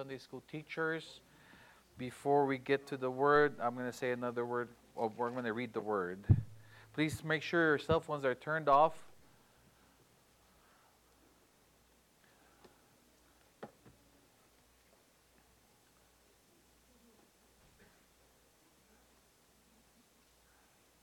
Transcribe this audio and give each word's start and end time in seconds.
Sunday 0.00 0.16
school 0.16 0.42
teachers. 0.50 1.20
Before 1.98 2.46
we 2.46 2.56
get 2.56 2.86
to 2.86 2.96
the 2.96 3.10
word, 3.10 3.56
I'm 3.62 3.74
going 3.74 3.84
to 3.84 3.92
say 3.92 4.12
another 4.12 4.46
word, 4.46 4.70
or 4.96 5.12
we're 5.14 5.28
going 5.28 5.44
to 5.44 5.52
read 5.52 5.74
the 5.74 5.80
word. 5.82 6.24
Please 6.94 7.22
make 7.22 7.42
sure 7.42 7.66
your 7.66 7.76
cell 7.76 8.00
phones 8.00 8.24
are 8.24 8.34
turned 8.34 8.66
off. 8.66 8.94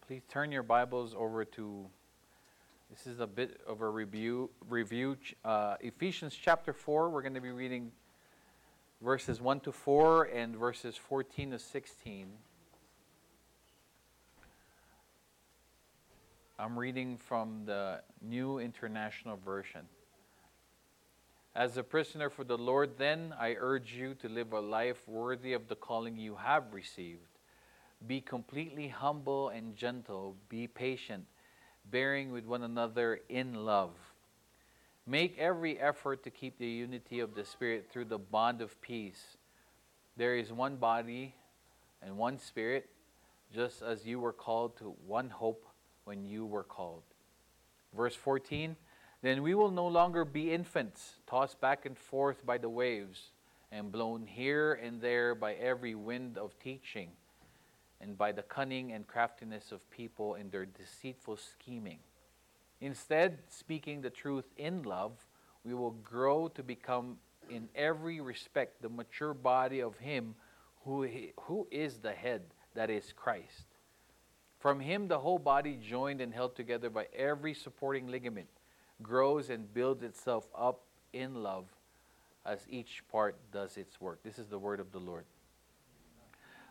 Please 0.07 0.23
turn 0.27 0.51
your 0.51 0.63
Bibles 0.63 1.13
over 1.15 1.45
to 1.45 1.85
this 2.89 3.05
is 3.05 3.19
a 3.19 3.27
bit 3.27 3.61
of 3.67 3.81
a 3.81 3.87
review. 3.87 4.49
Review 4.67 5.17
uh, 5.45 5.75
Ephesians 5.81 6.33
chapter 6.33 6.73
four. 6.73 7.11
We're 7.11 7.21
going 7.21 7.35
to 7.35 7.41
be 7.41 7.51
reading 7.51 7.91
verses 9.01 9.39
one 9.39 9.59
to 9.61 9.71
four 9.71 10.25
and 10.25 10.55
verses 10.55 10.95
fourteen 10.95 11.51
to 11.51 11.59
sixteen. 11.59 12.27
I'm 16.59 16.77
reading 16.77 17.17
from 17.17 17.63
the 17.65 18.01
New 18.21 18.57
International 18.57 19.37
Version. 19.37 19.81
As 21.55 21.77
a 21.77 21.83
prisoner 21.83 22.29
for 22.29 22.43
the 22.43 22.57
Lord, 22.57 22.97
then, 22.97 23.33
I 23.39 23.55
urge 23.59 23.93
you 23.93 24.15
to 24.15 24.29
live 24.29 24.53
a 24.53 24.59
life 24.59 25.07
worthy 25.07 25.53
of 25.53 25.67
the 25.67 25.75
calling 25.75 26.17
you 26.17 26.35
have 26.35 26.73
received. 26.73 27.29
Be 28.05 28.21
completely 28.21 28.87
humble 28.87 29.49
and 29.49 29.75
gentle. 29.75 30.35
Be 30.49 30.67
patient 30.67 31.25
bearing 31.89 32.31
with 32.31 32.45
one 32.45 32.63
another 32.63 33.21
in 33.29 33.65
love. 33.65 33.91
Make 35.09 35.37
every 35.39 35.79
effort 35.79 36.23
to 36.23 36.29
keep 36.29 36.59
the 36.59 36.67
unity 36.67 37.21
of 37.21 37.33
the 37.33 37.45
Spirit 37.45 37.87
through 37.89 38.05
the 38.05 38.17
bond 38.17 38.61
of 38.61 38.79
peace. 38.81 39.37
There 40.17 40.35
is 40.35 40.51
one 40.51 40.75
body 40.75 41.33
and 42.01 42.17
one 42.17 42.37
Spirit, 42.37 42.89
just 43.55 43.81
as 43.81 44.05
you 44.05 44.19
were 44.19 44.33
called 44.33 44.75
to 44.79 44.93
one 45.07 45.29
hope 45.29 45.65
when 46.03 46.25
you 46.25 46.45
were 46.45 46.63
called. 46.63 47.03
Verse 47.95 48.15
14 48.15 48.75
Then 49.21 49.43
we 49.43 49.55
will 49.55 49.71
no 49.71 49.87
longer 49.87 50.25
be 50.25 50.51
infants, 50.51 51.13
tossed 51.25 51.61
back 51.61 51.85
and 51.85 51.97
forth 51.97 52.45
by 52.45 52.57
the 52.57 52.69
waves, 52.69 53.31
and 53.71 53.93
blown 53.93 54.25
here 54.27 54.73
and 54.73 54.99
there 54.99 55.33
by 55.35 55.53
every 55.53 55.95
wind 55.95 56.37
of 56.37 56.59
teaching 56.59 57.11
and 58.01 58.17
by 58.17 58.33
the 58.33 58.43
cunning 58.43 58.91
and 58.91 59.07
craftiness 59.07 59.71
of 59.71 59.89
people 59.89 60.35
in 60.35 60.49
their 60.49 60.65
deceitful 60.65 61.37
scheming. 61.37 61.99
Instead, 62.79 63.39
speaking 63.47 64.01
the 64.01 64.09
truth 64.09 64.45
in 64.57 64.83
love, 64.83 65.25
we 65.63 65.73
will 65.73 65.91
grow 65.91 66.47
to 66.49 66.63
become, 66.63 67.17
in 67.49 67.67
every 67.75 68.21
respect, 68.21 68.81
the 68.81 68.89
mature 68.89 69.33
body 69.33 69.81
of 69.81 69.97
Him 69.97 70.35
who, 70.83 71.07
who 71.41 71.67
is 71.71 71.97
the 71.97 72.13
head, 72.13 72.43
that 72.75 72.89
is 72.89 73.13
Christ. 73.15 73.65
From 74.59 74.79
Him, 74.79 75.07
the 75.07 75.19
whole 75.19 75.39
body, 75.39 75.77
joined 75.81 76.21
and 76.21 76.33
held 76.33 76.55
together 76.55 76.89
by 76.89 77.07
every 77.15 77.53
supporting 77.53 78.07
ligament, 78.07 78.47
grows 79.01 79.49
and 79.49 79.73
builds 79.73 80.03
itself 80.03 80.47
up 80.57 80.83
in 81.13 81.43
love 81.43 81.65
as 82.45 82.65
each 82.69 83.03
part 83.11 83.35
does 83.51 83.77
its 83.77 83.99
work. 83.99 84.23
This 84.23 84.39
is 84.39 84.47
the 84.47 84.57
word 84.57 84.79
of 84.79 84.91
the 84.91 84.99
Lord. 84.99 85.25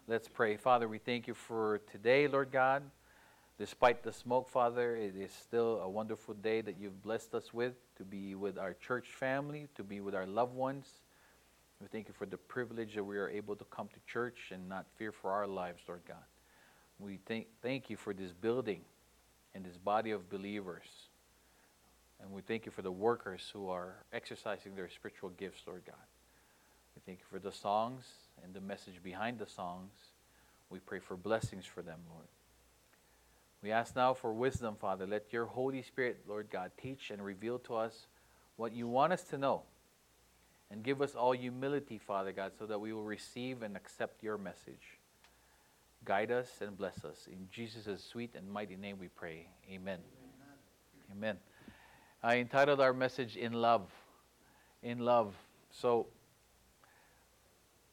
Let's 0.08 0.28
pray. 0.28 0.56
Father, 0.56 0.88
we 0.88 0.98
thank 0.98 1.26
you 1.26 1.34
for 1.34 1.80
today, 1.90 2.28
Lord 2.28 2.50
God. 2.50 2.82
Despite 3.58 4.02
the 4.02 4.12
smoke, 4.12 4.50
Father, 4.50 4.96
it 4.96 5.16
is 5.16 5.32
still 5.32 5.80
a 5.80 5.88
wonderful 5.88 6.34
day 6.34 6.60
that 6.60 6.78
you've 6.78 7.02
blessed 7.02 7.34
us 7.34 7.54
with 7.54 7.72
to 7.96 8.04
be 8.04 8.34
with 8.34 8.58
our 8.58 8.74
church 8.74 9.06
family, 9.08 9.68
to 9.76 9.82
be 9.82 10.00
with 10.00 10.14
our 10.14 10.26
loved 10.26 10.54
ones. 10.54 10.86
We 11.80 11.86
thank 11.88 12.08
you 12.08 12.14
for 12.14 12.26
the 12.26 12.36
privilege 12.36 12.94
that 12.96 13.04
we 13.04 13.16
are 13.16 13.30
able 13.30 13.56
to 13.56 13.64
come 13.64 13.88
to 13.88 14.12
church 14.12 14.50
and 14.52 14.68
not 14.68 14.84
fear 14.98 15.10
for 15.10 15.30
our 15.30 15.46
lives, 15.46 15.82
Lord 15.88 16.02
God. 16.06 16.24
We 16.98 17.18
thank, 17.26 17.46
thank 17.62 17.88
you 17.88 17.96
for 17.96 18.12
this 18.12 18.32
building 18.32 18.82
and 19.54 19.64
this 19.64 19.78
body 19.78 20.10
of 20.10 20.28
believers. 20.28 20.86
And 22.20 22.32
we 22.32 22.42
thank 22.42 22.66
you 22.66 22.72
for 22.72 22.82
the 22.82 22.92
workers 22.92 23.50
who 23.52 23.70
are 23.70 23.94
exercising 24.12 24.74
their 24.74 24.90
spiritual 24.90 25.30
gifts, 25.30 25.62
Lord 25.66 25.82
God. 25.86 25.96
We 26.94 27.02
thank 27.06 27.20
you 27.20 27.26
for 27.30 27.38
the 27.38 27.52
songs 27.52 28.04
and 28.42 28.52
the 28.52 28.60
message 28.60 29.02
behind 29.02 29.38
the 29.38 29.46
songs. 29.46 29.92
We 30.68 30.78
pray 30.78 30.98
for 30.98 31.16
blessings 31.16 31.64
for 31.64 31.80
them, 31.80 32.00
Lord. 32.10 32.26
We 33.62 33.72
ask 33.72 33.96
now 33.96 34.14
for 34.14 34.32
wisdom, 34.32 34.76
Father. 34.78 35.06
Let 35.06 35.32
your 35.32 35.46
Holy 35.46 35.82
Spirit, 35.82 36.20
Lord 36.28 36.48
God, 36.50 36.70
teach 36.80 37.10
and 37.10 37.24
reveal 37.24 37.58
to 37.60 37.76
us 37.76 38.06
what 38.56 38.72
you 38.72 38.86
want 38.86 39.12
us 39.12 39.22
to 39.24 39.38
know. 39.38 39.62
And 40.70 40.82
give 40.82 41.00
us 41.00 41.14
all 41.14 41.32
humility, 41.32 41.98
Father 41.98 42.32
God, 42.32 42.52
so 42.58 42.66
that 42.66 42.80
we 42.80 42.92
will 42.92 43.04
receive 43.04 43.62
and 43.62 43.76
accept 43.76 44.22
your 44.22 44.36
message. 44.36 44.98
Guide 46.04 46.30
us 46.30 46.48
and 46.60 46.76
bless 46.76 47.04
us. 47.04 47.28
In 47.30 47.48
Jesus' 47.50 48.04
sweet 48.04 48.34
and 48.34 48.50
mighty 48.50 48.76
name 48.76 48.98
we 48.98 49.08
pray. 49.08 49.48
Amen. 49.72 49.98
Amen. 51.12 51.36
I 52.22 52.36
entitled 52.38 52.80
our 52.80 52.92
message 52.92 53.36
In 53.36 53.52
Love. 53.52 53.90
In 54.82 54.98
Love. 54.98 55.34
So, 55.70 56.06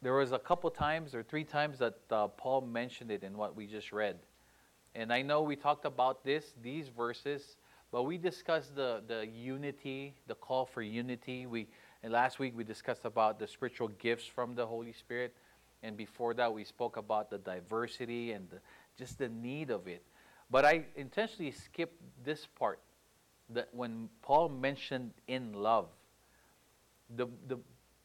there 0.02 0.14
was 0.14 0.32
a 0.32 0.38
couple 0.38 0.70
times 0.70 1.14
or 1.14 1.22
three 1.22 1.44
times 1.44 1.78
that 1.78 1.98
uh, 2.10 2.28
Paul 2.28 2.60
mentioned 2.62 3.10
it 3.10 3.22
in 3.22 3.36
what 3.36 3.56
we 3.56 3.66
just 3.66 3.92
read. 3.92 4.18
And 4.94 5.12
I 5.12 5.22
know 5.22 5.42
we 5.42 5.56
talked 5.56 5.84
about 5.84 6.24
this, 6.24 6.54
these 6.62 6.88
verses, 6.88 7.56
but 7.90 8.04
we 8.04 8.18
discussed 8.18 8.74
the, 8.76 9.02
the 9.06 9.26
unity, 9.26 10.14
the 10.26 10.34
call 10.34 10.66
for 10.66 10.82
unity. 10.82 11.46
We 11.46 11.68
and 12.02 12.12
last 12.12 12.38
week 12.38 12.52
we 12.54 12.64
discussed 12.64 13.06
about 13.06 13.38
the 13.38 13.46
spiritual 13.46 13.88
gifts 13.88 14.26
from 14.26 14.54
the 14.54 14.66
Holy 14.66 14.92
Spirit. 14.92 15.34
And 15.82 15.96
before 15.96 16.34
that 16.34 16.52
we 16.52 16.64
spoke 16.64 16.96
about 16.96 17.30
the 17.30 17.38
diversity 17.38 18.32
and 18.32 18.48
the, 18.50 18.58
just 18.98 19.18
the 19.18 19.28
need 19.28 19.70
of 19.70 19.88
it. 19.88 20.02
But 20.50 20.64
I 20.64 20.84
intentionally 20.96 21.50
skipped 21.50 22.00
this 22.22 22.46
part 22.58 22.78
that 23.50 23.68
when 23.72 24.08
Paul 24.22 24.48
mentioned 24.48 25.12
in 25.28 25.54
love. 25.54 25.86
The, 27.16 27.26
the 27.48 27.58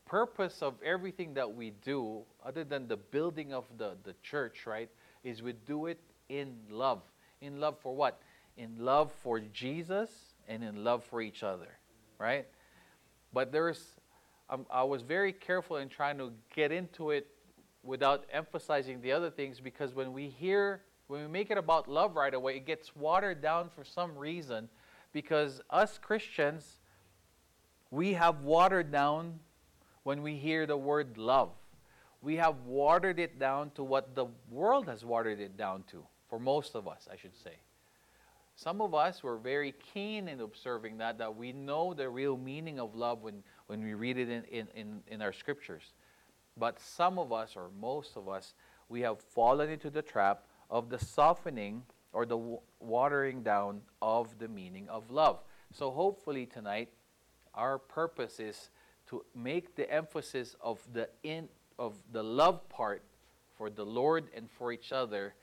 purpose 0.05 0.61
of 0.61 0.75
everything 0.83 1.33
that 1.35 1.53
we 1.53 1.71
do, 1.83 2.21
other 2.45 2.63
than 2.63 2.87
the 2.87 2.97
building 2.97 3.53
of 3.53 3.65
the, 3.77 3.95
the 4.03 4.13
church, 4.23 4.65
right, 4.65 4.89
is 5.23 5.41
we 5.41 5.53
do 5.53 5.85
it 5.85 5.99
in 6.29 6.55
love. 6.69 7.01
In 7.41 7.59
love 7.59 7.77
for 7.79 7.95
what? 7.95 8.21
In 8.57 8.75
love 8.79 9.11
for 9.23 9.39
Jesus 9.39 10.09
and 10.47 10.63
in 10.63 10.83
love 10.83 11.03
for 11.03 11.21
each 11.21 11.43
other, 11.43 11.77
right? 12.17 12.47
But 13.33 13.51
there's, 13.51 13.95
um, 14.49 14.65
I 14.69 14.83
was 14.83 15.01
very 15.01 15.33
careful 15.33 15.77
in 15.77 15.89
trying 15.89 16.17
to 16.17 16.31
get 16.55 16.71
into 16.71 17.11
it 17.11 17.27
without 17.83 18.25
emphasizing 18.31 19.01
the 19.01 19.11
other 19.11 19.29
things 19.29 19.59
because 19.59 19.93
when 19.93 20.13
we 20.13 20.27
hear, 20.27 20.81
when 21.07 21.21
we 21.21 21.27
make 21.27 21.51
it 21.51 21.57
about 21.57 21.87
love 21.87 22.15
right 22.15 22.33
away, 22.33 22.57
it 22.57 22.65
gets 22.65 22.95
watered 22.95 23.41
down 23.41 23.69
for 23.73 23.83
some 23.83 24.17
reason 24.17 24.69
because 25.13 25.61
us 25.69 25.97
Christians, 25.97 26.77
we 27.91 28.13
have 28.13 28.41
watered 28.41 28.91
down 28.91 29.39
when 30.03 30.21
we 30.21 30.35
hear 30.35 30.65
the 30.65 30.77
word 30.77 31.17
love. 31.17 31.51
We 32.21 32.35
have 32.35 32.57
watered 32.65 33.19
it 33.19 33.39
down 33.39 33.71
to 33.71 33.83
what 33.83 34.15
the 34.15 34.25
world 34.49 34.87
has 34.87 35.05
watered 35.05 35.39
it 35.39 35.57
down 35.57 35.83
to, 35.91 36.03
for 36.29 36.39
most 36.39 36.75
of 36.75 36.87
us, 36.87 37.07
I 37.11 37.15
should 37.15 37.35
say. 37.35 37.57
Some 38.55 38.81
of 38.81 38.93
us 38.93 39.23
were 39.23 39.37
very 39.37 39.73
keen 39.93 40.27
in 40.27 40.41
observing 40.41 40.97
that, 40.97 41.17
that 41.17 41.35
we 41.35 41.53
know 41.53 41.93
the 41.93 42.09
real 42.09 42.35
meaning 42.37 42.79
of 42.79 42.93
love 42.93 43.21
when, 43.23 43.41
when 43.67 43.81
we 43.81 43.93
read 43.93 44.17
it 44.17 44.29
in, 44.29 44.67
in, 44.75 45.01
in, 45.07 45.21
our 45.21 45.31
scriptures. 45.31 45.93
But 46.57 46.77
some 46.79 47.17
of 47.17 47.31
us, 47.31 47.55
or 47.55 47.69
most 47.79 48.17
of 48.17 48.27
us, 48.27 48.53
we 48.89 48.99
have 49.01 49.21
fallen 49.21 49.69
into 49.69 49.89
the 49.89 50.01
trap 50.01 50.43
of 50.69 50.89
the 50.89 50.99
softening 50.99 51.83
or 52.11 52.25
the 52.25 52.35
w- 52.35 52.59
watering 52.81 53.43
down 53.43 53.81
of 54.01 54.37
the 54.39 54.49
meaning 54.49 54.89
of 54.89 55.09
love. 55.09 55.39
So 55.73 55.91
hopefully 55.91 56.45
tonight, 56.45 56.89
our 57.53 57.77
purpose 57.77 58.39
is 58.41 58.69
to 59.07 59.23
make 59.33 59.75
the 59.75 59.89
emphasis 59.91 60.55
of 60.61 60.79
the 60.91 61.09
in 61.23 61.47
of 61.77 61.95
the 62.11 62.21
love 62.21 62.67
part 62.67 63.03
for 63.57 63.69
the 63.69 63.85
Lord 63.85 64.25
and 64.35 64.49
for 64.51 64.71
each 64.71 64.91
other, 64.91 65.33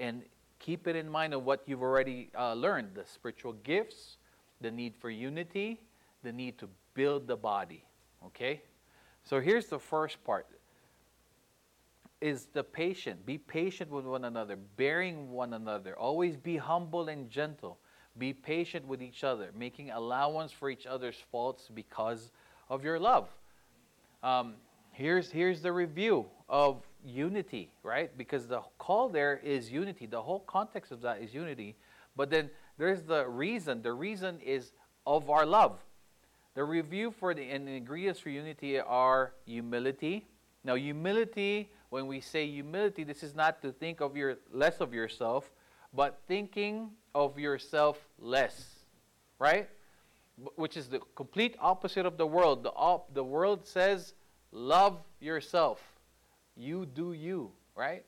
and 0.00 0.22
keep 0.58 0.88
it 0.88 0.96
in 0.96 1.08
mind 1.08 1.32
of 1.32 1.44
what 1.44 1.62
you've 1.66 1.82
already 1.82 2.30
uh, 2.36 2.54
learned: 2.54 2.94
the 2.94 3.04
spiritual 3.06 3.52
gifts, 3.52 4.16
the 4.60 4.70
need 4.70 4.94
for 4.98 5.10
unity, 5.10 5.80
the 6.24 6.32
need 6.32 6.58
to 6.58 6.68
build 6.94 7.28
the 7.28 7.36
body. 7.36 7.84
Okay, 8.26 8.62
so 9.22 9.40
here's 9.40 9.66
the 9.66 9.78
first 9.78 10.24
part: 10.24 10.48
is 12.20 12.46
the 12.52 12.64
patient. 12.64 13.24
Be 13.24 13.38
patient 13.38 13.90
with 13.90 14.04
one 14.04 14.24
another, 14.24 14.56
bearing 14.76 15.30
one 15.30 15.54
another. 15.54 15.96
Always 15.96 16.36
be 16.36 16.56
humble 16.56 17.08
and 17.08 17.30
gentle. 17.30 17.78
Be 18.18 18.32
patient 18.32 18.86
with 18.86 19.02
each 19.02 19.22
other, 19.22 19.50
making 19.56 19.90
allowance 19.90 20.50
for 20.52 20.68
each 20.68 20.84
other's 20.84 21.16
faults 21.30 21.70
because 21.72 22.32
of 22.68 22.84
your 22.84 22.98
love. 22.98 23.28
Um, 24.22 24.54
here's, 24.90 25.30
here's 25.30 25.62
the 25.62 25.72
review 25.72 26.26
of 26.48 26.82
unity, 27.04 27.70
right? 27.82 28.16
Because 28.16 28.46
the 28.46 28.60
call 28.78 29.08
there 29.08 29.40
is 29.42 29.70
unity. 29.70 30.06
The 30.06 30.22
whole 30.22 30.40
context 30.40 30.92
of 30.92 31.00
that 31.02 31.20
is 31.20 31.34
unity. 31.34 31.76
But 32.16 32.30
then 32.30 32.50
there's 32.78 33.02
the 33.02 33.26
reason. 33.28 33.82
The 33.82 33.92
reason 33.92 34.40
is 34.40 34.72
of 35.06 35.30
our 35.30 35.46
love. 35.46 35.78
The 36.54 36.64
review 36.64 37.10
for 37.10 37.32
the, 37.32 37.42
and 37.42 37.66
the 37.66 37.72
ingredients 37.72 38.20
for 38.20 38.30
unity 38.30 38.80
are 38.80 39.32
humility. 39.46 40.26
Now, 40.64 40.74
humility, 40.74 41.70
when 41.90 42.06
we 42.06 42.20
say 42.20 42.46
humility, 42.46 43.04
this 43.04 43.22
is 43.22 43.34
not 43.34 43.62
to 43.62 43.72
think 43.72 44.00
of 44.00 44.16
your 44.16 44.38
less 44.52 44.80
of 44.80 44.92
yourself, 44.92 45.50
but 45.94 46.20
thinking 46.26 46.90
of 47.14 47.38
yourself 47.38 47.98
less, 48.18 48.80
right? 49.38 49.68
Which 50.56 50.76
is 50.76 50.88
the 50.88 51.00
complete 51.14 51.56
opposite 51.60 52.06
of 52.06 52.16
the 52.16 52.26
world. 52.26 52.62
The, 52.62 52.70
op- 52.70 53.14
the 53.14 53.24
world 53.24 53.66
says, 53.66 54.14
love 54.52 54.98
yourself. 55.20 55.80
You 56.56 56.86
do 56.86 57.12
you, 57.12 57.52
right? 57.74 58.04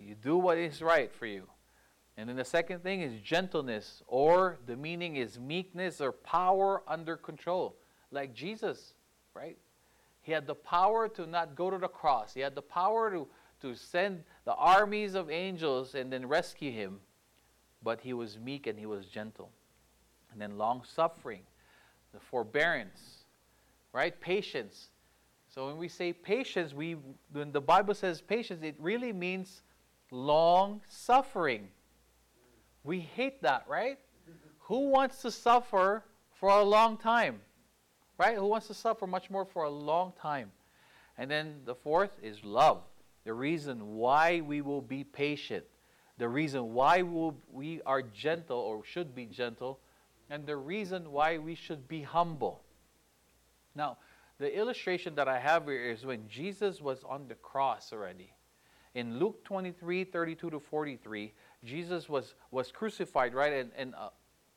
You 0.00 0.14
do 0.14 0.36
what 0.36 0.58
is 0.58 0.82
right 0.82 1.12
for 1.12 1.26
you. 1.26 1.48
And 2.16 2.28
then 2.28 2.36
the 2.36 2.44
second 2.44 2.82
thing 2.82 3.02
is 3.02 3.20
gentleness, 3.20 4.02
or 4.08 4.58
the 4.66 4.76
meaning 4.76 5.16
is 5.16 5.38
meekness 5.38 6.00
or 6.00 6.10
power 6.10 6.82
under 6.88 7.16
control. 7.16 7.76
Like 8.10 8.34
Jesus, 8.34 8.94
right? 9.34 9.56
He 10.22 10.32
had 10.32 10.46
the 10.46 10.54
power 10.54 11.08
to 11.10 11.26
not 11.26 11.54
go 11.54 11.70
to 11.70 11.78
the 11.78 11.88
cross, 11.88 12.34
he 12.34 12.40
had 12.40 12.54
the 12.54 12.62
power 12.62 13.10
to, 13.10 13.28
to 13.62 13.74
send 13.74 14.24
the 14.44 14.54
armies 14.54 15.14
of 15.14 15.30
angels 15.30 15.94
and 15.94 16.12
then 16.12 16.26
rescue 16.26 16.72
him. 16.72 17.00
But 17.82 18.00
he 18.00 18.12
was 18.12 18.36
meek 18.36 18.66
and 18.66 18.78
he 18.78 18.86
was 18.86 19.06
gentle. 19.06 19.50
And 20.32 20.40
then 20.40 20.58
long 20.58 20.82
suffering, 20.84 21.42
the 22.12 22.20
forbearance, 22.20 23.24
right? 23.92 24.20
Patience. 24.20 24.88
So 25.48 25.66
when 25.66 25.78
we 25.78 25.88
say 25.88 26.12
patience, 26.12 26.74
we 26.74 26.96
when 27.32 27.52
the 27.52 27.60
Bible 27.60 27.94
says 27.94 28.20
patience, 28.20 28.62
it 28.62 28.76
really 28.78 29.12
means 29.12 29.62
long 30.10 30.82
suffering. 30.88 31.68
We 32.84 33.00
hate 33.00 33.42
that, 33.42 33.64
right? 33.68 33.98
Who 34.60 34.90
wants 34.90 35.22
to 35.22 35.30
suffer 35.30 36.04
for 36.34 36.50
a 36.50 36.62
long 36.62 36.96
time? 36.96 37.40
Right? 38.18 38.36
Who 38.36 38.46
wants 38.46 38.66
to 38.66 38.74
suffer 38.74 39.06
much 39.06 39.30
more 39.30 39.44
for 39.44 39.64
a 39.64 39.70
long 39.70 40.12
time? 40.20 40.50
And 41.16 41.30
then 41.30 41.60
the 41.64 41.74
fourth 41.74 42.12
is 42.22 42.44
love. 42.44 42.82
The 43.24 43.32
reason 43.32 43.96
why 43.96 44.40
we 44.40 44.60
will 44.60 44.82
be 44.82 45.04
patient. 45.04 45.64
The 46.18 46.28
reason 46.28 46.74
why 46.74 47.02
we 47.02 47.80
are 47.86 48.02
gentle 48.02 48.58
or 48.58 48.84
should 48.84 49.14
be 49.14 49.26
gentle. 49.26 49.80
And 50.30 50.46
the 50.46 50.56
reason 50.56 51.10
why 51.10 51.38
we 51.38 51.54
should 51.54 51.88
be 51.88 52.02
humble. 52.02 52.62
Now, 53.74 53.98
the 54.38 54.56
illustration 54.56 55.14
that 55.16 55.28
I 55.28 55.38
have 55.38 55.64
here 55.66 55.90
is 55.90 56.06
when 56.06 56.28
Jesus 56.28 56.80
was 56.80 57.04
on 57.08 57.26
the 57.28 57.34
cross 57.34 57.92
already. 57.92 58.32
In 58.94 59.18
Luke 59.18 59.44
23 59.44 60.04
32 60.04 60.50
to 60.50 60.60
43, 60.60 61.32
Jesus 61.64 62.08
was, 62.08 62.34
was 62.50 62.70
crucified, 62.70 63.34
right? 63.34 63.52
And, 63.52 63.70
and 63.76 63.94
uh, 63.94 64.10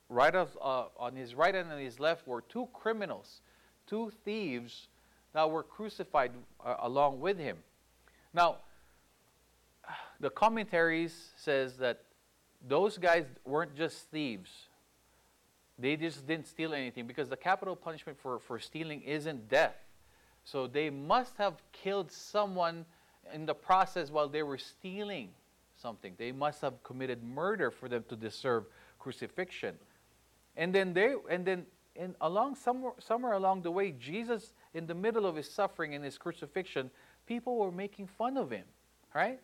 right 0.09 0.33
of, 0.35 0.57
uh, 0.61 0.85
on 0.97 1.15
his 1.15 1.35
right 1.35 1.53
hand 1.53 1.71
and 1.71 1.81
his 1.81 1.99
left 1.99 2.27
were 2.27 2.41
two 2.41 2.67
criminals, 2.73 3.41
two 3.87 4.11
thieves 4.23 4.87
that 5.33 5.49
were 5.49 5.63
crucified 5.63 6.31
uh, 6.63 6.75
along 6.79 7.19
with 7.19 7.37
him. 7.37 7.57
Now, 8.33 8.57
the 10.19 10.29
commentaries 10.29 11.31
says 11.35 11.77
that 11.77 12.03
those 12.67 12.97
guys 12.97 13.25
weren't 13.45 13.75
just 13.75 14.09
thieves. 14.11 14.67
They 15.81 15.95
just 15.95 16.27
didn't 16.27 16.47
steal 16.47 16.73
anything 16.73 17.07
because 17.07 17.29
the 17.29 17.37
capital 17.37 17.75
punishment 17.75 18.19
for, 18.21 18.39
for 18.39 18.59
stealing 18.59 19.01
isn't 19.01 19.49
death. 19.49 19.75
So 20.43 20.67
they 20.67 20.89
must 20.89 21.37
have 21.37 21.55
killed 21.71 22.11
someone 22.11 22.85
in 23.33 23.45
the 23.45 23.53
process 23.53 24.09
while 24.09 24.27
they 24.27 24.43
were 24.43 24.57
stealing 24.57 25.29
something. 25.75 26.13
They 26.17 26.31
must 26.31 26.61
have 26.61 26.81
committed 26.83 27.23
murder 27.23 27.71
for 27.71 27.89
them 27.89 28.03
to 28.09 28.15
deserve 28.15 28.65
crucifixion. 28.99 29.75
And 30.55 30.73
then 30.73 30.93
they 30.93 31.15
and 31.29 31.45
then 31.45 31.65
in 31.95 32.15
along 32.21 32.55
somewhere 32.55 32.93
somewhere 32.99 33.33
along 33.33 33.63
the 33.63 33.71
way, 33.71 33.91
Jesus, 33.91 34.53
in 34.73 34.87
the 34.87 34.95
middle 34.95 35.25
of 35.25 35.35
his 35.35 35.49
suffering 35.49 35.95
and 35.95 36.03
his 36.03 36.17
crucifixion, 36.17 36.91
people 37.25 37.57
were 37.57 37.71
making 37.71 38.07
fun 38.07 38.37
of 38.37 38.51
him. 38.51 38.65
Right? 39.13 39.39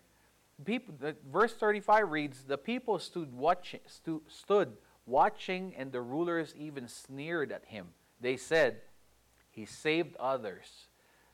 People, 0.66 0.96
verse 1.32 1.54
35 1.54 2.10
reads, 2.10 2.44
The 2.44 2.58
people 2.58 2.98
stood 3.00 3.34
watching, 3.34 3.82
stu, 3.86 4.24
stood 4.28 4.74
watching, 5.08 5.74
and 5.76 5.92
the 5.92 6.02
rulers 6.02 6.54
even 6.56 6.88
sneered 6.88 7.52
at 7.52 7.66
him. 7.66 7.88
They 8.22 8.38
said, 8.38 8.82
He 9.50 9.66
saved 9.66 10.16
others. 10.18 10.88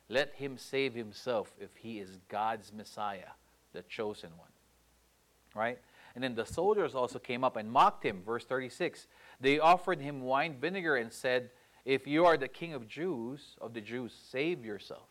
Let 0.08 0.36
him 0.36 0.58
save 0.58 0.94
himself 0.94 1.54
if 1.60 1.76
he 1.76 2.00
is 2.00 2.20
God's 2.30 2.72
Messiah, 2.72 3.32
the 3.74 3.82
chosen 3.84 4.30
one 4.38 4.50
right? 5.56 5.80
And 6.16 6.24
then 6.24 6.36
the 6.36 6.46
soldiers 6.46 6.96
also 6.96 7.20
came 7.20 7.44
up 7.44 7.56
and 7.56 7.72
mocked 7.72 8.06
him. 8.06 8.22
Verse 8.26 8.46
36. 8.46 9.08
They 9.40 9.60
offered 9.60 10.02
him 10.02 10.22
wine 10.22 10.58
vinegar 10.60 10.96
and 10.96 11.12
said, 11.12 11.50
If 11.86 12.08
you 12.08 12.26
are 12.26 12.38
the 12.38 12.48
king 12.48 12.74
of 12.74 12.88
Jews, 12.88 13.56
of 13.60 13.74
the 13.74 13.82
Jews, 13.82 14.14
save 14.30 14.66
yourself. 14.66 15.08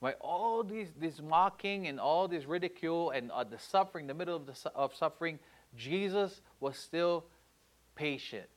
Right? 0.00 0.16
All 0.20 0.64
these 0.64 0.88
this 0.98 1.20
mocking 1.20 1.86
and 1.86 2.00
all 2.00 2.26
this 2.26 2.44
ridicule 2.44 3.10
and 3.10 3.30
uh, 3.30 3.44
the 3.44 3.58
suffering, 3.58 4.08
the 4.08 4.14
middle 4.14 4.34
of 4.34 4.46
the 4.46 4.70
of 4.74 4.94
suffering, 4.94 5.38
Jesus 5.76 6.40
was 6.58 6.76
still 6.76 7.24
patient. 7.94 8.48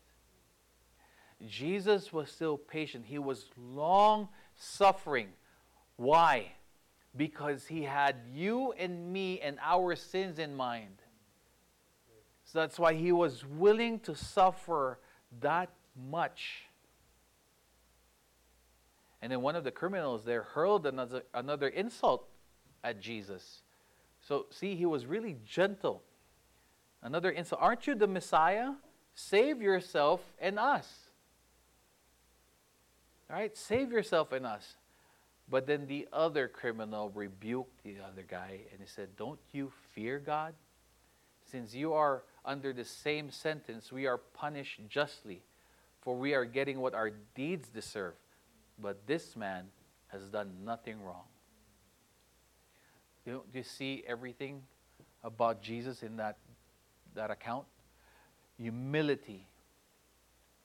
Jesus 1.47 2.13
was 2.13 2.31
still 2.31 2.57
patient. 2.57 3.05
He 3.07 3.19
was 3.19 3.45
long 3.57 4.29
suffering. 4.55 5.29
Why? 5.97 6.51
because 7.17 7.65
he 7.67 7.83
had 7.83 8.15
you 8.33 8.73
and 8.73 9.11
me 9.11 9.39
and 9.39 9.57
our 9.63 9.95
sins 9.95 10.39
in 10.39 10.55
mind. 10.55 11.01
So 12.43 12.59
that's 12.59 12.77
why 12.77 12.93
he 12.93 13.11
was 13.11 13.45
willing 13.45 13.99
to 14.01 14.15
suffer 14.15 14.99
that 15.41 15.69
much. 16.09 16.65
And 19.21 19.31
then 19.31 19.41
one 19.41 19.55
of 19.55 19.63
the 19.63 19.71
criminals 19.71 20.25
there 20.25 20.43
hurled 20.43 20.85
another, 20.85 21.23
another 21.33 21.67
insult 21.67 22.27
at 22.83 23.01
Jesus. 23.01 23.61
So, 24.21 24.45
see, 24.51 24.75
he 24.75 24.85
was 24.85 25.05
really 25.05 25.37
gentle. 25.45 26.03
Another 27.01 27.31
insult. 27.31 27.61
Aren't 27.61 27.87
you 27.87 27.95
the 27.95 28.07
Messiah? 28.07 28.71
Save 29.15 29.61
yourself 29.61 30.21
and 30.39 30.59
us. 30.59 30.87
All 33.29 33.37
right? 33.37 33.55
Save 33.57 33.91
yourself 33.91 34.33
and 34.33 34.45
us. 34.45 34.75
But 35.49 35.67
then 35.67 35.87
the 35.87 36.07
other 36.11 36.47
criminal 36.47 37.11
rebuked 37.13 37.83
the 37.83 37.95
other 38.05 38.25
guy 38.27 38.59
and 38.71 38.81
he 38.81 38.87
said, 38.87 39.15
Don't 39.17 39.39
you 39.51 39.71
fear 39.93 40.19
God? 40.19 40.53
Since 41.49 41.73
you 41.73 41.93
are 41.93 42.23
under 42.43 42.73
the 42.73 42.83
same 42.83 43.31
sentence, 43.31 43.91
we 43.91 44.07
are 44.07 44.17
punished 44.17 44.81
justly, 44.89 45.41
for 46.01 46.15
we 46.15 46.33
are 46.33 46.45
getting 46.45 46.81
what 46.81 46.93
our 46.93 47.11
deeds 47.35 47.69
deserve. 47.69 48.13
But 48.81 49.07
this 49.07 49.35
man 49.35 49.65
has 50.07 50.23
done 50.23 50.51
nothing 50.65 51.01
wrong. 51.03 51.23
Do 53.25 53.41
you 53.53 53.63
see 53.63 54.03
everything 54.07 54.61
about 55.23 55.61
Jesus 55.61 56.03
in 56.03 56.17
that, 56.17 56.37
that 57.15 57.31
account? 57.31 57.65
Humility. 58.57 59.47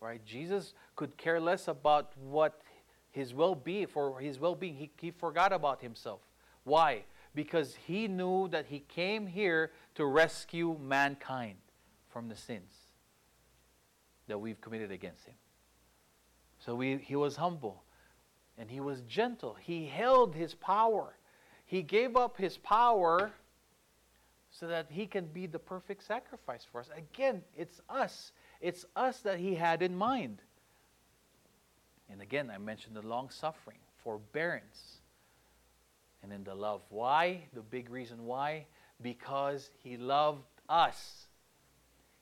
Right? 0.01 0.25
Jesus 0.25 0.75
could 0.97 1.17
care 1.17 1.41
less 1.41 1.69
about 1.69 2.13
what 2.17 2.61
his 3.11 3.35
well-being 3.35 3.87
for 3.87 4.21
his 4.21 4.39
well-being 4.39 4.75
he, 4.75 4.91
he 5.01 5.11
forgot 5.11 5.53
about 5.53 5.83
himself 5.83 6.21
why 6.65 7.03
because 7.35 7.77
he 7.87 8.09
knew 8.09 8.49
that 8.49 8.67
he 8.67 8.81
came 8.81 9.27
here 9.27 9.73
to 9.95 10.05
rescue 10.07 10.79
mankind 10.81 11.57
from 12.09 12.29
the 12.29 12.37
sins 12.37 12.73
that 14.29 14.39
we've 14.39 14.61
committed 14.61 14.91
against 14.91 15.25
him 15.27 15.35
so 16.59 16.75
we, 16.75 16.99
he 16.99 17.17
was 17.17 17.37
humble 17.37 17.83
and 18.57 18.71
he 18.71 18.81
was 18.81 19.01
gentle 19.03 19.57
he 19.61 19.87
held 19.87 20.35
his 20.35 20.55
power 20.55 21.17
he 21.67 21.83
gave 21.83 22.17
up 22.17 22.37
his 22.37 22.59
power 22.59 23.33
so 24.61 24.67
that 24.67 24.87
he 24.91 25.07
can 25.07 25.25
be 25.25 25.47
the 25.47 25.59
perfect 25.59 26.05
sacrifice 26.05 26.67
for 26.71 26.81
us 26.81 26.91
again 26.97 27.43
it's 27.57 27.81
us 27.89 28.33
it's 28.61 28.85
us 28.95 29.21
that 29.21 29.39
he 29.39 29.55
had 29.55 29.81
in 29.83 29.97
mind 29.97 30.43
and 32.11 32.21
again, 32.21 32.51
I 32.53 32.59
mentioned 32.59 32.97
the 32.97 33.07
long 33.07 33.31
suffering, 33.31 33.79
forbearance, 34.03 35.01
and 36.23 36.31
then 36.31 36.43
the 36.45 36.55
love. 36.55 36.83
Why? 36.89 37.45
The 37.53 37.63
big 37.63 37.89
reason 37.89 38.25
why? 38.25 38.67
Because 39.01 39.71
he 39.83 39.97
loved 39.97 40.43
us. 40.69 41.29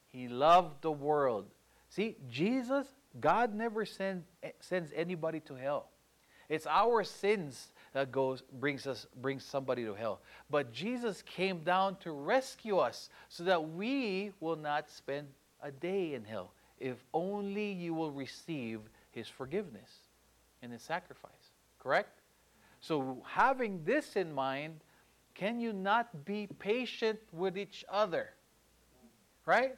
He 0.09 0.29
loved 0.29 0.83
the 0.83 0.93
world. 0.93 1.47
See, 1.89 2.17
Jesus, 2.31 2.87
God 3.19 3.55
never 3.55 3.87
send, 3.87 4.25
eh, 4.43 4.51
sends 4.61 4.93
anybody 4.95 5.41
to 5.41 5.55
hell. 5.55 5.89
It's 6.49 6.67
our 6.67 7.03
sins 7.03 7.73
that 7.99 8.13
goes 8.13 8.45
brings 8.61 8.87
us 8.87 9.09
brings 9.21 9.45
somebody 9.45 9.85
to 9.85 9.93
hell. 9.93 10.21
But 10.51 10.73
Jesus 10.73 11.25
came 11.27 11.65
down 11.65 11.97
to 11.97 12.13
rescue 12.13 12.79
us 12.79 13.11
so 13.29 13.43
that 13.43 13.71
we 13.71 14.31
will 14.39 14.55
not 14.55 14.89
spend 14.89 15.27
a 15.65 15.73
day 15.73 16.15
in 16.15 16.23
hell. 16.25 16.53
If 16.79 16.99
only 17.13 17.73
you 17.73 17.95
will 17.95 18.13
receive 18.13 18.83
his 19.11 19.27
forgiveness 19.27 19.91
and 20.63 20.71
his 20.71 20.81
sacrifice. 20.81 21.33
Correct? 21.81 22.21
So, 22.81 23.21
having 23.27 23.83
this 23.83 24.15
in 24.15 24.33
mind, 24.33 24.75
can 25.35 25.59
you 25.59 25.73
not 25.73 26.25
be 26.25 26.47
patient 26.61 27.19
with 27.33 27.59
each 27.59 27.85
other? 27.91 28.31
Right? 29.45 29.75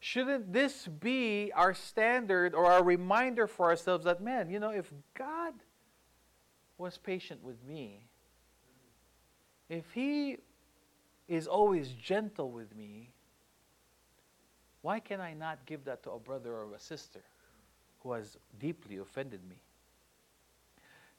shouldn't 0.00 0.52
this 0.52 0.86
be 0.86 1.50
our 1.56 1.74
standard 1.74 2.54
or 2.54 2.66
our 2.66 2.84
reminder 2.84 3.48
for 3.48 3.66
ourselves 3.66 4.04
that, 4.04 4.22
man, 4.22 4.48
you 4.48 4.60
know, 4.60 4.70
if 4.70 4.92
God 5.14 5.54
was 6.78 6.96
patient 6.96 7.42
with 7.42 7.62
me, 7.64 8.00
if 9.68 9.84
He 9.92 10.38
is 11.26 11.46
always 11.46 11.88
gentle 11.88 12.50
with 12.50 12.74
me, 12.74 13.10
why 14.80 15.00
can 15.00 15.20
I 15.20 15.34
not 15.34 15.66
give 15.66 15.84
that 15.84 16.02
to 16.04 16.12
a 16.12 16.18
brother 16.18 16.54
or 16.54 16.72
a 16.74 16.80
sister 16.80 17.20
who 18.00 18.12
has 18.12 18.38
deeply 18.58 18.96
offended 18.96 19.40
me? 19.48 19.56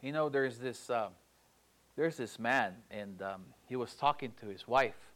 You 0.02 0.14
know, 0.14 0.30
there's 0.30 0.58
this, 0.58 0.90
uh, 0.90 1.10
there's 1.98 2.16
this 2.16 2.40
man, 2.40 2.74
and 2.90 3.22
um, 3.22 3.42
he 3.68 3.76
was 3.76 3.94
talking 3.94 4.32
to 4.40 4.48
his 4.48 4.66
wife, 4.68 5.12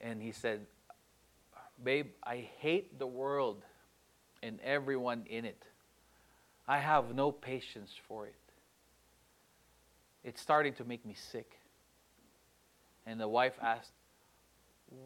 and 0.00 0.22
he 0.22 0.30
said, 0.30 0.60
Babe, 1.82 2.06
I 2.22 2.48
hate 2.58 2.98
the 3.00 3.06
world 3.06 3.62
and 4.42 4.60
everyone 4.62 5.24
in 5.28 5.44
it. 5.44 5.64
I 6.68 6.78
have 6.78 7.14
no 7.14 7.32
patience 7.32 7.92
for 8.06 8.26
it. 8.26 8.34
It's 10.24 10.40
starting 10.40 10.72
to 10.74 10.84
make 10.84 11.04
me 11.04 11.14
sick. 11.14 11.58
And 13.06 13.20
the 13.20 13.28
wife 13.28 13.58
asked, 13.60 13.92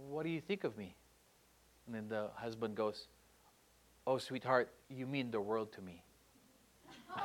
What 0.08 0.24
do 0.24 0.28
you 0.28 0.40
think 0.40 0.64
of 0.64 0.76
me? 0.76 0.94
And 1.86 1.94
then 1.94 2.08
the 2.08 2.28
husband 2.34 2.74
goes, 2.74 3.08
Oh, 4.06 4.18
sweetheart, 4.18 4.72
you 4.88 5.06
mean 5.06 5.30
the 5.30 5.40
world 5.40 5.72
to 5.72 5.80
me. 5.80 6.02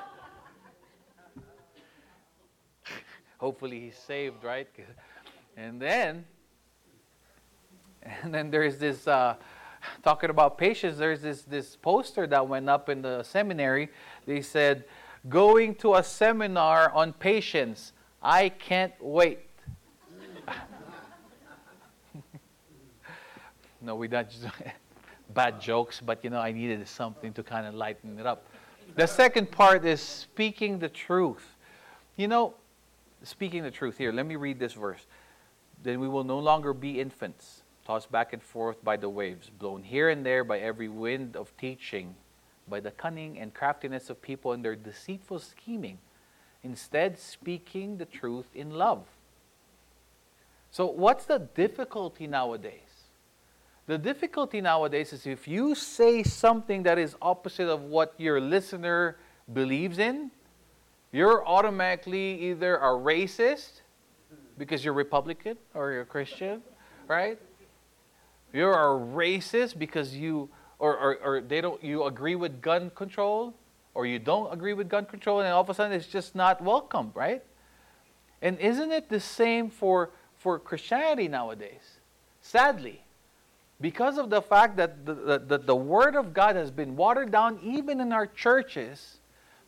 Hopefully 3.37 3.79
he's 3.81 3.97
saved, 3.97 4.43
right? 4.43 4.67
And 5.57 5.81
then, 5.81 6.23
and 8.01 8.33
then 8.33 8.49
there's 8.49 8.77
this, 8.77 9.05
uh, 9.05 9.35
talking 10.01 10.29
about 10.29 10.57
patience, 10.57 10.97
there's 10.97 11.21
this, 11.21 11.41
this 11.41 11.75
poster 11.75 12.25
that 12.27 12.47
went 12.47 12.69
up 12.69 12.87
in 12.87 13.01
the 13.01 13.21
seminary. 13.23 13.89
They 14.25 14.41
said, 14.41 14.85
Going 15.29 15.75
to 15.75 15.95
a 15.95 16.03
seminar 16.03 16.91
on 16.91 17.13
patience. 17.13 17.93
I 18.21 18.49
can't 18.49 18.93
wait. 18.99 19.39
no, 23.81 23.95
we 23.95 24.07
don't 24.07 24.27
bad 25.33 25.61
jokes, 25.61 26.01
but 26.03 26.23
you 26.23 26.29
know, 26.29 26.39
I 26.39 26.51
needed 26.51 26.87
something 26.87 27.33
to 27.33 27.43
kind 27.43 27.67
of 27.67 27.73
lighten 27.75 28.19
it 28.19 28.25
up. 28.25 28.47
The 28.95 29.07
second 29.07 29.51
part 29.51 29.85
is 29.85 30.01
speaking 30.01 30.79
the 30.79 30.89
truth. 30.89 31.55
You 32.17 32.27
know, 32.27 32.55
speaking 33.23 33.63
the 33.63 33.71
truth 33.71 33.97
here, 33.97 34.11
let 34.11 34.25
me 34.25 34.35
read 34.35 34.59
this 34.59 34.73
verse. 34.73 35.05
Then 35.83 35.99
we 35.99 36.07
will 36.07 36.23
no 36.23 36.39
longer 36.39 36.73
be 36.73 36.99
infants, 36.99 37.63
tossed 37.85 38.11
back 38.11 38.33
and 38.33 38.41
forth 38.41 38.83
by 38.83 38.97
the 38.97 39.09
waves, 39.09 39.49
blown 39.49 39.83
here 39.83 40.09
and 40.09 40.25
there 40.25 40.43
by 40.43 40.59
every 40.59 40.87
wind 40.87 41.35
of 41.35 41.55
teaching, 41.57 42.15
by 42.71 42.79
the 42.79 42.89
cunning 42.89 43.37
and 43.37 43.53
craftiness 43.53 44.09
of 44.09 44.19
people 44.19 44.53
and 44.53 44.65
their 44.65 44.75
deceitful 44.75 45.37
scheming. 45.37 45.99
Instead, 46.63 47.19
speaking 47.19 47.97
the 47.97 48.05
truth 48.05 48.47
in 48.55 48.71
love. 48.71 49.03
So, 50.71 50.87
what's 50.87 51.25
the 51.25 51.37
difficulty 51.37 52.25
nowadays? 52.25 52.91
The 53.87 53.97
difficulty 53.97 54.61
nowadays 54.61 55.11
is 55.11 55.27
if 55.27 55.47
you 55.47 55.75
say 55.75 56.23
something 56.23 56.83
that 56.83 56.97
is 56.97 57.15
opposite 57.21 57.67
of 57.67 57.81
what 57.81 58.13
your 58.17 58.39
listener 58.39 59.17
believes 59.51 59.99
in, 59.99 60.31
you're 61.11 61.45
automatically 61.45 62.39
either 62.49 62.77
a 62.77 62.87
racist 62.89 63.81
because 64.57 64.85
you're 64.85 64.93
Republican 64.93 65.57
or 65.73 65.91
you're 65.91 66.05
Christian, 66.05 66.61
right? 67.07 67.37
You're 68.53 68.73
a 68.73 68.97
racist 68.97 69.77
because 69.77 70.15
you 70.15 70.49
or, 70.81 70.97
or, 70.97 71.15
or 71.23 71.41
they 71.41 71.61
don't 71.61 71.81
you 71.83 72.05
agree 72.05 72.35
with 72.35 72.61
gun 72.61 72.89
control 72.95 73.53
or 73.93 74.05
you 74.05 74.17
don't 74.17 74.51
agree 74.51 74.73
with 74.73 74.89
gun 74.89 75.05
control 75.05 75.39
and 75.39 75.47
all 75.49 75.61
of 75.61 75.69
a 75.69 75.73
sudden 75.73 75.93
it's 75.93 76.07
just 76.07 76.33
not 76.33 76.61
welcome, 76.61 77.11
right? 77.13 77.43
And 78.41 78.59
isn't 78.59 78.91
it 78.91 79.07
the 79.07 79.19
same 79.19 79.69
for 79.69 80.09
for 80.37 80.57
Christianity 80.57 81.27
nowadays? 81.27 81.99
Sadly, 82.41 83.03
because 83.79 84.17
of 84.17 84.31
the 84.31 84.41
fact 84.41 84.75
that 84.77 85.05
the, 85.05 85.39
the, 85.47 85.59
the 85.59 85.75
Word 85.75 86.15
of 86.15 86.33
God 86.33 86.55
has 86.55 86.71
been 86.71 86.95
watered 86.95 87.31
down 87.31 87.59
even 87.61 88.01
in 88.01 88.11
our 88.11 88.25
churches, 88.25 89.19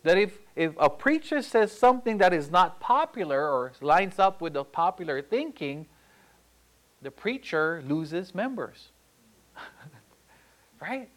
that 0.01 0.17
if, 0.17 0.39
if 0.55 0.73
a 0.79 0.89
preacher 0.89 1.43
says 1.43 1.71
something 1.71 2.17
that 2.17 2.33
is 2.33 2.49
not 2.49 2.79
popular 2.79 3.47
or 3.47 3.71
lines 3.81 4.17
up 4.17 4.41
with 4.41 4.53
the 4.53 4.63
popular 4.63 5.21
thinking, 5.21 5.85
the 7.03 7.11
preacher 7.11 7.83
loses 7.87 8.33
members. 8.33 8.89
right? 10.83 11.09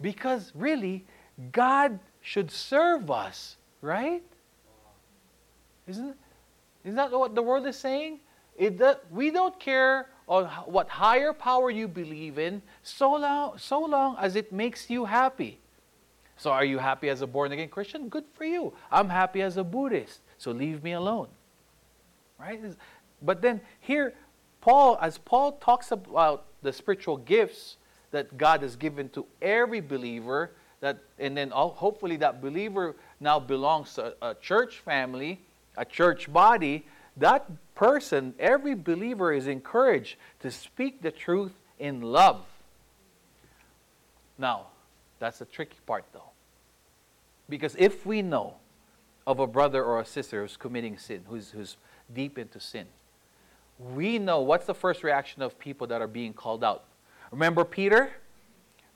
Because 0.00 0.52
really, 0.54 1.04
God 1.52 1.98
should 2.20 2.50
serve 2.50 3.10
us, 3.10 3.56
right? 3.82 4.22
Isn't, 5.88 6.16
isn't 6.84 6.96
that 6.96 7.10
what 7.10 7.34
the 7.34 7.42
world 7.42 7.66
is 7.66 7.76
saying? 7.76 8.20
It, 8.56 8.80
we 9.10 9.30
don't 9.30 9.58
care 9.58 10.06
on 10.28 10.44
what 10.66 10.88
higher 10.88 11.32
power 11.32 11.70
you 11.70 11.88
believe 11.88 12.38
in 12.38 12.62
so 12.82 13.12
long, 13.16 13.58
so 13.58 13.80
long 13.80 14.16
as 14.20 14.36
it 14.36 14.52
makes 14.52 14.88
you 14.88 15.06
happy. 15.06 15.58
So, 16.36 16.50
are 16.50 16.64
you 16.64 16.78
happy 16.78 17.08
as 17.08 17.20
a 17.20 17.26
born 17.26 17.52
again 17.52 17.68
Christian? 17.68 18.08
Good 18.08 18.24
for 18.32 18.44
you. 18.44 18.72
I'm 18.90 19.08
happy 19.08 19.42
as 19.42 19.56
a 19.56 19.64
Buddhist, 19.64 20.20
so 20.38 20.52
leave 20.52 20.82
me 20.82 20.92
alone. 20.92 21.28
Right? 22.38 22.60
But 23.20 23.42
then 23.42 23.60
here, 23.80 24.14
Paul, 24.60 24.98
as 25.02 25.18
Paul 25.18 25.52
talks 25.52 25.90
about 25.90 26.46
the 26.62 26.72
spiritual 26.72 27.18
gifts 27.18 27.76
that 28.10 28.36
God 28.36 28.62
has 28.62 28.76
given 28.76 29.08
to 29.10 29.26
every 29.40 29.80
believer, 29.80 30.52
that 30.80 30.98
and 31.18 31.36
then 31.36 31.50
hopefully 31.50 32.16
that 32.16 32.40
believer 32.40 32.96
now 33.20 33.38
belongs 33.38 33.94
to 33.94 34.14
a 34.22 34.34
church 34.34 34.78
family, 34.78 35.40
a 35.76 35.84
church 35.84 36.32
body. 36.32 36.86
That 37.16 37.50
person, 37.74 38.34
every 38.38 38.74
believer 38.74 39.32
is 39.32 39.46
encouraged 39.46 40.16
to 40.40 40.50
speak 40.50 41.02
the 41.02 41.10
truth 41.10 41.52
in 41.78 42.00
love. 42.00 42.44
Now, 44.38 44.68
that's 45.18 45.38
the 45.38 45.44
tricky 45.44 45.76
part 45.86 46.04
though. 46.12 46.30
Because 47.48 47.76
if 47.78 48.06
we 48.06 48.22
know 48.22 48.54
of 49.26 49.38
a 49.38 49.46
brother 49.46 49.84
or 49.84 50.00
a 50.00 50.06
sister 50.06 50.42
who's 50.42 50.56
committing 50.56 50.96
sin, 50.98 51.24
who's, 51.28 51.50
who's 51.50 51.76
deep 52.12 52.38
into 52.38 52.58
sin, 52.58 52.86
we 53.78 54.18
know 54.18 54.40
what's 54.40 54.66
the 54.66 54.74
first 54.74 55.02
reaction 55.02 55.42
of 55.42 55.58
people 55.58 55.86
that 55.88 56.00
are 56.00 56.06
being 56.06 56.32
called 56.32 56.62
out. 56.62 56.84
Remember 57.30 57.64
Peter? 57.64 58.10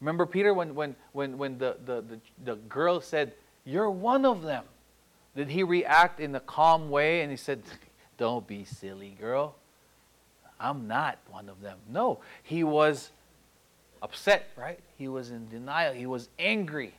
Remember 0.00 0.26
Peter 0.26 0.52
when, 0.52 0.74
when, 0.74 0.96
when, 1.12 1.38
when 1.38 1.58
the, 1.58 1.76
the, 1.84 2.02
the, 2.02 2.20
the 2.44 2.56
girl 2.56 3.00
said, 3.00 3.32
You're 3.64 3.90
one 3.90 4.24
of 4.24 4.42
them. 4.42 4.64
Did 5.36 5.48
he 5.48 5.62
react 5.62 6.20
in 6.20 6.34
a 6.34 6.40
calm 6.40 6.90
way 6.90 7.22
and 7.22 7.30
he 7.30 7.36
said, 7.36 7.62
Don't 8.18 8.46
be 8.46 8.64
silly, 8.64 9.16
girl. 9.20 9.56
I'm 10.60 10.86
not 10.86 11.18
one 11.30 11.48
of 11.48 11.60
them. 11.60 11.78
No, 11.88 12.20
he 12.42 12.64
was 12.64 13.10
upset, 14.02 14.50
right? 14.56 14.78
He 14.96 15.08
was 15.08 15.30
in 15.30 15.48
denial. 15.48 15.92
He 15.92 16.06
was 16.06 16.28
angry. 16.38 16.94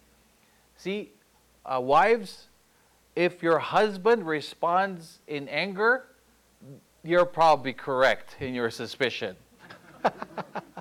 See, 0.77 1.11
uh, 1.65 1.79
wives, 1.81 2.47
if 3.15 3.41
your 3.41 3.59
husband 3.59 4.27
responds 4.27 5.19
in 5.27 5.47
anger, 5.47 6.05
you're 7.03 7.25
probably 7.25 7.73
correct 7.73 8.35
in 8.39 8.53
your 8.53 8.69
suspicion. 8.69 9.35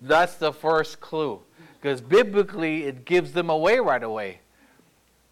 That's 0.00 0.34
the 0.36 0.52
first 0.52 1.00
clue. 1.00 1.40
Because 1.80 2.00
biblically, 2.00 2.84
it 2.84 3.04
gives 3.04 3.32
them 3.32 3.50
away 3.50 3.78
right 3.78 4.02
away. 4.02 4.40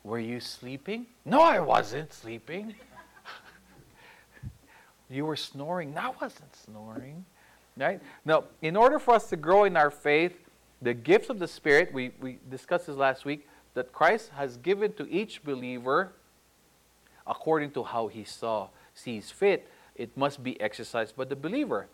Were 0.03 0.19
you 0.19 0.41
sleeping? 0.41 1.07
No, 1.25 1.41
I 1.41 1.61
wasn't 1.61 2.13
sleeping. 2.13 2.75
you 5.11 5.27
were 5.27 5.37
snoring? 5.37 5.93
No, 5.95 6.01
I 6.01 6.13
wasn't 6.21 6.57
snoring. 6.57 7.25
Right? 7.77 8.01
Now, 8.25 8.45
in 8.63 8.77
order 8.77 8.99
for 8.99 9.15
us 9.15 9.29
to 9.31 9.37
grow 9.37 9.65
in 9.65 9.77
our 9.77 9.91
faith, 9.91 10.37
the 10.81 10.95
gifts 10.95 11.29
of 11.29 11.39
the 11.39 11.49
Spirit, 11.49 11.93
we, 11.93 12.13
we 12.21 12.39
discussed 12.51 12.87
this 12.87 12.97
last 12.97 13.25
week, 13.25 13.47
that 13.75 13.93
Christ 13.93 14.31
has 14.37 14.57
given 14.57 14.93
to 14.95 15.09
each 15.09 15.45
believer 15.45 16.13
according 17.29 17.71
to 17.73 17.85
how 17.85 18.09
he 18.09 18.25
saw 18.25 18.69
sees 18.95 19.31
fit 19.31 19.69
it 19.95 20.17
must 20.17 20.43
be 20.43 20.61
exercised 20.61 21.15
by 21.15 21.25
the 21.25 21.37
believer 21.37 21.87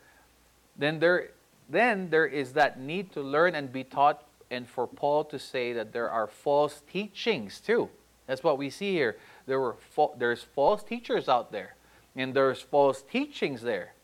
then 0.77 0.99
there 0.99 1.31
then 1.69 2.11
there 2.11 2.27
is 2.27 2.53
that 2.53 2.79
need 2.79 3.13
to 3.13 3.21
learn 3.21 3.55
and 3.55 3.73
be 3.73 3.85
taught 3.85 4.25
and 4.51 4.69
for 4.69 4.87
Paul 4.87 5.25
to 5.25 5.39
say 5.39 5.73
that 5.73 5.93
there 5.93 6.11
are 6.11 6.27
false 6.27 6.83
teachings 6.91 7.61
too. 7.61 7.89
That's 8.27 8.43
what 8.43 8.59
we 8.59 8.71
see 8.71 8.93
here. 8.93 9.17
There 9.47 9.61
were 9.61 9.75
fa- 9.75 10.09
there's 10.17 10.43
false 10.43 10.83
teachers 10.83 11.29
out 11.29 11.51
there 11.51 11.75
and 12.15 12.35
there's 12.35 12.61
false 12.61 13.03
teachings 13.03 13.63
there. 13.63 13.95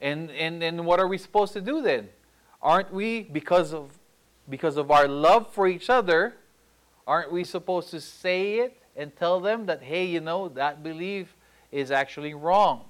And 0.00 0.30
and 0.30 0.62
and 0.62 0.86
what 0.86 1.00
are 1.00 1.08
we 1.08 1.18
supposed 1.18 1.52
to 1.54 1.60
do 1.60 1.82
then? 1.82 2.08
Aren't 2.62 2.92
we 2.92 3.22
because 3.22 3.72
of 3.74 3.98
because 4.48 4.76
of 4.76 4.90
our 4.90 5.08
love 5.08 5.52
for 5.52 5.66
each 5.66 5.90
other 5.90 6.34
Aren't 7.06 7.30
we 7.30 7.44
supposed 7.44 7.90
to 7.90 8.00
say 8.00 8.58
it 8.58 8.82
and 8.96 9.14
tell 9.14 9.40
them 9.40 9.66
that, 9.66 9.82
hey, 9.82 10.06
you 10.06 10.20
know, 10.20 10.48
that 10.48 10.82
belief 10.82 11.36
is 11.70 11.90
actually 11.90 12.34
wrong? 12.34 12.84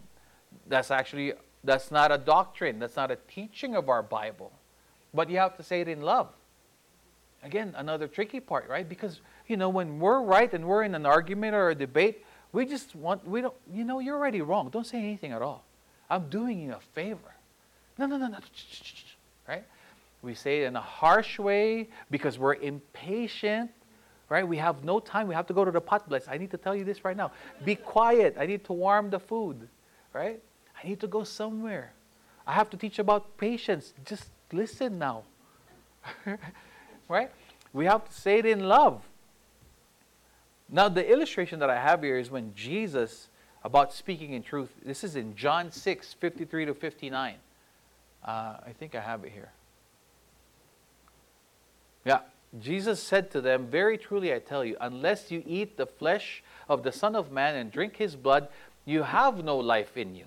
That's 0.66 0.90
actually, 0.90 1.34
that's 1.66 1.90
not 1.90 2.12
a 2.12 2.18
doctrine. 2.18 2.78
That's 2.78 2.96
not 2.96 3.11
a 3.11 3.16
teaching 3.28 3.75
of 3.75 3.88
our 3.88 4.02
Bible. 4.02 4.52
But 5.12 5.28
you 5.30 5.38
have 5.38 5.56
to 5.56 5.62
say 5.62 5.80
it 5.80 5.88
in 5.88 6.02
love. 6.02 6.28
Again, 7.42 7.75
another 7.76 8.08
tricky 8.08 8.40
part, 8.40 8.68
right? 8.68 8.88
Because, 8.88 9.20
you 9.46 9.56
know, 9.56 9.68
when 9.68 9.99
we're 9.99 10.20
right 10.20 10.52
and 10.52 10.66
we're 10.66 10.82
in 10.82 10.94
an 10.94 11.06
argument 11.06 11.54
or 11.54 11.70
a 11.70 11.75
debate, 11.75 12.25
we 12.52 12.64
just 12.66 12.94
want, 12.94 13.26
we 13.26 13.40
don't, 13.40 13.54
you 13.73 13.85
know, 13.85 13.99
you're 13.99 14.16
already 14.16 14.40
wrong. 14.40 14.70
Don't 14.70 14.87
say 14.87 14.99
anything 14.99 15.32
at 15.32 15.42
all. 15.42 15.64
I'm 16.08 16.28
doing 16.28 16.61
you 16.61 16.73
a 16.73 16.80
favor. 16.94 17.35
No, 17.99 18.06
no, 18.06 18.16
no, 18.16 18.28
no. 18.28 18.38
Right? 19.49 19.64
We 20.23 20.35
say 20.35 20.62
it 20.62 20.66
in 20.66 20.76
a 20.76 20.80
harsh 20.80 21.38
way 21.38 21.88
because 22.11 22.38
we're 22.38 22.54
impatient. 22.54 23.70
Right? 24.28 24.46
We 24.46 24.56
have 24.56 24.82
no 24.82 24.99
time. 24.99 25.28
We 25.28 25.35
have 25.35 25.46
to 25.46 25.54
go 25.54 25.64
to 25.64 25.70
the 25.70 25.80
pot 25.80 26.08
place. 26.08 26.25
I 26.28 26.37
need 26.37 26.50
to 26.50 26.58
tell 26.58 26.75
you 26.75 26.85
this 26.85 27.04
right 27.04 27.16
now. 27.16 27.30
Be 27.64 27.76
quiet. 27.76 28.37
I 28.38 28.46
need 28.46 28.64
to 28.64 28.73
warm 28.73 29.11
the 29.11 29.20
food. 29.20 29.68
Right? 30.12 30.42
I 30.76 30.87
need 30.87 31.00
to 31.00 31.06
go 31.06 31.25
somewhere. 31.25 31.92
I 32.47 32.52
have 32.52 32.71
to 32.71 32.76
teach 32.76 32.99
about 32.99 33.37
patience. 33.38 33.92
Just 34.04 34.28
listen 34.52 34.99
now. 34.99 35.25
right? 37.09 37.30
We 37.73 37.87
have 37.87 38.04
to 38.04 38.12
say 38.12 38.38
it 38.38 38.47
in 38.47 38.61
love. 38.61 39.02
Now, 40.68 40.88
the 40.88 41.09
illustration 41.09 41.59
that 41.61 41.71
I 41.71 41.80
have 41.80 42.02
here 42.02 42.18
is 42.18 42.30
when 42.30 42.52
Jesus, 42.54 43.28
about 43.64 43.92
speaking 43.92 44.33
in 44.33 44.42
truth, 44.42 44.71
this 44.85 45.04
is 45.04 45.16
in 45.16 45.37
John 45.37 45.71
6 45.71 46.14
53 46.14 46.64
to 46.66 46.75
59. 46.75 47.35
Uh, 48.25 48.30
I 48.30 48.73
think 48.78 48.95
I 48.95 49.00
have 49.00 49.25
it 49.25 49.33
here. 49.33 49.50
Yeah. 52.04 52.21
Jesus 52.61 53.02
said 53.02 53.30
to 53.33 53.40
them, 53.40 53.66
Very 53.66 53.99
truly 53.99 54.33
I 54.33 54.38
tell 54.38 54.64
you, 54.64 54.76
unless 54.80 55.30
you 55.30 55.42
eat 55.47 55.76
the 55.76 55.87
flesh 55.87 56.42
of 56.68 56.83
the 56.83 56.92
Son 56.92 57.14
of 57.14 57.30
Man 57.30 57.56
and 57.56 57.71
drink 57.71 57.97
his 57.97 58.16
blood, 58.16 58.49
you 58.85 59.02
have 59.02 59.45
no 59.45 59.56
life 59.59 59.97
in 59.97 60.14
you. 60.14 60.26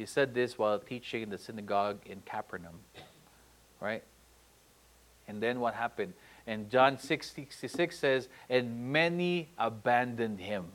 He 0.00 0.06
said 0.06 0.32
this 0.32 0.56
while 0.56 0.78
teaching 0.78 1.20
in 1.24 1.28
the 1.28 1.36
synagogue 1.36 1.98
in 2.06 2.22
Capernaum. 2.24 2.80
Right? 3.80 4.02
And 5.28 5.42
then 5.42 5.60
what 5.60 5.74
happened? 5.74 6.14
And 6.46 6.70
John 6.70 6.98
6 6.98 7.30
66 7.30 7.98
says, 7.98 8.28
And 8.48 8.90
many 8.90 9.50
abandoned 9.58 10.40
him. 10.40 10.68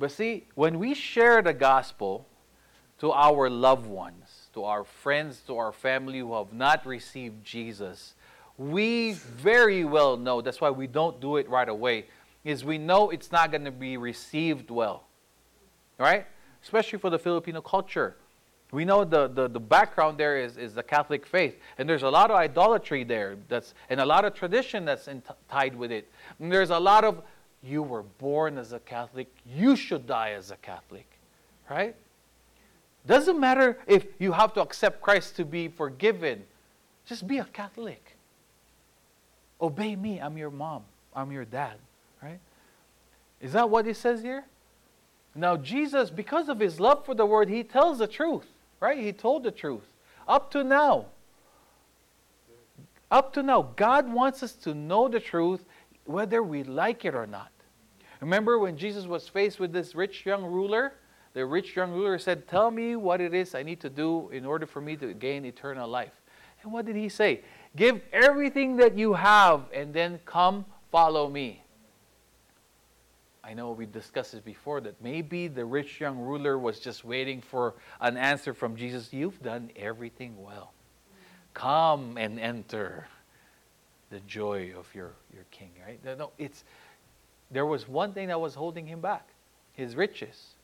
But 0.00 0.10
see, 0.10 0.48
when 0.56 0.80
we 0.80 0.94
share 0.94 1.42
the 1.42 1.52
gospel 1.52 2.26
to 2.98 3.12
our 3.12 3.48
loved 3.48 3.86
ones, 3.86 4.48
to 4.54 4.64
our 4.64 4.82
friends, 4.82 5.40
to 5.46 5.56
our 5.56 5.70
family 5.70 6.18
who 6.18 6.34
have 6.34 6.52
not 6.52 6.84
received 6.84 7.44
Jesus, 7.44 8.14
we 8.58 9.12
very 9.12 9.84
well 9.84 10.16
know, 10.16 10.40
that's 10.40 10.60
why 10.60 10.70
we 10.70 10.88
don't 10.88 11.20
do 11.20 11.36
it 11.36 11.48
right 11.48 11.68
away, 11.68 12.06
is 12.42 12.64
we 12.64 12.78
know 12.78 13.10
it's 13.10 13.30
not 13.30 13.52
going 13.52 13.64
to 13.64 13.70
be 13.70 13.96
received 13.96 14.72
well. 14.72 15.04
Right? 15.98 16.26
Especially 16.62 16.98
for 16.98 17.10
the 17.10 17.18
Filipino 17.18 17.60
culture. 17.60 18.16
We 18.72 18.84
know 18.84 19.04
the, 19.04 19.26
the, 19.28 19.48
the 19.48 19.60
background 19.60 20.18
there 20.18 20.38
is, 20.38 20.56
is 20.56 20.74
the 20.74 20.82
Catholic 20.82 21.26
faith. 21.26 21.56
And 21.78 21.88
there's 21.88 22.04
a 22.04 22.10
lot 22.10 22.30
of 22.30 22.36
idolatry 22.36 23.02
there 23.02 23.36
that's, 23.48 23.74
and 23.88 24.00
a 24.00 24.06
lot 24.06 24.24
of 24.24 24.34
tradition 24.34 24.84
that's 24.84 25.08
in, 25.08 25.22
tied 25.50 25.74
with 25.74 25.90
it. 25.90 26.08
And 26.38 26.52
there's 26.52 26.70
a 26.70 26.78
lot 26.78 27.04
of, 27.04 27.22
you 27.62 27.82
were 27.82 28.02
born 28.02 28.58
as 28.58 28.72
a 28.72 28.78
Catholic, 28.78 29.28
you 29.44 29.74
should 29.74 30.06
die 30.06 30.32
as 30.32 30.50
a 30.50 30.56
Catholic. 30.56 31.06
Right? 31.68 31.96
Doesn't 33.06 33.40
matter 33.40 33.78
if 33.86 34.06
you 34.18 34.32
have 34.32 34.52
to 34.54 34.60
accept 34.60 35.00
Christ 35.00 35.36
to 35.36 35.44
be 35.44 35.68
forgiven. 35.68 36.44
Just 37.06 37.26
be 37.26 37.38
a 37.38 37.44
Catholic. 37.44 38.16
Obey 39.60 39.96
me. 39.96 40.20
I'm 40.20 40.38
your 40.38 40.50
mom. 40.50 40.82
I'm 41.14 41.32
your 41.32 41.44
dad. 41.44 41.74
Right? 42.22 42.38
Is 43.40 43.52
that 43.52 43.68
what 43.68 43.86
it 43.86 43.96
says 43.96 44.22
here? 44.22 44.44
Now, 45.40 45.56
Jesus, 45.56 46.10
because 46.10 46.48
of 46.48 46.60
his 46.60 46.78
love 46.78 47.04
for 47.04 47.14
the 47.14 47.26
word, 47.26 47.48
he 47.48 47.64
tells 47.64 47.98
the 47.98 48.06
truth 48.06 48.46
right? 48.80 48.98
He 48.98 49.12
told 49.12 49.44
the 49.44 49.50
truth. 49.50 49.84
Up 50.26 50.50
to 50.52 50.64
now. 50.64 51.06
Up 53.10 53.32
to 53.34 53.42
now, 53.42 53.62
God 53.76 54.12
wants 54.12 54.42
us 54.42 54.52
to 54.52 54.74
know 54.74 55.08
the 55.08 55.20
truth 55.20 55.64
whether 56.04 56.42
we 56.42 56.62
like 56.64 57.04
it 57.04 57.14
or 57.14 57.26
not. 57.26 57.50
Remember 58.20 58.58
when 58.58 58.76
Jesus 58.76 59.06
was 59.06 59.28
faced 59.28 59.60
with 59.60 59.72
this 59.72 59.94
rich 59.94 60.26
young 60.26 60.44
ruler? 60.44 60.94
The 61.32 61.44
rich 61.46 61.76
young 61.76 61.92
ruler 61.92 62.18
said, 62.18 62.48
Tell 62.48 62.70
me 62.70 62.96
what 62.96 63.20
it 63.20 63.34
is 63.34 63.54
I 63.54 63.62
need 63.62 63.80
to 63.80 63.90
do 63.90 64.28
in 64.30 64.44
order 64.44 64.66
for 64.66 64.80
me 64.80 64.96
to 64.96 65.14
gain 65.14 65.44
eternal 65.44 65.88
life. 65.88 66.12
And 66.62 66.72
what 66.72 66.86
did 66.86 66.96
he 66.96 67.08
say? 67.08 67.42
Give 67.76 68.00
everything 68.12 68.76
that 68.76 68.98
you 68.98 69.14
have 69.14 69.62
and 69.72 69.94
then 69.94 70.20
come 70.24 70.64
follow 70.90 71.28
me. 71.28 71.62
I 73.42 73.54
know 73.54 73.72
we 73.72 73.86
discussed 73.86 74.32
this 74.32 74.40
before 74.40 74.80
that 74.82 75.00
maybe 75.02 75.48
the 75.48 75.64
rich 75.64 76.00
young 76.00 76.18
ruler 76.18 76.58
was 76.58 76.78
just 76.78 77.04
waiting 77.04 77.40
for 77.40 77.74
an 78.00 78.16
answer 78.16 78.52
from 78.52 78.76
Jesus. 78.76 79.12
You've 79.12 79.42
done 79.42 79.70
everything 79.76 80.42
well. 80.42 80.72
Come 81.54 82.16
and 82.16 82.38
enter 82.38 83.06
the 84.10 84.20
joy 84.20 84.72
of 84.76 84.92
your, 84.94 85.12
your 85.32 85.44
king, 85.50 85.70
right? 85.86 85.98
No, 86.18 86.32
it's 86.38 86.64
there 87.50 87.66
was 87.66 87.88
one 87.88 88.12
thing 88.12 88.28
that 88.28 88.40
was 88.40 88.54
holding 88.54 88.86
him 88.86 89.00
back 89.00 89.28
his 89.72 89.96
riches. 89.96 90.54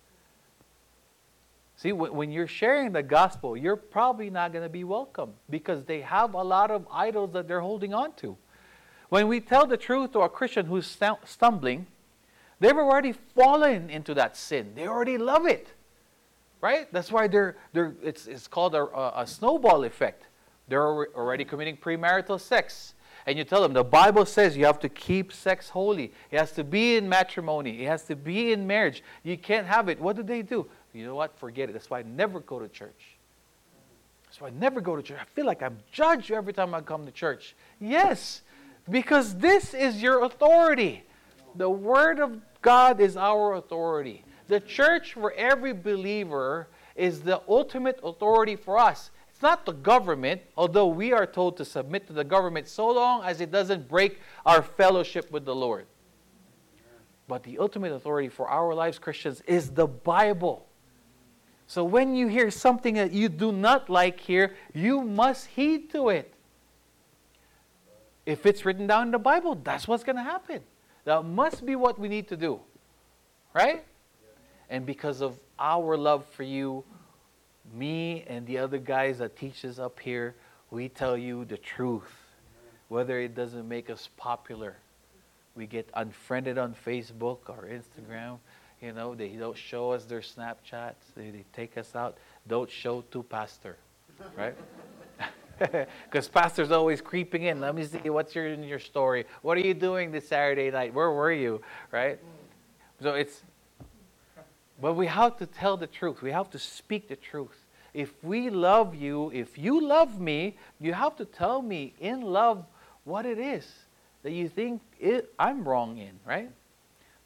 See, 1.76 1.92
when 1.92 2.30
you're 2.30 2.46
sharing 2.46 2.92
the 2.92 3.02
gospel, 3.02 3.56
you're 3.56 3.76
probably 3.76 4.30
not 4.30 4.52
going 4.52 4.64
to 4.64 4.70
be 4.70 4.84
welcome 4.84 5.34
because 5.50 5.84
they 5.84 6.00
have 6.00 6.34
a 6.34 6.42
lot 6.42 6.70
of 6.70 6.86
idols 6.90 7.32
that 7.32 7.48
they're 7.48 7.60
holding 7.60 7.92
on 7.92 8.14
to. 8.14 8.36
When 9.08 9.28
we 9.28 9.40
tell 9.40 9.66
the 9.66 9.76
truth 9.76 10.12
to 10.12 10.20
a 10.20 10.28
Christian 10.28 10.66
who's 10.66 10.98
stumbling, 11.24 11.86
They've 12.58 12.76
already 12.76 13.12
fallen 13.12 13.90
into 13.90 14.14
that 14.14 14.36
sin. 14.36 14.72
They 14.74 14.86
already 14.86 15.18
love 15.18 15.46
it. 15.46 15.68
Right? 16.60 16.90
That's 16.92 17.12
why 17.12 17.28
they're, 17.28 17.56
they're, 17.72 17.94
it's, 18.02 18.26
it's 18.26 18.48
called 18.48 18.74
a, 18.74 19.20
a 19.20 19.26
snowball 19.26 19.84
effect. 19.84 20.24
They're 20.68 20.82
already 21.14 21.44
committing 21.44 21.76
premarital 21.76 22.40
sex. 22.40 22.94
And 23.26 23.36
you 23.36 23.44
tell 23.44 23.60
them, 23.60 23.72
the 23.72 23.84
Bible 23.84 24.24
says 24.24 24.56
you 24.56 24.64
have 24.66 24.78
to 24.80 24.88
keep 24.88 25.32
sex 25.32 25.68
holy. 25.68 26.12
It 26.30 26.38
has 26.38 26.52
to 26.52 26.64
be 26.64 26.96
in 26.96 27.08
matrimony. 27.08 27.82
It 27.82 27.86
has 27.86 28.04
to 28.04 28.16
be 28.16 28.52
in 28.52 28.66
marriage. 28.66 29.02
You 29.22 29.36
can't 29.36 29.66
have 29.66 29.88
it. 29.88 30.00
What 30.00 30.16
do 30.16 30.22
they 30.22 30.42
do? 30.42 30.66
You 30.92 31.06
know 31.06 31.14
what? 31.14 31.36
Forget 31.38 31.68
it. 31.68 31.72
That's 31.72 31.90
why 31.90 32.00
I 32.00 32.02
never 32.02 32.40
go 32.40 32.58
to 32.58 32.68
church. 32.68 33.16
That's 34.24 34.40
why 34.40 34.48
I 34.48 34.50
never 34.50 34.80
go 34.80 34.96
to 34.96 35.02
church. 35.02 35.18
I 35.20 35.24
feel 35.24 35.46
like 35.46 35.62
I'm 35.62 35.78
judged 35.92 36.30
every 36.30 36.52
time 36.52 36.74
I 36.74 36.80
come 36.80 37.04
to 37.04 37.12
church. 37.12 37.54
Yes, 37.80 38.42
because 38.88 39.36
this 39.36 39.74
is 39.74 40.00
your 40.00 40.24
authority. 40.24 41.02
The 41.56 41.70
Word 41.70 42.20
of 42.20 42.40
God 42.60 43.00
is 43.00 43.16
our 43.16 43.54
authority. 43.54 44.24
The 44.48 44.60
church 44.60 45.14
for 45.14 45.32
every 45.32 45.72
believer 45.72 46.68
is 46.94 47.20
the 47.20 47.42
ultimate 47.48 47.98
authority 48.02 48.56
for 48.56 48.78
us. 48.78 49.10
It's 49.30 49.42
not 49.42 49.66
the 49.66 49.72
government, 49.72 50.40
although 50.56 50.86
we 50.86 51.12
are 51.12 51.26
told 51.26 51.56
to 51.58 51.64
submit 51.64 52.06
to 52.06 52.12
the 52.12 52.24
government 52.24 52.68
so 52.68 52.90
long 52.90 53.24
as 53.24 53.40
it 53.40 53.50
doesn't 53.50 53.88
break 53.88 54.20
our 54.44 54.62
fellowship 54.62 55.30
with 55.30 55.44
the 55.44 55.54
Lord. 55.54 55.86
But 57.28 57.42
the 57.42 57.58
ultimate 57.58 57.92
authority 57.92 58.28
for 58.28 58.48
our 58.48 58.74
lives, 58.74 58.98
Christians, 58.98 59.42
is 59.42 59.70
the 59.70 59.86
Bible. 59.86 60.66
So 61.66 61.84
when 61.84 62.14
you 62.14 62.28
hear 62.28 62.50
something 62.50 62.94
that 62.94 63.12
you 63.12 63.28
do 63.28 63.50
not 63.50 63.90
like 63.90 64.20
here, 64.20 64.54
you 64.72 65.02
must 65.02 65.48
heed 65.48 65.90
to 65.90 66.10
it. 66.10 66.32
If 68.24 68.46
it's 68.46 68.64
written 68.64 68.86
down 68.86 69.08
in 69.08 69.10
the 69.10 69.18
Bible, 69.18 69.56
that's 69.62 69.88
what's 69.88 70.04
going 70.04 70.16
to 70.16 70.22
happen. 70.22 70.62
That 71.06 71.24
must 71.24 71.64
be 71.64 71.76
what 71.76 71.98
we 71.98 72.08
need 72.08 72.28
to 72.28 72.36
do. 72.36 72.60
Right? 73.54 73.84
And 74.68 74.84
because 74.84 75.22
of 75.22 75.38
our 75.58 75.96
love 75.96 76.26
for 76.36 76.42
you, 76.42 76.84
me 77.72 78.24
and 78.26 78.44
the 78.46 78.58
other 78.58 78.78
guys 78.78 79.18
that 79.18 79.36
teach 79.36 79.64
us 79.64 79.78
up 79.78 80.00
here, 80.00 80.34
we 80.70 80.88
tell 80.88 81.16
you 81.16 81.44
the 81.44 81.56
truth. 81.56 82.12
Whether 82.88 83.20
it 83.20 83.34
doesn't 83.34 83.68
make 83.68 83.88
us 83.88 84.08
popular. 84.16 84.76
We 85.54 85.66
get 85.66 85.88
unfriended 85.94 86.58
on 86.58 86.74
Facebook 86.84 87.38
or 87.48 87.68
Instagram. 87.70 88.38
You 88.82 88.92
know, 88.92 89.14
they 89.14 89.28
don't 89.28 89.56
show 89.56 89.92
us 89.92 90.04
their 90.04 90.20
Snapchats. 90.20 91.14
They, 91.16 91.30
they 91.30 91.44
take 91.52 91.78
us 91.78 91.94
out. 91.94 92.18
Don't 92.46 92.70
show 92.70 93.02
to 93.12 93.22
pastor. 93.22 93.76
Right? 94.36 94.56
Because 96.04 96.28
pastor's 96.28 96.70
always 96.70 97.00
creeping 97.00 97.44
in. 97.44 97.60
Let 97.60 97.74
me 97.74 97.84
see 97.84 98.10
what's 98.10 98.34
your 98.34 98.46
in 98.46 98.62
your 98.62 98.78
story. 98.78 99.26
What 99.42 99.56
are 99.56 99.60
you 99.60 99.74
doing 99.74 100.12
this 100.12 100.28
Saturday 100.28 100.70
night? 100.70 100.92
Where 100.92 101.10
were 101.10 101.32
you? 101.32 101.62
Right? 101.90 102.18
So 103.00 103.14
it's 103.14 103.42
but 104.80 104.94
we 104.94 105.06
have 105.06 105.38
to 105.38 105.46
tell 105.46 105.76
the 105.76 105.86
truth. 105.86 106.20
We 106.20 106.30
have 106.32 106.50
to 106.50 106.58
speak 106.58 107.08
the 107.08 107.16
truth. 107.16 107.64
if 107.94 108.12
we 108.22 108.50
love 108.50 108.94
you, 108.94 109.30
if 109.32 109.56
you 109.56 109.80
love 109.80 110.20
me, 110.20 110.58
you 110.78 110.92
have 110.92 111.16
to 111.16 111.24
tell 111.24 111.62
me 111.62 111.94
in 111.98 112.20
love 112.20 112.66
what 113.04 113.24
it 113.24 113.38
is 113.38 113.66
that 114.22 114.32
you 114.32 114.48
think 114.48 114.82
it, 114.98 115.32
I'm 115.38 115.66
wrong 115.66 115.98
in, 115.98 116.18
right? 116.26 116.50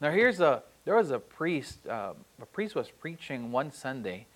Now 0.01 0.11
here's 0.11 0.39
a 0.41 0.63
there 0.85 0.97
was 0.97 1.11
a 1.11 1.19
priest. 1.19 1.87
Uh, 1.87 2.13
a 2.41 2.47
priest 2.47 2.75
was 2.75 2.91
preaching 2.91 3.51
one 3.51 3.73
Sunday, 3.73 4.27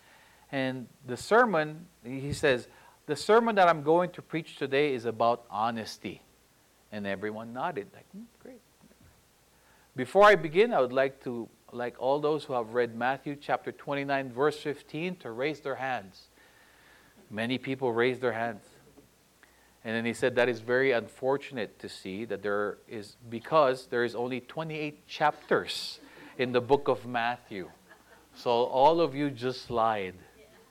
and 0.50 0.88
the 1.06 1.16
sermon 1.16 1.86
he 2.02 2.32
says 2.32 2.68
the 3.06 3.16
sermon 3.16 3.54
that 3.56 3.68
I'm 3.68 3.82
going 3.82 4.10
to 4.10 4.22
preach 4.22 4.56
today 4.56 4.94
is 4.94 5.04
about 5.04 5.44
honesty, 5.50 6.22
and 6.90 7.06
everyone 7.06 7.52
nodded 7.52 7.88
like 7.94 8.08
hmm, 8.10 8.22
great. 8.42 8.60
Before 9.96 10.24
I 10.24 10.34
begin, 10.34 10.72
I 10.72 10.80
would 10.80 10.92
like 10.92 11.22
to 11.24 11.48
like 11.72 11.96
all 11.98 12.20
those 12.20 12.44
who 12.44 12.52
have 12.52 12.74
read 12.74 12.96
Matthew 12.96 13.36
chapter 13.40 13.72
29 13.72 14.32
verse 14.32 14.58
15 14.58 15.16
to 15.16 15.30
raise 15.30 15.60
their 15.60 15.74
hands. 15.76 16.28
Many 17.30 17.58
people 17.58 17.92
raised 17.92 18.20
their 18.20 18.32
hands. 18.32 18.64
And 19.84 19.94
then 19.94 20.06
he 20.06 20.14
said 20.14 20.36
that 20.36 20.48
is 20.48 20.60
very 20.60 20.92
unfortunate 20.92 21.78
to 21.80 21.88
see 21.88 22.24
that 22.24 22.42
there 22.42 22.78
is, 22.88 23.16
because 23.28 23.86
there 23.86 24.04
is 24.04 24.14
only 24.14 24.40
28 24.40 25.06
chapters 25.06 26.00
in 26.38 26.52
the 26.52 26.60
book 26.60 26.88
of 26.88 27.06
Matthew. 27.06 27.70
So 28.34 28.50
all 28.50 29.00
of 29.00 29.14
you 29.14 29.30
just 29.30 29.70
lied. 29.70 30.14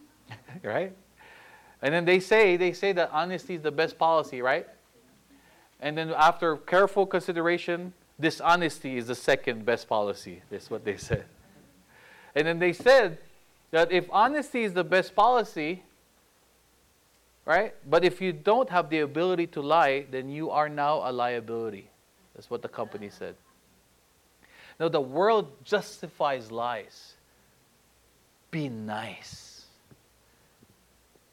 right? 0.63 0.95
And 1.83 1.93
then 1.93 2.05
they 2.05 2.19
say, 2.19 2.57
they 2.57 2.73
say 2.73 2.93
that 2.93 3.11
honesty 3.11 3.53
is 3.53 3.61
the 3.61 3.71
best 3.71 3.99
policy, 3.99 4.41
right? 4.41 4.67
And 5.79 5.95
then 5.95 6.09
after 6.17 6.57
careful 6.57 7.05
consideration, 7.05 7.93
dishonesty 8.19 8.97
is 8.97 9.05
the 9.05 9.15
second 9.15 9.65
best 9.65 9.87
policy. 9.87 10.41
That's 10.49 10.71
what 10.71 10.83
they 10.83 10.97
said. 10.97 11.25
And 12.33 12.47
then 12.47 12.57
they 12.57 12.73
said 12.73 13.19
that 13.69 13.91
if 13.91 14.07
honesty 14.09 14.63
is 14.63 14.73
the 14.73 14.83
best 14.83 15.13
policy, 15.13 15.83
Right? 17.45 17.73
But 17.89 18.05
if 18.05 18.21
you 18.21 18.31
don't 18.31 18.69
have 18.69 18.89
the 18.89 18.99
ability 18.99 19.47
to 19.47 19.61
lie, 19.61 20.05
then 20.09 20.29
you 20.29 20.49
are 20.49 20.69
now 20.69 21.01
a 21.03 21.11
liability. 21.11 21.89
That's 22.35 22.49
what 22.49 22.61
the 22.61 22.69
company 22.69 23.09
said. 23.09 23.35
Now, 24.79 24.87
the 24.87 25.01
world 25.01 25.51
justifies 25.63 26.51
lies. 26.51 27.13
Be 28.49 28.69
nice, 28.69 29.52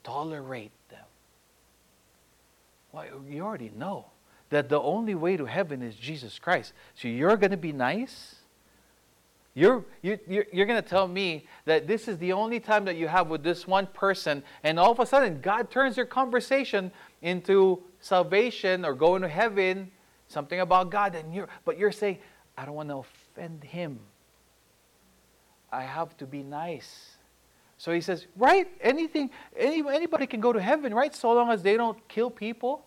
tolerate 0.02 0.72
them. 0.88 1.04
Well, 2.92 3.04
you 3.28 3.42
already 3.42 3.70
know 3.76 4.06
that 4.50 4.68
the 4.68 4.80
only 4.80 5.14
way 5.14 5.36
to 5.36 5.44
heaven 5.44 5.82
is 5.82 5.94
Jesus 5.94 6.38
Christ. 6.38 6.72
So 6.94 7.08
you're 7.08 7.36
going 7.36 7.52
to 7.52 7.56
be 7.56 7.72
nice? 7.72 8.36
You're, 9.54 9.84
you, 10.02 10.18
you're, 10.28 10.46
you're 10.52 10.66
going 10.66 10.82
to 10.82 10.88
tell 10.88 11.08
me 11.08 11.46
that 11.64 11.86
this 11.86 12.08
is 12.08 12.18
the 12.18 12.32
only 12.32 12.60
time 12.60 12.84
that 12.84 12.96
you 12.96 13.08
have 13.08 13.28
with 13.28 13.42
this 13.42 13.66
one 13.66 13.86
person, 13.86 14.42
and 14.62 14.78
all 14.78 14.92
of 14.92 15.00
a 15.00 15.06
sudden, 15.06 15.40
God 15.40 15.70
turns 15.70 15.96
your 15.96 16.06
conversation 16.06 16.92
into 17.22 17.82
salvation 18.00 18.84
or 18.84 18.94
going 18.94 19.22
to 19.22 19.28
heaven, 19.28 19.90
something 20.28 20.60
about 20.60 20.90
God, 20.90 21.14
and 21.14 21.34
you're, 21.34 21.48
but 21.64 21.78
you're 21.78 21.92
saying, 21.92 22.18
I 22.56 22.64
don't 22.64 22.74
want 22.74 22.88
to 22.90 22.98
offend 22.98 23.64
him. 23.64 24.00
I 25.72 25.82
have 25.82 26.16
to 26.18 26.26
be 26.26 26.42
nice. 26.42 27.16
So 27.80 27.92
he 27.92 28.02
says, 28.02 28.26
right? 28.36 28.68
Anything, 28.82 29.30
any, 29.56 29.82
anybody 29.88 30.26
can 30.26 30.38
go 30.38 30.52
to 30.52 30.60
heaven, 30.60 30.92
right? 30.92 31.14
So 31.14 31.32
long 31.32 31.50
as 31.50 31.62
they 31.62 31.78
don't 31.78 31.96
kill 32.08 32.28
people, 32.28 32.84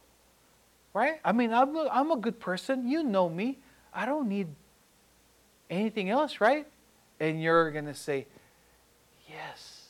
right? 0.93 1.19
I 1.25 1.31
mean, 1.31 1.51
I'm 1.51 1.75
a, 1.75 1.89
I'm 1.91 2.11
a 2.11 2.15
good 2.15 2.39
person. 2.39 2.87
You 2.87 3.01
know 3.01 3.27
me. 3.27 3.57
I 3.91 4.05
don't 4.05 4.29
need 4.29 4.49
anything 5.67 6.11
else, 6.11 6.39
right? 6.39 6.67
And 7.19 7.41
you're 7.41 7.71
going 7.71 7.87
to 7.87 7.95
say, 7.95 8.27
yes. 9.27 9.87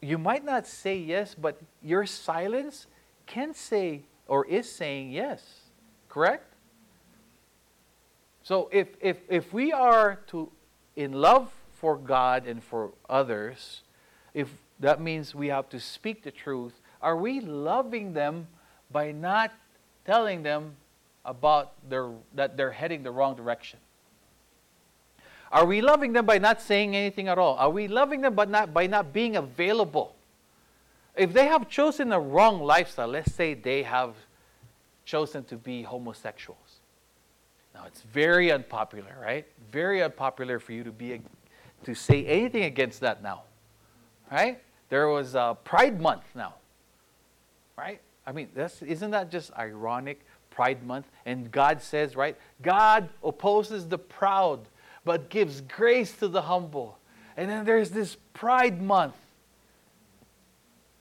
You 0.00 0.18
might 0.18 0.44
not 0.44 0.66
say 0.66 0.96
yes, 0.96 1.36
but 1.36 1.60
your 1.80 2.06
silence 2.06 2.88
can 3.26 3.54
say 3.54 4.02
or 4.26 4.44
is 4.46 4.68
saying 4.68 5.12
yes. 5.12 5.44
Correct? 6.08 6.52
So 8.42 8.68
if, 8.72 8.88
if, 9.00 9.18
if 9.28 9.52
we 9.52 9.72
are 9.72 10.18
to 10.26 10.50
in 10.96 11.12
love 11.12 11.52
for 11.82 11.96
God 11.96 12.46
and 12.46 12.62
for 12.62 12.92
others, 13.10 13.82
if 14.34 14.48
that 14.78 15.00
means 15.00 15.34
we 15.34 15.48
have 15.48 15.68
to 15.70 15.80
speak 15.80 16.22
the 16.22 16.30
truth, 16.30 16.80
are 17.02 17.16
we 17.16 17.40
loving 17.40 18.12
them 18.12 18.46
by 18.92 19.10
not 19.10 19.50
telling 20.06 20.44
them 20.44 20.76
about 21.24 21.72
their, 21.90 22.10
that 22.36 22.56
they're 22.56 22.70
heading 22.70 23.02
the 23.02 23.10
wrong 23.10 23.34
direction? 23.34 23.80
Are 25.50 25.66
we 25.66 25.80
loving 25.80 26.12
them 26.12 26.24
by 26.24 26.38
not 26.38 26.62
saying 26.62 26.94
anything 26.94 27.26
at 27.26 27.36
all? 27.36 27.56
Are 27.56 27.68
we 27.68 27.88
loving 27.88 28.20
them 28.20 28.36
but 28.36 28.48
not, 28.48 28.72
by 28.72 28.86
not 28.86 29.12
being 29.12 29.34
available? 29.34 30.14
If 31.16 31.32
they 31.32 31.46
have 31.46 31.68
chosen 31.68 32.12
a 32.12 32.20
wrong 32.20 32.62
lifestyle, 32.62 33.08
let's 33.08 33.34
say 33.34 33.54
they 33.54 33.82
have 33.82 34.14
chosen 35.04 35.42
to 35.46 35.56
be 35.56 35.82
homosexuals. 35.82 36.80
Now 37.74 37.86
it's 37.88 38.02
very 38.02 38.52
unpopular, 38.52 39.16
right? 39.20 39.46
Very 39.72 40.00
unpopular 40.00 40.60
for 40.60 40.72
you 40.72 40.84
to 40.84 40.92
be 40.92 41.20
to 41.84 41.94
say 41.94 42.24
anything 42.26 42.64
against 42.64 43.00
that 43.00 43.22
now. 43.22 43.42
Right? 44.30 44.60
There 44.88 45.08
was 45.08 45.36
Pride 45.64 46.00
Month 46.00 46.24
now. 46.34 46.54
Right? 47.76 48.00
I 48.26 48.32
mean, 48.32 48.48
that's, 48.54 48.82
isn't 48.82 49.10
that 49.10 49.30
just 49.30 49.52
ironic? 49.54 50.20
Pride 50.50 50.82
Month. 50.84 51.06
And 51.26 51.50
God 51.50 51.82
says, 51.82 52.14
right? 52.14 52.36
God 52.60 53.08
opposes 53.24 53.88
the 53.88 53.98
proud, 53.98 54.60
but 55.04 55.30
gives 55.30 55.60
grace 55.62 56.12
to 56.18 56.28
the 56.28 56.42
humble. 56.42 56.98
And 57.36 57.50
then 57.50 57.64
there's 57.64 57.90
this 57.90 58.16
Pride 58.34 58.80
Month. 58.82 59.16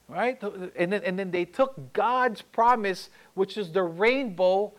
Right? 0.07 0.41
And 0.75 0.91
then, 0.91 1.03
and 1.03 1.19
then 1.19 1.31
they 1.31 1.45
took 1.45 1.93
God's 1.93 2.41
promise, 2.41 3.09
which 3.33 3.57
is 3.57 3.71
the 3.71 3.83
rainbow 3.83 4.73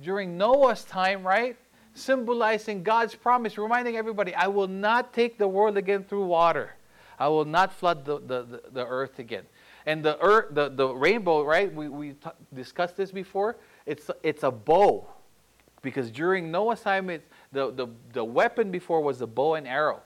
during 0.00 0.38
Noah's 0.38 0.84
time, 0.84 1.26
right? 1.26 1.56
Symbolizing 1.94 2.82
God's 2.82 3.14
promise, 3.14 3.58
reminding 3.58 3.96
everybody, 3.96 4.34
I 4.34 4.46
will 4.46 4.68
not 4.68 5.12
take 5.12 5.38
the 5.38 5.48
world 5.48 5.76
again 5.76 6.04
through 6.04 6.26
water. 6.26 6.74
I 7.18 7.28
will 7.28 7.44
not 7.44 7.72
flood 7.72 8.04
the, 8.04 8.20
the, 8.20 8.42
the, 8.44 8.62
the 8.72 8.86
earth 8.86 9.18
again. 9.18 9.44
And 9.86 10.04
the, 10.04 10.18
earth, 10.20 10.54
the, 10.54 10.68
the 10.68 10.88
rainbow, 10.88 11.42
right? 11.42 11.72
We, 11.74 11.88
we 11.88 12.12
t- 12.12 12.30
discussed 12.54 12.96
this 12.96 13.10
before. 13.10 13.56
It's, 13.86 14.10
it's 14.22 14.42
a 14.42 14.50
bow. 14.50 15.08
Because 15.82 16.10
during 16.10 16.50
Noah's 16.50 16.80
time, 16.80 17.10
it, 17.10 17.26
the, 17.52 17.72
the, 17.72 17.88
the 18.12 18.24
weapon 18.24 18.70
before 18.70 19.00
was 19.00 19.20
a 19.20 19.26
bow 19.26 19.54
and 19.54 19.66
arrow. 19.66 20.02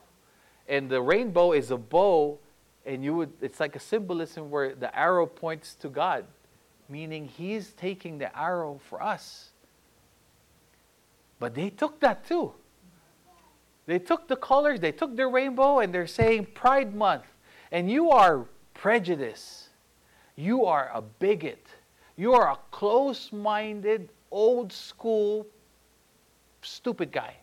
And 0.69 0.89
the 0.89 1.03
rainbow 1.03 1.53
is 1.53 1.71
a 1.71 1.77
bow, 1.77 2.39
and 2.87 3.05
you 3.05 3.15
would, 3.15 3.33
it's 3.41 3.61
like 3.61 3.75
a 3.77 3.81
symbolism 3.81 4.51
where 4.51 4.75
the 4.75 4.97
arrow 4.97 5.27
points 5.27 5.75
to 5.77 5.89
God, 5.89 6.25
meaning 6.89 7.27
He's 7.27 7.73
taking 7.73 8.19
the 8.19 8.37
arrow 8.39 8.81
for 8.89 9.03
us. 9.03 9.52
But 11.43 11.57
they 11.57 11.71
took 11.71 11.99
that 11.99 12.25
too. 12.25 12.53
They 13.87 13.99
took 13.99 14.29
the 14.29 14.37
colors, 14.37 14.79
they 14.79 14.93
took 14.93 15.17
the 15.17 15.27
rainbow, 15.27 15.81
and 15.81 15.93
they're 15.93 16.07
saying 16.07 16.47
Pride 16.55 16.95
Month. 16.95 17.25
And 17.73 17.91
you 17.91 18.13
are 18.13 18.47
prejudiced. 18.75 19.71
You 20.37 20.67
are 20.67 20.93
a 20.95 21.03
bigot. 21.03 21.67
You 22.17 22.35
are 22.35 22.53
a 22.53 22.59
close 22.71 23.33
minded, 23.33 24.11
old 24.31 24.73
school 24.73 25.45
stupid 26.61 27.11
guy 27.11 27.35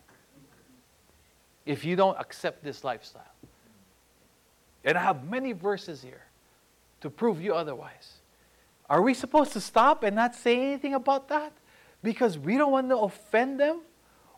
if 1.66 1.84
you 1.84 1.94
don't 1.94 2.18
accept 2.18 2.64
this 2.64 2.84
lifestyle. 2.84 3.34
And 4.82 4.96
I 4.96 5.02
have 5.02 5.28
many 5.28 5.52
verses 5.52 6.00
here 6.00 6.24
to 7.02 7.10
prove 7.10 7.42
you 7.42 7.52
otherwise. 7.52 8.14
Are 8.88 9.02
we 9.02 9.12
supposed 9.12 9.52
to 9.52 9.60
stop 9.60 10.04
and 10.04 10.16
not 10.16 10.34
say 10.34 10.56
anything 10.56 10.94
about 10.94 11.28
that? 11.28 11.52
Because 12.02 12.38
we 12.38 12.56
don't 12.56 12.72
want 12.72 12.88
to 12.88 12.96
offend 12.96 13.60
them? 13.60 13.82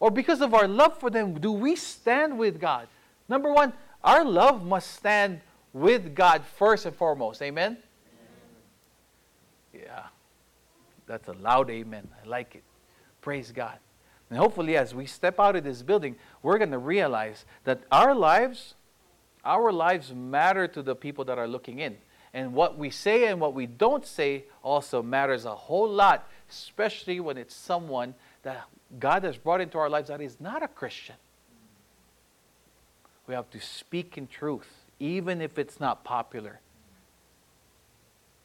Or 0.02 0.10
because 0.10 0.40
of 0.40 0.52
our 0.52 0.66
love 0.66 0.98
for 0.98 1.10
them, 1.10 1.34
do 1.34 1.52
we 1.52 1.76
stand 1.76 2.36
with 2.36 2.58
God? 2.58 2.88
Number 3.28 3.52
one, 3.52 3.72
our 4.02 4.24
love 4.24 4.66
must 4.66 4.96
stand 4.96 5.40
with 5.72 6.12
God 6.12 6.42
first 6.58 6.86
and 6.86 6.96
foremost. 6.96 7.40
Amen? 7.40 7.76
Yeah. 9.72 10.06
That's 11.06 11.28
a 11.28 11.34
loud 11.34 11.70
amen. 11.70 12.08
I 12.20 12.26
like 12.26 12.56
it. 12.56 12.64
Praise 13.20 13.52
God. 13.52 13.78
And 14.28 14.40
hopefully, 14.40 14.76
as 14.76 14.92
we 14.92 15.06
step 15.06 15.38
out 15.38 15.54
of 15.54 15.62
this 15.62 15.82
building, 15.82 16.16
we're 16.42 16.58
going 16.58 16.72
to 16.72 16.78
realize 16.78 17.44
that 17.62 17.82
our 17.92 18.12
lives, 18.12 18.74
our 19.44 19.70
lives 19.70 20.12
matter 20.12 20.66
to 20.66 20.82
the 20.82 20.96
people 20.96 21.24
that 21.26 21.38
are 21.38 21.46
looking 21.46 21.78
in. 21.78 21.96
And 22.34 22.54
what 22.54 22.76
we 22.76 22.90
say 22.90 23.28
and 23.28 23.40
what 23.40 23.54
we 23.54 23.66
don't 23.66 24.04
say 24.04 24.46
also 24.64 25.00
matters 25.00 25.44
a 25.44 25.54
whole 25.54 25.88
lot, 25.88 26.28
especially 26.50 27.20
when 27.20 27.36
it's 27.36 27.54
someone 27.54 28.16
that 28.42 28.64
God 28.98 29.24
has 29.24 29.36
brought 29.36 29.60
into 29.60 29.78
our 29.78 29.88
lives 29.88 30.08
that 30.08 30.20
is 30.20 30.40
not 30.40 30.62
a 30.62 30.68
Christian. 30.68 31.16
We 33.26 33.34
have 33.34 33.50
to 33.50 33.60
speak 33.60 34.18
in 34.18 34.26
truth, 34.26 34.68
even 34.98 35.40
if 35.40 35.58
it's 35.58 35.78
not 35.78 36.04
popular. 36.04 36.60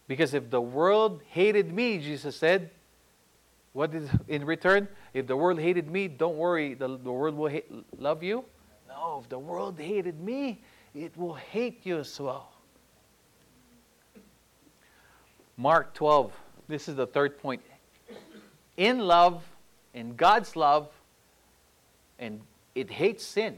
Because 0.07 0.33
if 0.33 0.49
the 0.49 0.61
world 0.61 1.21
hated 1.29 1.73
me, 1.73 1.97
Jesus 1.97 2.35
said, 2.35 2.69
what 3.73 3.93
is 3.93 4.09
in 4.27 4.45
return? 4.45 4.87
If 5.13 5.27
the 5.27 5.35
world 5.35 5.59
hated 5.59 5.89
me, 5.89 6.07
don't 6.07 6.37
worry, 6.37 6.73
the, 6.73 6.87
the 6.87 7.11
world 7.11 7.35
will 7.35 7.49
hate, 7.49 7.71
love 7.99 8.23
you. 8.23 8.45
No, 8.87 9.19
if 9.23 9.29
the 9.29 9.39
world 9.39 9.79
hated 9.79 10.19
me, 10.19 10.61
it 10.95 11.15
will 11.17 11.35
hate 11.35 11.81
you 11.83 11.99
as 11.99 12.19
well. 12.19 12.51
Mark 15.57 15.93
12, 15.93 16.31
this 16.67 16.87
is 16.87 16.95
the 16.95 17.07
third 17.07 17.39
point. 17.39 17.61
In 18.77 18.99
love, 18.99 19.43
in 19.97 20.15
God's 20.15 20.55
love, 20.55 20.89
and 22.19 22.41
it 22.75 22.91
hates 22.91 23.25
sin. 23.25 23.57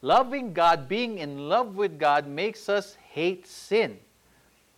Loving 0.00 0.52
God, 0.52 0.88
being 0.88 1.18
in 1.18 1.48
love 1.48 1.76
with 1.76 1.98
God, 1.98 2.26
makes 2.26 2.68
us 2.68 2.96
hate 3.10 3.46
sin. 3.46 3.98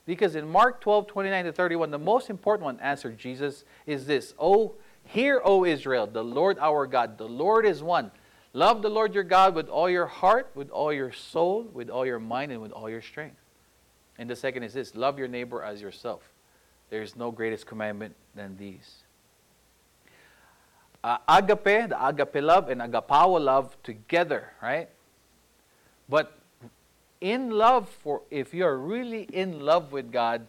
Because 0.04 0.34
in 0.34 0.46
Mark 0.46 0.80
12, 0.80 1.06
29 1.06 1.44
to 1.46 1.52
31, 1.52 1.90
the 1.90 1.98
most 1.98 2.28
important 2.28 2.64
one, 2.64 2.80
answered 2.80 3.16
Jesus, 3.16 3.64
is 3.86 4.04
this 4.04 4.34
Oh, 4.38 4.74
hear, 5.04 5.40
O 5.44 5.64
Israel, 5.64 6.06
the 6.06 6.24
Lord 6.24 6.58
our 6.58 6.86
God, 6.86 7.16
the 7.16 7.28
Lord 7.28 7.64
is 7.64 7.82
one. 7.82 8.10
Love 8.52 8.82
the 8.82 8.90
Lord 8.90 9.14
your 9.14 9.24
God 9.24 9.54
with 9.54 9.68
all 9.68 9.88
your 9.88 10.06
heart, 10.06 10.50
with 10.54 10.70
all 10.70 10.92
your 10.92 11.12
soul, 11.12 11.62
with 11.72 11.88
all 11.88 12.04
your 12.04 12.20
mind, 12.20 12.52
and 12.52 12.60
with 12.60 12.72
all 12.72 12.90
your 12.90 13.02
strength. 13.02 13.40
And 14.18 14.28
the 14.28 14.36
second 14.36 14.64
is 14.64 14.74
this 14.74 14.94
love 14.94 15.18
your 15.18 15.28
neighbor 15.28 15.62
as 15.62 15.80
yourself. 15.80 16.32
There 16.90 17.02
is 17.02 17.16
no 17.16 17.30
greatest 17.30 17.66
commandment 17.66 18.14
than 18.34 18.56
these. 18.56 19.03
Uh, 21.04 21.18
agape, 21.28 21.90
the 21.90 22.06
agape 22.08 22.36
love, 22.36 22.70
and 22.70 22.80
agapao 22.80 23.38
love 23.38 23.76
together, 23.82 24.52
right? 24.62 24.88
But 26.08 26.32
in 27.20 27.50
love, 27.50 27.90
for 27.90 28.22
if 28.30 28.54
you 28.54 28.64
are 28.64 28.78
really 28.78 29.24
in 29.24 29.60
love 29.60 29.92
with 29.92 30.10
God, 30.10 30.46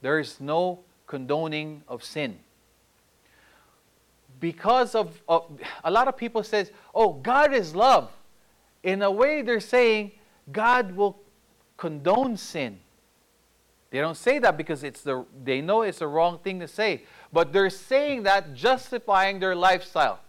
there 0.00 0.18
is 0.18 0.40
no 0.40 0.80
condoning 1.06 1.82
of 1.88 2.02
sin. 2.02 2.38
Because 4.40 4.94
of, 4.94 5.20
of 5.28 5.60
a 5.84 5.90
lot 5.90 6.08
of 6.08 6.16
people 6.16 6.42
says, 6.42 6.70
"Oh, 6.94 7.12
God 7.12 7.52
is 7.52 7.74
love." 7.74 8.10
In 8.82 9.02
a 9.02 9.10
way, 9.10 9.42
they're 9.42 9.60
saying 9.60 10.12
God 10.50 10.96
will 10.96 11.18
condone 11.76 12.38
sin. 12.38 12.78
They 13.90 14.00
don't 14.00 14.16
say 14.16 14.38
that 14.40 14.56
because 14.56 14.82
it's 14.82 15.02
the 15.02 15.24
they 15.44 15.60
know 15.60 15.82
it's 15.82 16.00
the 16.00 16.08
wrong 16.08 16.38
thing 16.38 16.60
to 16.60 16.68
say, 16.68 17.04
but 17.32 17.52
they're 17.52 17.70
saying 17.70 18.24
that 18.24 18.54
justifying 18.54 19.38
their 19.38 19.54
lifestyle. 19.54 20.20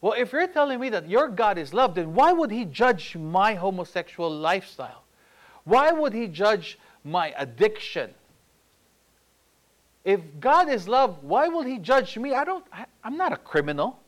Well, 0.00 0.14
if 0.16 0.32
you're 0.32 0.46
telling 0.46 0.80
me 0.80 0.88
that 0.90 1.08
your 1.08 1.28
God 1.28 1.58
is 1.58 1.74
love, 1.74 1.94
then 1.94 2.14
why 2.14 2.32
would 2.32 2.50
he 2.50 2.64
judge 2.64 3.16
my 3.16 3.54
homosexual 3.54 4.30
lifestyle? 4.30 5.04
Why 5.64 5.92
would 5.92 6.14
he 6.14 6.26
judge 6.26 6.78
my 7.04 7.34
addiction? 7.36 8.14
If 10.04 10.20
God 10.40 10.70
is 10.70 10.88
love, 10.88 11.22
why 11.22 11.48
will 11.48 11.62
he 11.62 11.78
judge 11.78 12.16
me? 12.16 12.32
I 12.34 12.44
don't 12.44 12.64
I, 12.72 12.86
I'm 13.04 13.16
not 13.16 13.32
a 13.32 13.36
criminal. 13.36 13.98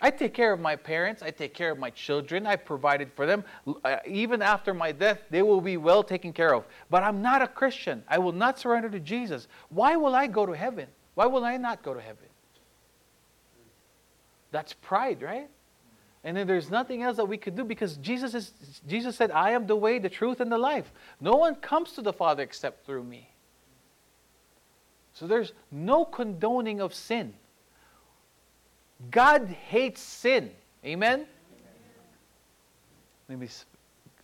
I 0.00 0.10
take 0.10 0.34
care 0.34 0.52
of 0.52 0.60
my 0.60 0.76
parents. 0.76 1.22
I 1.22 1.30
take 1.30 1.54
care 1.54 1.70
of 1.70 1.78
my 1.78 1.90
children. 1.90 2.46
I 2.46 2.56
provided 2.56 3.12
for 3.12 3.26
them. 3.26 3.44
Uh, 3.84 3.96
even 4.06 4.42
after 4.42 4.74
my 4.74 4.92
death, 4.92 5.20
they 5.30 5.42
will 5.42 5.60
be 5.60 5.76
well 5.76 6.02
taken 6.02 6.32
care 6.32 6.54
of. 6.54 6.64
But 6.90 7.02
I'm 7.02 7.22
not 7.22 7.42
a 7.42 7.48
Christian. 7.48 8.02
I 8.08 8.18
will 8.18 8.32
not 8.32 8.58
surrender 8.58 8.90
to 8.90 9.00
Jesus. 9.00 9.48
Why 9.70 9.96
will 9.96 10.14
I 10.14 10.26
go 10.26 10.44
to 10.44 10.52
heaven? 10.52 10.88
Why 11.14 11.26
will 11.26 11.44
I 11.44 11.56
not 11.56 11.82
go 11.82 11.94
to 11.94 12.00
heaven? 12.00 12.26
That's 14.50 14.72
pride, 14.72 15.22
right? 15.22 15.48
And 16.22 16.36
then 16.36 16.46
there's 16.46 16.70
nothing 16.70 17.02
else 17.02 17.16
that 17.16 17.26
we 17.26 17.36
could 17.36 17.54
do 17.54 17.64
because 17.64 17.96
Jesus 17.98 18.34
is 18.34 18.52
Jesus 18.86 19.16
said, 19.16 19.30
"I 19.30 19.50
am 19.50 19.66
the 19.66 19.76
way, 19.76 19.98
the 19.98 20.08
truth 20.08 20.40
and 20.40 20.50
the 20.50 20.58
life. 20.58 20.92
No 21.20 21.36
one 21.36 21.54
comes 21.54 21.92
to 21.92 22.02
the 22.02 22.12
Father 22.12 22.42
except 22.42 22.86
through 22.86 23.04
me." 23.04 23.30
So 25.12 25.26
there's 25.26 25.52
no 25.70 26.04
condoning 26.04 26.80
of 26.80 26.94
sin. 26.94 27.34
God 29.10 29.48
hates 29.48 30.00
sin. 30.00 30.50
Amen? 30.84 31.26
Let 33.28 33.38
me 33.38 33.48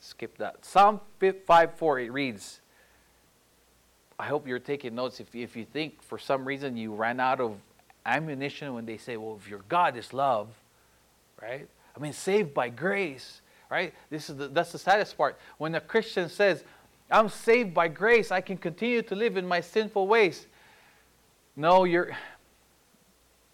skip 0.00 0.36
that. 0.38 0.64
Psalm 0.64 1.00
5 1.20 1.74
4, 1.74 1.98
it 2.00 2.12
reads, 2.12 2.60
I 4.18 4.26
hope 4.26 4.46
you're 4.46 4.58
taking 4.58 4.94
notes. 4.94 5.20
If, 5.20 5.34
if 5.34 5.56
you 5.56 5.64
think 5.64 6.02
for 6.02 6.18
some 6.18 6.44
reason 6.44 6.76
you 6.76 6.94
ran 6.94 7.20
out 7.20 7.40
of 7.40 7.56
ammunition 8.04 8.74
when 8.74 8.84
they 8.84 8.98
say, 8.98 9.16
well, 9.16 9.38
if 9.40 9.48
your 9.48 9.60
God 9.68 9.96
is 9.96 10.12
love, 10.12 10.48
right? 11.40 11.66
I 11.96 12.00
mean, 12.00 12.12
saved 12.12 12.52
by 12.52 12.68
grace, 12.68 13.40
right? 13.70 13.94
This 14.10 14.28
is 14.28 14.36
the, 14.36 14.48
that's 14.48 14.72
the 14.72 14.78
saddest 14.78 15.16
part. 15.16 15.38
When 15.58 15.74
a 15.74 15.80
Christian 15.80 16.28
says, 16.28 16.64
I'm 17.10 17.28
saved 17.28 17.74
by 17.74 17.88
grace, 17.88 18.30
I 18.30 18.40
can 18.40 18.56
continue 18.56 19.02
to 19.02 19.14
live 19.14 19.36
in 19.36 19.46
my 19.46 19.60
sinful 19.60 20.06
ways. 20.06 20.46
No, 21.56 21.84
you're 21.84 22.10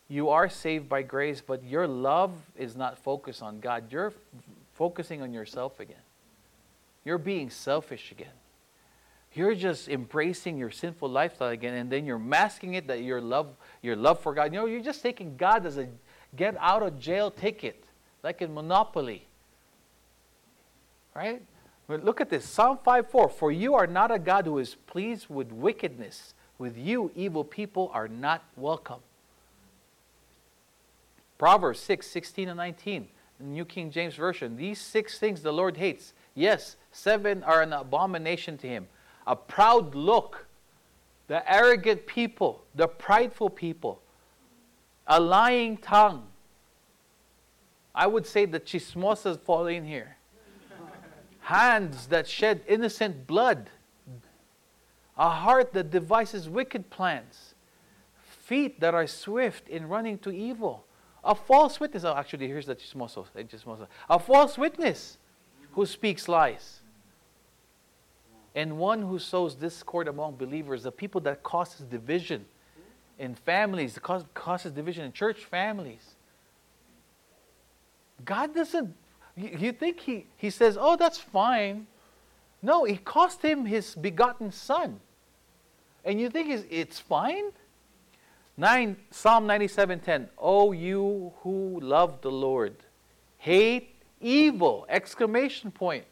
you 0.08 0.28
are 0.30 0.48
saved 0.48 0.88
by 0.88 1.02
grace, 1.02 1.42
but 1.44 1.64
your 1.64 1.86
love 1.86 2.32
is 2.56 2.76
not 2.76 2.98
focused 2.98 3.42
on 3.42 3.58
God. 3.58 3.90
You're 3.90 4.12
focusing 4.74 5.22
on 5.22 5.32
yourself 5.32 5.80
again. 5.80 5.96
You're 7.04 7.18
being 7.18 7.50
selfish 7.50 8.12
again. 8.12 8.32
You're 9.32 9.54
just 9.54 9.88
embracing 9.88 10.56
your 10.56 10.70
sinful 10.70 11.10
lifestyle 11.10 11.50
again, 11.50 11.74
and 11.74 11.90
then 11.90 12.06
you're 12.06 12.18
masking 12.18 12.74
it 12.74 12.86
that 12.86 13.02
your 13.02 13.20
love, 13.20 13.48
your 13.82 13.96
love 13.96 14.20
for 14.20 14.32
God. 14.32 14.52
You 14.52 14.60
know, 14.60 14.66
you're 14.66 14.80
just 14.80 15.02
taking 15.02 15.36
God 15.36 15.66
as 15.66 15.76
a 15.76 15.88
get 16.36 16.56
out 16.58 16.82
of 16.82 16.98
jail 16.98 17.30
ticket, 17.30 17.84
like 18.22 18.40
in 18.40 18.54
Monopoly. 18.54 19.26
Right? 21.14 21.42
But 21.86 22.04
look 22.04 22.20
at 22.20 22.30
this 22.30 22.44
Psalm 22.44 22.78
5 22.82 23.10
4. 23.10 23.28
For 23.28 23.52
you 23.52 23.74
are 23.74 23.86
not 23.86 24.10
a 24.10 24.18
God 24.18 24.46
who 24.46 24.58
is 24.58 24.74
pleased 24.86 25.26
with 25.28 25.52
wickedness. 25.52 26.34
With 26.58 26.78
you, 26.78 27.10
evil 27.14 27.44
people 27.44 27.90
are 27.92 28.08
not 28.08 28.42
welcome. 28.56 29.00
Proverbs 31.38 31.80
6, 31.80 32.06
16 32.06 32.48
and 32.48 32.56
19, 32.56 33.08
New 33.40 33.64
King 33.64 33.90
James 33.90 34.14
Version. 34.14 34.56
These 34.56 34.80
six 34.80 35.18
things 35.18 35.42
the 35.42 35.52
Lord 35.52 35.76
hates. 35.76 36.14
Yes, 36.34 36.76
seven 36.92 37.42
are 37.42 37.62
an 37.62 37.72
abomination 37.72 38.56
to 38.58 38.66
him. 38.66 38.88
A 39.26 39.36
proud 39.36 39.94
look, 39.94 40.46
the 41.26 41.50
arrogant 41.52 42.06
people, 42.06 42.64
the 42.74 42.88
prideful 42.88 43.50
people, 43.50 44.00
a 45.06 45.20
lying 45.20 45.76
tongue. 45.76 46.26
I 47.94 48.06
would 48.06 48.26
say 48.26 48.44
the 48.44 48.60
chismosas 48.60 49.38
fall 49.38 49.66
in 49.66 49.84
here. 49.84 50.16
Hands 51.40 52.06
that 52.08 52.26
shed 52.26 52.62
innocent 52.66 53.26
blood, 53.26 53.70
a 55.16 55.30
heart 55.30 55.72
that 55.74 55.90
devises 55.90 56.48
wicked 56.48 56.90
plans, 56.90 57.54
feet 58.22 58.80
that 58.80 58.94
are 58.94 59.06
swift 59.06 59.68
in 59.68 59.88
running 59.88 60.18
to 60.18 60.30
evil 60.30 60.85
a 61.26 61.34
false 61.34 61.80
witness. 61.80 62.04
Oh, 62.04 62.14
actually, 62.14 62.46
here's 62.46 62.66
the 62.66 62.76
chismoso. 62.76 63.26
A 64.08 64.18
false 64.18 64.56
witness 64.56 65.18
who 65.72 65.84
speaks 65.84 66.28
lies. 66.28 66.80
And 68.54 68.78
one 68.78 69.02
who 69.02 69.18
sows 69.18 69.54
discord 69.54 70.08
among 70.08 70.36
believers, 70.36 70.84
the 70.84 70.92
people 70.92 71.20
that 71.22 71.42
causes 71.42 71.80
division 71.86 72.46
in 73.18 73.34
families, 73.34 73.98
cause, 73.98 74.24
causes 74.32 74.72
division 74.72 75.04
in 75.04 75.12
church 75.12 75.44
families. 75.44 76.14
God 78.24 78.54
doesn't, 78.54 78.94
you, 79.36 79.72
think 79.72 80.00
he, 80.00 80.26
he 80.36 80.48
says, 80.48 80.78
oh, 80.80 80.96
that's 80.96 81.18
fine. 81.18 81.86
No, 82.62 82.84
it 82.84 83.04
cost 83.04 83.42
him 83.42 83.66
his 83.66 83.94
begotten 83.94 84.50
son. 84.50 85.00
And 86.04 86.20
you 86.20 86.30
think 86.30 86.66
it's 86.70 86.98
fine? 86.98 87.50
9, 88.56 88.96
Psalm 89.10 89.46
97:10. 89.46 90.28
Oh, 90.38 90.72
you 90.72 91.32
who 91.42 91.78
love 91.80 92.20
the 92.22 92.30
Lord, 92.30 92.76
hate 93.38 93.94
evil! 94.20 94.86
Exclamation 94.88 95.70
point. 95.70 96.04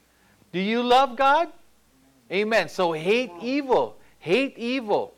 Do 0.52 0.60
you 0.60 0.82
love 0.82 1.16
God? 1.16 1.48
Amen. 2.30 2.68
So 2.68 2.92
hate 2.92 3.32
evil. 3.40 3.98
Hate 4.18 4.56
evil. 4.56 5.14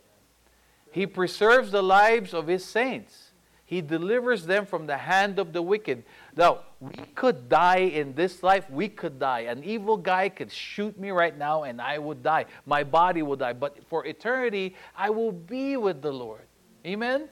He 0.90 1.06
preserves 1.06 1.70
the 1.70 1.82
lives 1.82 2.32
of 2.32 2.46
his 2.46 2.64
saints. 2.64 3.32
He 3.66 3.80
delivers 3.80 4.46
them 4.46 4.64
from 4.64 4.86
the 4.86 4.96
hand 4.96 5.38
of 5.38 5.52
the 5.52 5.60
wicked. 5.60 6.04
Now, 6.36 6.60
we 6.80 6.94
could 7.14 7.48
die 7.48 7.90
in 7.92 8.14
this 8.14 8.42
life. 8.44 8.70
We 8.70 8.88
could 8.88 9.18
die. 9.18 9.40
An 9.40 9.64
evil 9.64 9.96
guy 9.96 10.28
could 10.28 10.52
shoot 10.52 10.98
me 10.98 11.10
right 11.10 11.36
now 11.36 11.64
and 11.64 11.82
I 11.82 11.98
would 11.98 12.22
die. 12.22 12.46
My 12.64 12.84
body 12.84 13.22
will 13.22 13.36
die. 13.36 13.52
But 13.52 13.76
for 13.88 14.06
eternity, 14.06 14.76
I 14.96 15.10
will 15.10 15.32
be 15.32 15.76
with 15.76 16.00
the 16.00 16.12
Lord. 16.12 16.45
Amen? 16.86 17.28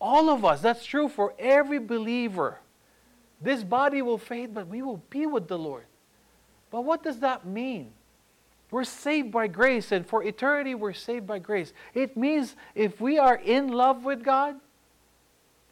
All 0.00 0.30
of 0.30 0.44
us. 0.44 0.60
That's 0.60 0.84
true 0.84 1.08
for 1.08 1.34
every 1.38 1.78
believer. 1.78 2.58
This 3.40 3.64
body 3.64 4.02
will 4.02 4.18
fade, 4.18 4.54
but 4.54 4.68
we 4.68 4.82
will 4.82 5.02
be 5.10 5.26
with 5.26 5.48
the 5.48 5.58
Lord. 5.58 5.84
But 6.70 6.82
what 6.82 7.02
does 7.02 7.18
that 7.20 7.44
mean? 7.44 7.92
We're 8.70 8.84
saved 8.84 9.32
by 9.32 9.48
grace, 9.48 9.92
and 9.92 10.06
for 10.06 10.22
eternity, 10.22 10.74
we're 10.74 10.92
saved 10.92 11.26
by 11.26 11.40
grace. 11.40 11.72
It 11.92 12.16
means 12.16 12.56
if 12.74 13.00
we 13.00 13.18
are 13.18 13.36
in 13.36 13.68
love 13.68 14.04
with 14.04 14.24
God, 14.24 14.56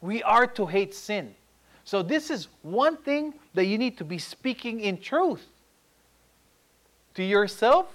we 0.01 0.21
are 0.21 0.45
to 0.47 0.65
hate 0.65 0.93
sin. 0.93 1.33
So, 1.83 2.03
this 2.03 2.29
is 2.29 2.47
one 2.61 2.97
thing 2.97 3.33
that 3.53 3.65
you 3.65 3.77
need 3.77 3.97
to 3.97 4.03
be 4.03 4.19
speaking 4.19 4.81
in 4.81 4.99
truth 4.99 5.45
to 7.15 7.23
yourself 7.23 7.87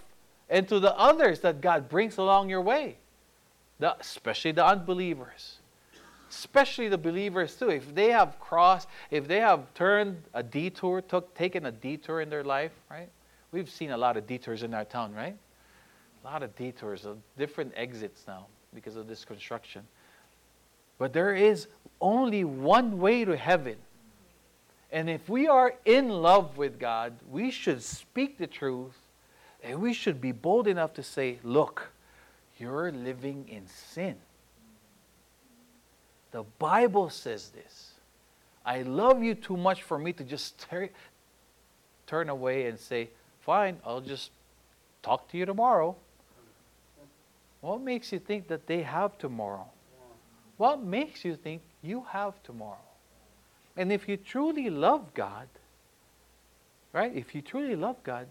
and 0.51 0.69
to 0.69 0.81
the 0.81 0.97
others 0.99 1.41
that 1.41 1.61
God 1.61 1.89
brings 1.89 2.19
along 2.19 2.49
your 2.49 2.63
way 2.63 2.97
the, 3.79 3.97
especially 3.99 4.53
the 4.53 4.65
unbelievers, 4.65 5.59
especially 6.31 6.89
the 6.89 6.99
believers 6.99 7.55
too. 7.57 7.71
If 7.71 7.95
they 7.95 8.11
have 8.11 8.39
crossed, 8.41 8.89
if 9.11 9.29
they 9.29 9.41
have 9.41 9.73
turned 9.75 10.23
a 10.35 10.43
detour, 10.43 11.01
took, 11.01 11.35
taken 11.35 11.67
a 11.67 11.73
detour 11.73 12.21
in 12.21 12.31
their 12.31 12.45
life, 12.45 12.73
right? 12.91 13.09
We've 13.53 13.71
seen 13.71 13.91
a 13.91 13.97
lot 13.97 14.17
of 14.17 14.27
detours 14.27 14.63
in 14.63 14.75
our 14.75 14.85
town, 14.85 15.15
right? 15.15 15.37
a 16.27 16.27
lot 16.27 16.43
of 16.43 16.55
detours, 16.57 17.05
of 17.05 17.19
different 17.39 17.73
exits 17.77 18.25
now 18.27 18.47
because 18.75 18.97
of 18.97 19.07
this 19.07 19.25
construction. 19.25 19.83
But 20.99 21.13
there 21.13 21.35
is 21.35 21.69
only 22.01 22.45
one 22.45 22.99
way 22.99 23.25
to 23.25 23.37
heaven. 23.37 23.77
And 24.91 25.09
if 25.09 25.29
we 25.29 25.47
are 25.47 25.75
in 25.85 26.09
love 26.09 26.57
with 26.57 26.79
God, 26.79 27.15
we 27.31 27.51
should 27.51 27.83
speak 27.83 28.39
the 28.39 28.47
truth 28.47 28.97
and 29.63 29.81
we 29.81 29.93
should 29.93 30.21
be 30.21 30.33
bold 30.33 30.67
enough 30.67 30.95
to 30.95 31.03
say, 31.03 31.39
Look, 31.43 31.91
you're 32.59 32.91
living 32.93 33.49
in 33.49 33.67
sin. 33.67 34.17
The 36.33 36.45
Bible 36.59 37.11
says 37.11 37.51
this. 37.51 37.93
I 38.65 38.83
love 38.83 39.23
you 39.23 39.35
too 39.35 39.57
much 39.57 39.83
for 39.83 39.99
me 39.99 40.13
to 40.15 40.25
just 40.25 40.59
ter- 40.59 40.91
turn 42.07 42.29
away 42.29 42.67
and 42.67 42.79
say, 42.79 43.11
Fine, 43.41 43.79
I'll 43.85 44.01
just 44.01 44.31
talk 45.03 45.29
to 45.31 45.39
you 45.39 45.47
tomorrow. 45.47 45.95
What 47.61 47.81
makes 47.81 48.13
you 48.13 48.19
think 48.19 48.49
that 48.49 48.67
they 48.67 48.83
have 48.83 49.17
tomorrow? 49.19 49.67
What 50.57 50.83
makes 50.83 51.25
you 51.25 51.37
think 51.37 51.63
you 51.83 52.05
have 52.11 52.43
tomorrow? 52.43 52.79
And 53.77 53.93
if 53.93 54.09
you 54.09 54.17
truly 54.17 54.69
love 54.71 55.15
God, 55.15 55.49
right? 56.93 57.15
If 57.15 57.35
you 57.35 57.43
truly 57.43 57.77
love 57.77 58.03
God, 58.03 58.27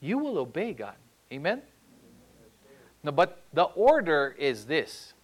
you 0.00 0.18
will 0.18 0.38
obey 0.38 0.72
God. 0.72 0.94
Amen? 1.32 1.60
No, 3.06 3.12
but 3.12 3.40
the 3.52 3.62
order 3.62 4.34
is 4.36 4.66
this 4.66 5.14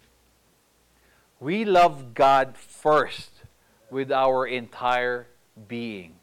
we 1.40 1.64
love 1.64 2.14
God 2.14 2.56
first 2.56 3.30
with 3.90 4.12
our 4.12 4.46
entire 4.46 5.26
being. 5.66 6.14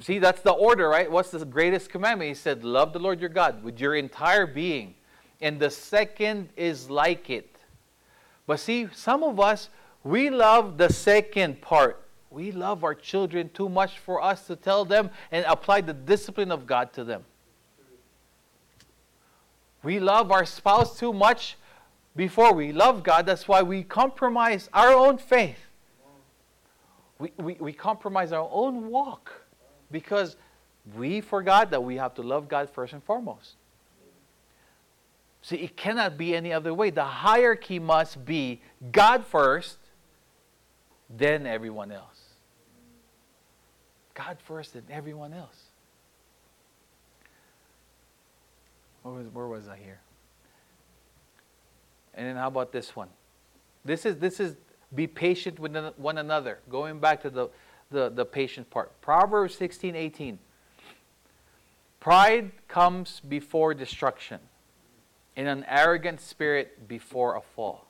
See, 0.00 0.18
that's 0.18 0.42
the 0.42 0.50
order, 0.50 0.88
right? 0.88 1.08
What's 1.08 1.30
the 1.30 1.44
greatest 1.44 1.90
commandment? 1.90 2.28
He 2.28 2.34
said, 2.34 2.64
Love 2.64 2.92
the 2.92 2.98
Lord 2.98 3.20
your 3.20 3.28
God 3.28 3.62
with 3.62 3.78
your 3.78 3.94
entire 3.94 4.44
being. 4.44 4.96
And 5.40 5.60
the 5.60 5.70
second 5.70 6.48
is 6.56 6.90
like 6.90 7.30
it. 7.30 7.54
But 8.44 8.58
see, 8.58 8.88
some 8.92 9.22
of 9.22 9.38
us, 9.38 9.68
we 10.02 10.28
love 10.28 10.76
the 10.76 10.92
second 10.92 11.60
part. 11.60 12.02
We 12.30 12.50
love 12.50 12.82
our 12.82 12.96
children 12.96 13.48
too 13.54 13.68
much 13.68 14.00
for 14.00 14.20
us 14.20 14.48
to 14.48 14.56
tell 14.56 14.84
them 14.84 15.10
and 15.30 15.44
apply 15.46 15.82
the 15.82 15.92
discipline 15.92 16.50
of 16.50 16.66
God 16.66 16.92
to 16.94 17.04
them. 17.04 17.24
We 19.82 19.98
love 19.98 20.30
our 20.30 20.44
spouse 20.44 20.98
too 20.98 21.12
much 21.12 21.56
before 22.14 22.52
we 22.52 22.72
love 22.72 23.02
God. 23.02 23.26
That's 23.26 23.48
why 23.48 23.62
we 23.62 23.82
compromise 23.82 24.68
our 24.72 24.92
own 24.92 25.18
faith. 25.18 25.58
We, 27.18 27.32
we, 27.36 27.54
we 27.54 27.72
compromise 27.72 28.32
our 28.32 28.48
own 28.50 28.88
walk 28.88 29.32
because 29.90 30.36
we 30.96 31.20
forgot 31.20 31.70
that 31.70 31.82
we 31.82 31.96
have 31.96 32.14
to 32.14 32.22
love 32.22 32.48
God 32.48 32.68
first 32.70 32.92
and 32.92 33.02
foremost. 33.02 33.54
See, 35.42 35.56
it 35.56 35.76
cannot 35.76 36.16
be 36.16 36.36
any 36.36 36.52
other 36.52 36.72
way. 36.72 36.90
The 36.90 37.04
hierarchy 37.04 37.78
must 37.80 38.24
be 38.24 38.60
God 38.92 39.26
first, 39.26 39.78
then 41.10 41.46
everyone 41.46 41.90
else. 41.90 42.20
God 44.14 44.38
first, 44.44 44.74
then 44.74 44.84
everyone 44.90 45.32
else. 45.32 45.71
Where 49.02 49.14
was, 49.14 49.26
where 49.32 49.46
was 49.46 49.68
I 49.68 49.76
here? 49.76 50.00
And 52.14 52.26
then 52.26 52.36
how 52.36 52.48
about 52.48 52.72
this 52.72 52.94
one? 52.94 53.08
This 53.84 54.06
is 54.06 54.16
this 54.18 54.38
is 54.38 54.56
be 54.94 55.06
patient 55.06 55.58
with 55.58 55.74
one 55.96 56.18
another. 56.18 56.58
Going 56.70 56.98
back 56.98 57.22
to 57.22 57.30
the, 57.30 57.48
the, 57.90 58.10
the 58.10 58.24
patient 58.24 58.68
part. 58.70 59.00
Proverbs 59.00 59.54
16, 59.54 59.96
18. 59.96 60.38
Pride 62.00 62.50
comes 62.68 63.20
before 63.20 63.74
destruction 63.74 64.40
in 65.36 65.46
an 65.46 65.64
arrogant 65.68 66.20
spirit 66.20 66.88
before 66.88 67.36
a 67.36 67.40
fall. 67.40 67.86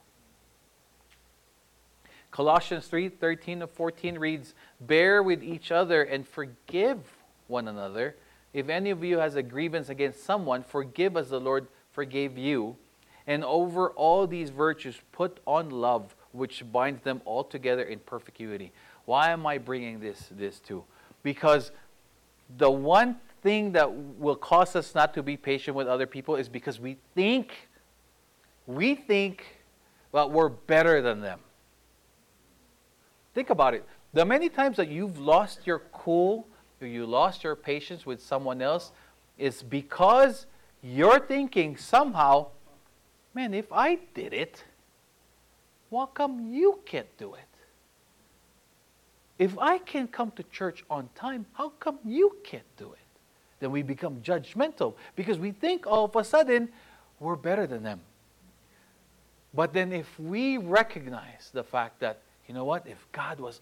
Colossians 2.31 2.87
3 2.87 3.09
13 3.09 3.59
to 3.59 3.67
14 3.67 4.17
reads, 4.17 4.53
Bear 4.79 5.21
with 5.21 5.43
each 5.43 5.71
other 5.71 6.03
and 6.03 6.27
forgive 6.27 6.99
one 7.47 7.67
another. 7.67 8.15
If 8.53 8.69
any 8.69 8.91
of 8.91 9.03
you 9.03 9.17
has 9.17 9.35
a 9.35 9.43
grievance 9.43 9.89
against 9.89 10.23
someone, 10.23 10.63
forgive 10.63 11.17
as 11.17 11.29
the 11.29 11.39
Lord 11.39 11.67
forgave 11.91 12.37
you. 12.37 12.75
And 13.25 13.43
over 13.43 13.89
all 13.91 14.27
these 14.27 14.49
virtues, 14.49 14.99
put 15.11 15.39
on 15.47 15.69
love, 15.69 16.15
which 16.33 16.63
binds 16.71 17.01
them 17.03 17.21
all 17.25 17.43
together 17.43 17.83
in 17.83 17.99
perfect 17.99 18.39
unity. 18.39 18.71
Why 19.05 19.31
am 19.31 19.45
I 19.45 19.57
bringing 19.57 19.99
this, 19.99 20.29
this 20.31 20.59
to? 20.61 20.83
Because 21.23 21.71
the 22.57 22.69
one 22.69 23.17
thing 23.41 23.71
that 23.73 23.91
will 23.93 24.35
cause 24.35 24.75
us 24.75 24.93
not 24.93 25.13
to 25.13 25.23
be 25.23 25.37
patient 25.37 25.75
with 25.75 25.87
other 25.87 26.05
people 26.05 26.35
is 26.35 26.49
because 26.49 26.79
we 26.79 26.97
think, 27.15 27.53
we 28.67 28.95
think 28.95 29.43
that 30.13 30.29
we're 30.29 30.49
better 30.49 31.01
than 31.01 31.21
them. 31.21 31.39
Think 33.33 33.49
about 33.49 33.73
it. 33.73 33.85
The 34.13 34.25
many 34.25 34.47
times 34.47 34.77
that 34.77 34.89
you've 34.89 35.17
lost 35.17 35.65
your 35.65 35.79
cool, 35.91 36.47
you 36.81 37.05
lost 37.05 37.43
your 37.43 37.55
patience 37.55 38.05
with 38.05 38.21
someone 38.21 38.61
else, 38.61 38.91
is 39.37 39.63
because 39.63 40.45
you're 40.81 41.19
thinking 41.19 41.77
somehow, 41.77 42.47
man, 43.33 43.53
if 43.53 43.71
I 43.71 43.99
did 44.13 44.33
it, 44.33 44.63
why 45.89 46.07
come 46.13 46.53
you 46.53 46.79
can't 46.85 47.17
do 47.17 47.35
it? 47.35 47.41
If 49.39 49.57
I 49.57 49.77
can 49.77 50.07
come 50.07 50.31
to 50.31 50.43
church 50.43 50.83
on 50.89 51.09
time, 51.15 51.45
how 51.53 51.69
come 51.69 51.99
you 52.05 52.37
can't 52.43 52.63
do 52.77 52.93
it? 52.93 52.99
then 53.63 53.71
we 53.71 53.81
become 53.81 54.17
judgmental 54.17 54.93
because 55.15 55.39
we 55.39 55.51
think 55.51 55.87
all 55.87 56.03
of 56.03 56.15
a 56.17 56.23
sudden 56.25 56.67
we're 57.21 57.37
better 57.37 57.65
than 57.65 57.81
them. 57.81 58.01
But 59.53 59.71
then 59.71 59.93
if 59.93 60.19
we 60.19 60.57
recognize 60.57 61.49
the 61.53 61.63
fact 61.63 62.01
that, 62.01 62.19
you 62.45 62.53
know 62.53 62.65
what, 62.65 62.85
if 62.85 63.07
God 63.13 63.39
was 63.39 63.61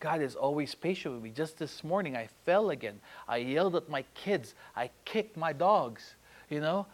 God 0.00 0.22
is 0.22 0.34
always 0.34 0.74
patient 0.74 1.14
with 1.14 1.22
me. 1.22 1.30
Just 1.30 1.58
this 1.58 1.84
morning, 1.84 2.16
I 2.16 2.28
fell 2.46 2.70
again. 2.70 2.98
I 3.28 3.36
yelled 3.36 3.76
at 3.76 3.88
my 3.90 4.02
kids. 4.14 4.54
I 4.74 4.90
kicked 5.04 5.36
my 5.36 5.52
dogs. 5.52 6.14
You 6.48 6.60
know, 6.60 6.86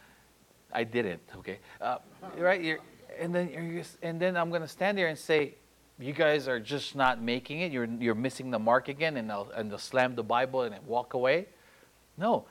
I 0.73 0.83
didn't. 0.83 1.23
Okay, 1.39 1.59
uh, 1.81 1.99
right? 2.37 2.61
You're, 2.61 2.81
and 3.19 3.33
then 3.33 3.49
you're, 3.49 3.85
and 4.03 4.21
then 4.21 4.37
I'm 4.37 4.51
going 4.51 4.63
to 4.63 4.69
stand 4.69 4.99
there 4.99 5.07
and 5.07 5.17
say, 5.17 5.55
"You 6.01 6.13
guys 6.13 6.49
are 6.49 6.59
just 6.59 6.97
not 6.97 7.23
making 7.23 7.61
it. 7.61 7.71
You're 7.71 7.87
you're 7.87 8.17
missing 8.17 8.51
the 8.51 8.59
mark 8.59 8.89
again." 8.89 9.17
And 9.17 9.31
I'll 9.31 9.51
and 9.55 9.71
I'll 9.71 9.79
slam 9.79 10.17
the 10.17 10.25
Bible 10.25 10.63
and 10.63 10.75
walk 10.85 11.15
away. 11.15 11.47
No. 12.19 12.47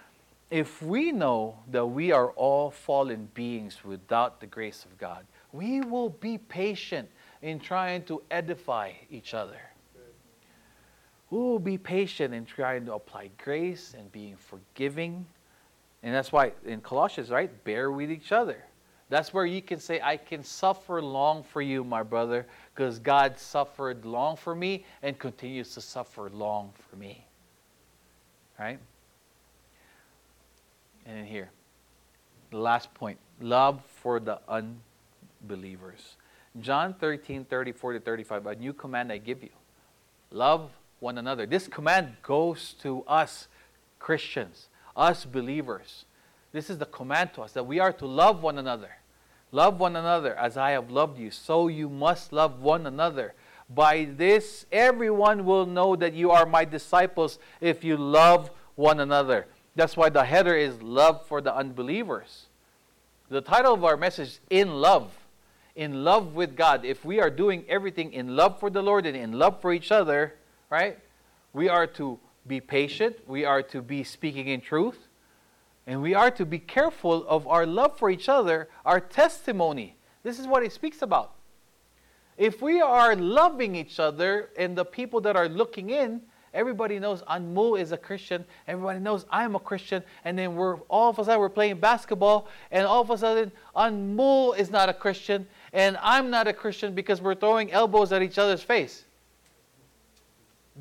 If 0.50 0.82
we 0.82 1.12
know 1.12 1.60
that 1.72 1.86
we 1.86 2.12
are 2.12 2.30
all 2.32 2.72
fallen 2.72 3.30
beings 3.34 3.84
without 3.84 4.40
the 4.40 4.46
grace 4.48 4.86
of 4.86 4.98
God, 4.98 5.26
we 5.52 5.82
will 5.82 6.10
be 6.10 6.38
patient 6.38 7.10
in 7.42 7.60
trying 7.60 8.04
to 8.04 8.22
edify 8.30 8.92
each 9.10 9.34
other. 9.34 9.60
Will 11.30 11.60
be 11.60 11.78
patient 11.78 12.34
in 12.34 12.46
trying 12.46 12.86
to 12.86 12.94
apply 12.94 13.30
grace 13.44 13.96
and 13.98 14.12
being 14.12 14.36
forgiving. 14.38 15.26
And 16.04 16.14
that's 16.14 16.32
why 16.32 16.52
in 16.66 16.82
Colossians, 16.82 17.30
right? 17.30 17.52
Bear 17.64 17.92
with 17.92 18.12
each 18.12 18.32
other. 18.32 18.64
That's 19.10 19.34
where 19.34 19.46
you 19.46 19.62
can 19.62 19.80
say, 19.80 20.02
I 20.02 20.18
can 20.18 20.44
suffer 20.44 21.02
long 21.02 21.44
for 21.44 21.62
you, 21.62 21.84
my 21.84 22.02
brother, 22.02 22.48
because 22.74 22.98
God 23.00 23.38
suffered 23.38 24.04
long 24.04 24.36
for 24.36 24.56
me 24.56 24.84
and 25.04 25.18
continues 25.18 25.74
to 25.76 25.82
suffer 25.82 26.30
long 26.32 26.72
for 26.90 26.96
me. 26.96 27.24
Right? 28.60 28.80
And 31.06 31.28
here, 31.28 31.50
the 32.50 32.58
last 32.58 32.94
point 32.94 33.20
love 33.42 33.84
for 34.02 34.20
the 34.20 34.40
unbelievers. 34.48 36.16
John 36.62 36.94
13, 36.94 37.46
34 37.46 37.94
to 37.94 38.00
35, 38.00 38.46
a 38.48 38.56
new 38.56 38.74
command 38.74 39.12
I 39.12 39.18
give 39.18 39.44
you 39.44 39.50
love 40.32 40.72
one 41.00 41.18
another. 41.18 41.46
This 41.46 41.68
command 41.68 42.18
goes 42.24 42.74
to 42.82 43.04
us 43.08 43.48
Christians, 44.00 44.70
us 44.96 45.26
believers. 45.26 46.06
This 46.52 46.70
is 46.70 46.78
the 46.78 46.86
command 46.86 47.34
to 47.36 47.42
us 47.42 47.52
that 47.54 47.66
we 47.66 47.80
are 47.80 47.94
to 47.94 48.06
love 48.06 48.44
one 48.44 48.58
another. 48.58 48.92
Love 49.52 49.80
one 49.80 49.96
another 49.96 50.36
as 50.36 50.58
I 50.58 50.72
have 50.72 50.92
loved 50.92 51.18
you, 51.18 51.32
so 51.32 51.68
you 51.68 51.90
must 51.90 52.34
love 52.34 52.62
one 52.62 52.86
another. 52.86 53.34
By 53.70 54.06
this, 54.06 54.66
everyone 54.72 55.46
will 55.46 55.66
know 55.66 55.96
that 55.96 56.14
you 56.14 56.32
are 56.32 56.46
my 56.46 56.66
disciples 56.66 57.40
if 57.62 57.84
you 57.84 57.98
love 57.98 58.52
one 58.76 59.00
another. 59.00 59.48
That's 59.76 59.98
why 59.98 60.10
the 60.10 60.24
header 60.24 60.56
is 60.56 60.82
Love 60.82 61.26
for 61.26 61.42
the 61.42 61.56
Unbelievers. 61.56 62.48
The 63.30 63.42
title 63.42 63.74
of 63.74 63.84
our 63.84 63.98
message 63.98 64.28
is 64.28 64.40
In 64.50 64.76
Love. 64.82 65.12
In 65.76 66.04
love 66.04 66.36
with 66.36 66.56
God. 66.56 66.86
If 66.86 67.04
we 67.04 67.20
are 67.20 67.30
doing 67.30 67.66
everything 67.68 68.14
in 68.14 68.36
love 68.36 68.60
for 68.60 68.70
the 68.70 68.82
Lord 68.82 69.06
and 69.06 69.18
in 69.18 69.34
love 69.34 69.62
for 69.62 69.74
each 69.74 69.92
other, 69.92 70.36
right? 70.70 70.98
We 71.54 71.70
are 71.70 71.88
to 71.88 72.20
be 72.48 72.60
patient, 72.60 73.18
we 73.28 73.46
are 73.46 73.64
to 73.64 73.82
be 73.82 74.04
speaking 74.04 74.48
in 74.48 74.62
truth, 74.62 75.08
and 75.88 76.02
we 76.02 76.14
are 76.14 76.32
to 76.32 76.46
be 76.46 76.60
careful 76.60 77.26
of 77.28 77.48
our 77.48 77.66
love 77.66 77.98
for 77.98 78.10
each 78.10 78.30
other, 78.30 78.70
our 78.86 79.00
testimony. 79.00 79.96
This 80.24 80.40
is 80.40 80.48
what 80.48 80.64
it 80.64 80.72
speaks 80.72 81.02
about. 81.02 81.32
If 82.38 82.62
we 82.62 82.82
are 82.82 83.16
loving 83.16 83.76
each 83.76 84.00
other 84.00 84.50
and 84.58 84.78
the 84.78 84.86
people 84.86 85.22
that 85.22 85.36
are 85.36 85.48
looking 85.48 85.90
in, 85.90 86.22
Everybody 86.56 87.00
knows 87.00 87.22
Anmu 87.24 87.78
is 87.78 87.92
a 87.92 87.98
Christian. 87.98 88.46
Everybody 88.66 89.00
knows 89.00 89.26
I'm 89.30 89.56
a 89.56 89.60
Christian. 89.60 90.02
And 90.24 90.40
then 90.40 90.56
we're 90.56 90.78
all 90.88 91.10
of 91.10 91.20
a 91.20 91.26
sudden 91.26 91.42
we're 91.42 91.50
playing 91.50 91.82
basketball, 91.82 92.48
and 92.72 92.88
all 92.88 93.02
of 93.02 93.10
a 93.10 93.18
sudden 93.18 93.52
Anmu 93.76 94.58
is 94.58 94.72
not 94.72 94.88
a 94.88 94.94
Christian, 94.94 95.46
and 95.74 95.98
I'm 96.02 96.30
not 96.30 96.48
a 96.48 96.54
Christian 96.54 96.96
because 96.96 97.22
we're 97.22 97.36
throwing 97.36 97.74
elbows 97.74 98.14
at 98.14 98.24
each 98.24 98.38
other's 98.38 98.64
face. 98.64 99.04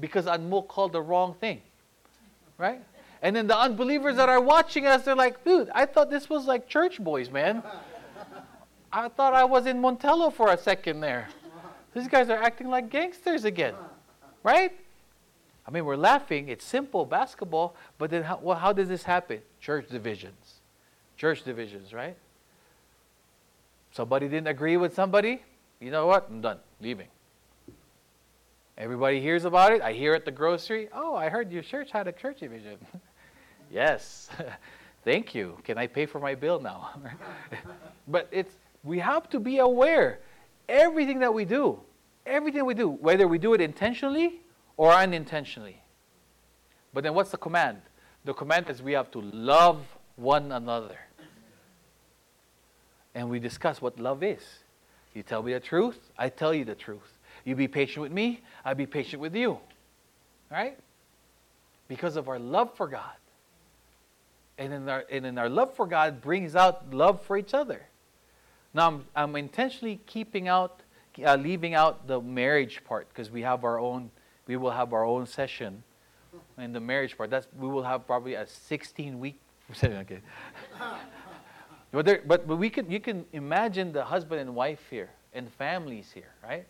Because 0.01 0.27
Anmu 0.27 0.67
called 0.67 0.93
the 0.93 1.03
wrong 1.03 1.35
thing. 1.41 1.61
Right? 2.59 2.81
And 3.23 3.35
then 3.35 3.47
the 3.47 3.59
unbelievers 3.59 4.17
that 4.17 4.29
are 4.29 4.41
watching 4.41 4.87
us, 4.87 5.05
they're 5.05 5.17
like, 5.17 5.45
dude, 5.45 5.71
I 5.75 5.87
thought 5.87 6.11
this 6.11 6.29
was 6.29 6.47
like 6.47 6.69
church 6.69 7.03
boys, 7.03 7.31
man. 7.31 7.63
I 8.93 9.09
thought 9.09 9.35
I 9.35 9.45
was 9.45 9.67
in 9.67 9.81
Montello 9.81 10.33
for 10.33 10.51
a 10.51 10.59
second 10.59 11.01
there. 11.01 11.29
These 11.95 12.09
guys 12.09 12.29
are 12.29 12.43
acting 12.43 12.69
like 12.69 12.91
gangsters 12.91 13.45
again, 13.45 13.75
right? 14.43 14.73
I 15.67 15.71
mean, 15.71 15.85
we're 15.85 15.97
laughing. 15.97 16.49
It's 16.49 16.65
simple 16.65 17.07
basketball, 17.07 17.75
but 17.99 18.11
then 18.11 18.25
how, 18.25 18.39
well, 18.43 18.59
how 18.59 18.73
does 18.73 18.89
this 18.89 19.05
happen? 19.05 19.41
Church 19.61 19.89
divisions. 19.89 20.61
Church 21.17 21.43
divisions, 21.45 21.93
right? 21.93 22.17
Somebody 23.91 24.29
didn't 24.29 24.49
agree 24.49 24.77
with 24.77 24.95
somebody. 24.95 25.43
You 25.81 25.91
know 25.91 26.07
what? 26.07 26.29
I'm 26.29 26.41
done. 26.41 26.59
Leaving. 26.81 27.09
Everybody 28.77 29.21
hears 29.21 29.45
about 29.45 29.73
it. 29.73 29.83
I 29.83 29.93
hear 29.93 30.15
at 30.15 30.25
the 30.25 30.33
grocery. 30.33 30.89
Oh, 30.93 31.15
I 31.15 31.29
heard 31.29 31.53
your 31.53 31.63
church 31.63 31.91
had 31.93 32.09
a 32.09 32.13
church 32.13 32.41
division. 32.41 32.77
yes. 33.71 34.29
Thank 35.05 35.35
you. 35.35 35.59
Can 35.65 35.79
I 35.79 35.87
pay 35.87 36.07
for 36.07 36.19
my 36.19 36.35
bill 36.35 36.61
now? 36.61 36.91
but 38.09 38.29
it's 38.33 38.55
we 38.83 38.99
have 38.99 39.31
to 39.31 39.39
be 39.39 39.59
aware 39.59 40.19
everything 40.69 41.21
that 41.21 41.33
we 41.33 41.45
do, 41.45 41.81
everything 42.27 42.65
we 42.65 42.75
do, 42.75 42.89
whether 42.89 43.29
we 43.29 43.39
do 43.39 43.55
it 43.55 43.61
intentionally 43.61 44.41
or 44.77 44.93
unintentionally. 44.93 45.81
But 46.93 47.05
then 47.05 47.15
what's 47.15 47.31
the 47.31 47.37
command? 47.37 47.81
The 48.25 48.35
command 48.35 48.71
is 48.71 48.83
we 48.83 48.93
have 48.93 49.11
to 49.13 49.21
love 49.21 49.83
one 50.17 50.53
another. 50.53 50.99
And 53.15 53.29
we 53.31 53.39
discuss 53.39 53.81
what 53.81 54.01
love 54.01 54.23
is. 54.23 54.43
You 55.15 55.23
tell 55.23 55.43
me 55.43 55.53
the 55.53 55.61
truth, 55.61 55.99
I 56.19 56.29
tell 56.29 56.53
you 56.53 56.65
the 56.65 56.75
truth. 56.75 57.14
You 57.45 57.55
be 57.55 57.69
patient 57.69 58.03
with 58.03 58.13
me, 58.13 58.41
I 58.65 58.75
be 58.75 58.87
patient 58.87 59.21
with 59.21 59.35
you. 59.35 59.59
Right? 60.51 60.79
Because 61.89 62.17
of 62.17 62.29
our 62.29 62.39
love 62.39 62.75
for 62.75 62.87
God. 62.87 63.17
And 64.57 64.73
in 64.73 64.89
our, 64.89 65.05
and 65.11 65.27
in 65.27 65.37
our 65.37 65.49
love 65.49 65.75
for 65.75 65.87
God 65.87 66.21
brings 66.21 66.55
out 66.57 66.95
love 66.95 67.23
for 67.23 67.37
each 67.37 67.55
other. 67.55 67.83
Now, 68.73 68.89
I'm, 68.89 69.05
I'm 69.15 69.37
intentionally 69.37 70.01
keeping 70.07 70.49
out, 70.49 70.81
uh, 71.25 71.37
leaving 71.37 71.75
out 71.75 72.07
the 72.07 72.21
marriage 72.21 72.83
part 72.85 73.09
because 73.09 73.31
we 73.31 73.43
have 73.43 73.65
our 73.65 73.79
own, 73.79 74.11
we 74.47 74.57
will 74.57 74.71
have 74.71 74.93
our 74.93 75.05
own 75.05 75.27
session 75.27 75.83
in 76.59 76.73
the 76.73 76.81
marriage 76.81 77.17
part. 77.17 77.31
That's 77.31 77.47
we 77.59 77.69
will 77.69 77.83
have 77.83 78.07
probably 78.07 78.35
a 78.35 78.47
16 78.47 79.19
week. 79.19 79.39
session. 79.73 79.97
okay. 79.99 80.21
but, 81.93 82.05
there, 82.05 82.23
but 82.27 82.47
but 82.47 82.57
we 82.57 82.69
can 82.69 82.91
you 82.91 83.01
can 83.01 83.25
imagine 83.33 83.93
the 83.93 84.05
husband 84.05 84.41
and 84.41 84.55
wife 84.55 84.87
here 84.91 85.11
and 85.33 85.51
families 85.53 86.11
here, 86.13 86.33
right? 86.43 86.67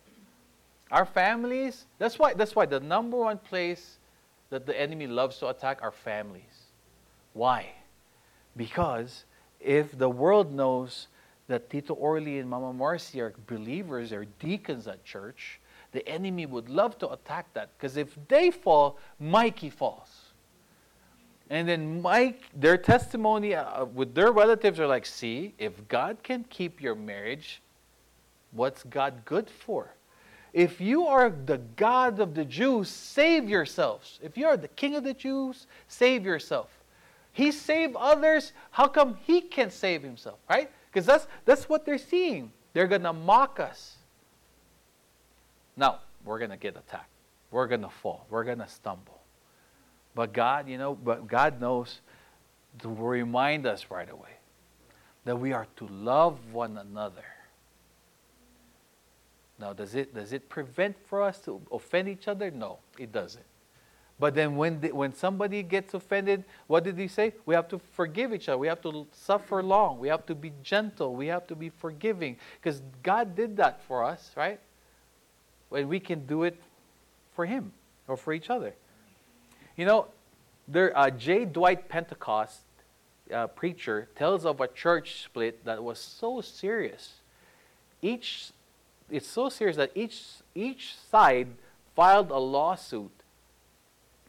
Our 0.95 1.05
families. 1.05 1.87
That's 1.99 2.21
why 2.21 2.35
that's 2.35 2.55
why 2.55 2.67
the 2.67 2.79
number 2.79 3.17
one 3.17 3.39
place 3.39 3.99
that 4.51 4.65
the 4.65 4.81
enemy 4.81 5.09
loves 5.09 5.39
to 5.39 5.49
attack 5.49 5.81
our 5.83 5.91
families. 5.91 6.71
Why? 7.33 7.73
Because 8.57 9.25
if 9.59 9.99
the 9.99 10.09
world 10.09 10.55
knows 10.55 11.09
that 11.49 11.69
Tito 11.69 11.95
Orly 11.95 12.39
and 12.39 12.49
Mama 12.49 12.73
Marcy 12.73 13.21
are 13.21 13.35
believers, 13.49 14.11
they're 14.11 14.31
deacons 14.39 14.87
at 14.87 15.03
church, 15.03 15.61
the 15.91 16.09
enemy 16.09 16.47
would 16.47 16.69
love 16.69 16.97
to 16.99 17.11
attack 17.11 17.53
that 17.55 17.71
because 17.77 17.97
if 17.97 18.17
they 18.29 18.53
fall, 18.53 18.97
Mikey 19.19 19.71
falls. 19.71 20.31
And 21.51 21.69
then 21.69 22.01
Mike, 22.01 22.43
their 22.55 22.77
testimony 22.77 23.57
uh, 23.57 23.85
with 23.87 24.15
their 24.15 24.31
relatives 24.31 24.79
are 24.79 24.87
like, 24.87 25.07
see, 25.07 25.55
if 25.59 25.89
God 25.89 26.23
can 26.23 26.45
keep 26.45 26.81
your 26.81 26.95
marriage, 26.95 27.61
what's 28.53 28.85
God 28.85 29.25
good 29.25 29.51
for? 29.51 29.91
If 30.55 30.81
you 30.81 31.09
are 31.09 31.31
the 31.31 31.59
God 31.75 32.21
of 32.21 32.35
the 32.35 32.45
Jews, 32.45 32.89
save 32.89 33.49
yourselves. 33.49 34.21
If 34.23 34.39
you 34.39 34.47
are 34.47 34.57
the 34.57 34.69
King 34.69 34.95
of 34.95 35.03
the 35.03 35.13
Jews, 35.13 35.67
save 35.89 36.25
yourself. 36.25 36.71
He 37.33 37.51
saved 37.51 37.97
others. 37.97 38.53
How 38.71 38.87
come 38.87 39.19
he 39.27 39.41
can't 39.41 39.73
save 39.73 40.05
himself, 40.05 40.39
right? 40.49 40.71
Because 40.89 41.07
that's, 41.07 41.27
that's 41.45 41.69
what 41.69 41.85
they're 41.85 41.99
seeing. 41.99 42.53
They're 42.73 42.87
going 42.87 43.03
to 43.03 43.13
mock 43.13 43.59
us. 43.59 43.97
Now, 45.77 45.99
we're 46.25 46.39
going 46.39 46.53
to 46.53 46.57
get 46.57 46.77
attacked. 46.77 47.11
We're 47.51 47.67
going 47.67 47.83
to 47.83 47.89
fall. 47.89 48.25
We're 48.31 48.45
going 48.45 48.59
to 48.59 48.69
stumble. 48.69 49.23
But 50.15 50.33
God, 50.33 50.69
you 50.69 50.79
know, 50.79 50.95
but 50.95 51.27
God 51.27 51.61
knows 51.61 52.01
to 52.79 52.89
remind 52.89 53.67
us 53.67 53.87
right 53.91 54.09
away 54.09 54.31
that 55.25 55.35
we 55.35 55.53
are 55.53 55.67
to 55.79 55.89
love 55.89 56.39
one 56.53 56.79
another. 56.79 57.25
Now, 59.65 59.73
does 59.73 59.95
it, 59.95 60.15
does 60.15 60.35
it 60.35 60.51
prevent 60.51 60.95
for 61.07 61.23
us 61.23 61.39
to 61.47 61.59
offend 61.73 62.07
each 62.07 62.29
other? 62.29 62.51
No, 62.51 62.81
it 62.99 63.13
doesn't. 63.13 63.47
But 64.21 64.35
then 64.35 64.57
when, 64.57 64.79
the, 64.79 64.93
when 64.93 65.15
somebody 65.15 65.63
gets 65.63 65.95
offended, 65.95 66.45
what 66.67 66.85
did 66.85 66.99
he 66.99 67.09
say? 67.09 67.33
We 67.47 67.55
have 67.55 67.69
to 67.69 67.81
forgive 67.93 68.35
each 68.35 68.51
other. 68.51 68.59
We 68.59 68.67
have 68.67 68.83
to 68.83 69.07
suffer 69.13 69.63
long. 69.63 69.99
We 69.99 70.09
have 70.09 70.27
to 70.27 70.35
be 70.35 70.53
gentle. 70.63 71.15
We 71.15 71.29
have 71.29 71.47
to 71.47 71.57
be 71.57 71.71
forgiving. 71.71 72.37
Because 72.61 72.83
God 73.03 73.35
did 73.35 73.57
that 73.57 73.83
for 73.85 74.05
us, 74.05 74.33
right? 74.37 74.61
And 75.73 75.89
we 75.89 75.99
can 75.99 76.27
do 76.27 76.43
it 76.43 76.61
for 77.35 77.47
Him 77.47 77.73
or 78.07 78.19
for 78.19 78.35
each 78.35 78.51
other. 78.51 78.75
You 79.79 79.87
know, 79.87 80.09
there, 80.69 80.95
uh, 80.95 81.09
J. 81.09 81.47
Dwight 81.47 81.89
Pentecost, 81.89 82.61
uh, 83.33 83.47
preacher, 83.47 84.11
tells 84.15 84.45
of 84.45 84.61
a 84.61 84.69
church 84.69 85.25
split 85.25 85.65
that 85.65 85.83
was 85.83 85.99
so 85.99 86.43
serious. 86.43 87.15
Each, 88.03 88.51
it's 89.15 89.29
so 89.29 89.49
serious 89.49 89.77
that 89.77 89.93
each, 89.95 90.25
each 90.57 90.97
side 91.09 91.47
filed 91.95 92.33
a 92.33 92.39
lawsuit 92.39 93.13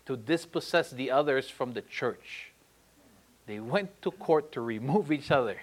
to 0.06 0.16
dispossess 0.16 0.92
the 0.92 1.10
others 1.10 1.50
from 1.50 1.74
the 1.74 1.82
church. 1.82 2.52
They 3.48 3.60
went 3.60 4.00
to 4.04 4.12
court 4.12 4.52
to 4.52 4.62
remove 4.62 5.12
each 5.12 5.32
other, 5.32 5.58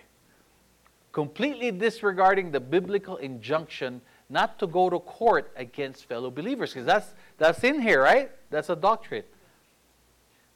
completely 1.13 1.71
disregarding 1.71 2.51
the 2.51 2.59
biblical 2.59 3.17
injunction 3.17 4.01
not 4.29 4.59
to 4.59 4.67
go 4.67 4.91
to 4.91 4.99
court 4.99 5.53
against 5.55 6.07
fellow 6.07 6.31
believers, 6.31 6.73
because 6.73 6.87
that's, 6.87 7.15
that's 7.39 7.63
in 7.63 7.81
here, 7.81 8.03
right? 8.03 8.29
That's 8.51 8.71
a 8.71 8.77
doctrine. 8.77 9.25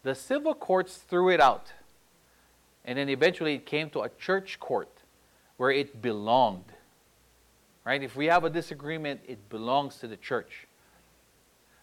The 0.03 0.17
civil 0.17 0.55
courts 0.55 0.97
threw 0.97 1.29
it 1.29 1.41
out. 1.41 1.73
And 2.85 2.99
then 2.99 3.09
eventually 3.11 3.55
it 3.55 3.65
came 3.65 3.91
to 3.91 4.01
a 4.01 4.09
church 4.19 4.59
court 4.59 4.91
where 5.57 5.71
it 5.71 6.03
belonged. 6.03 6.65
Right? 7.87 8.03
If 8.03 8.17
we 8.17 8.27
have 8.27 8.43
a 8.43 8.51
disagreement, 8.51 9.21
it 9.29 9.49
belongs 9.49 9.99
to 9.99 10.09
the 10.09 10.17
church. 10.17 10.67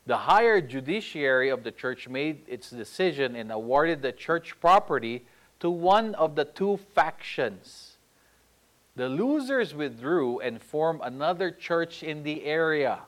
The 0.06 0.18
higher 0.18 0.60
judiciary 0.60 1.48
of 1.48 1.64
the 1.64 1.72
church 1.72 2.10
made 2.10 2.42
its 2.46 2.70
decision 2.70 3.38
and 3.38 3.50
awarded 3.50 4.02
the 4.02 4.12
church 4.12 4.60
property 4.60 5.26
to 5.62 5.70
one 5.70 6.14
of 6.16 6.36
the 6.36 6.44
two 6.44 6.78
factions. 6.94 7.96
The 8.98 9.08
losers 9.08 9.74
withdrew 9.74 10.42
and 10.42 10.62
formed 10.62 11.00
another 11.04 11.52
church 11.52 12.04
in 12.04 12.24
the 12.24 12.44
area. 12.44 13.00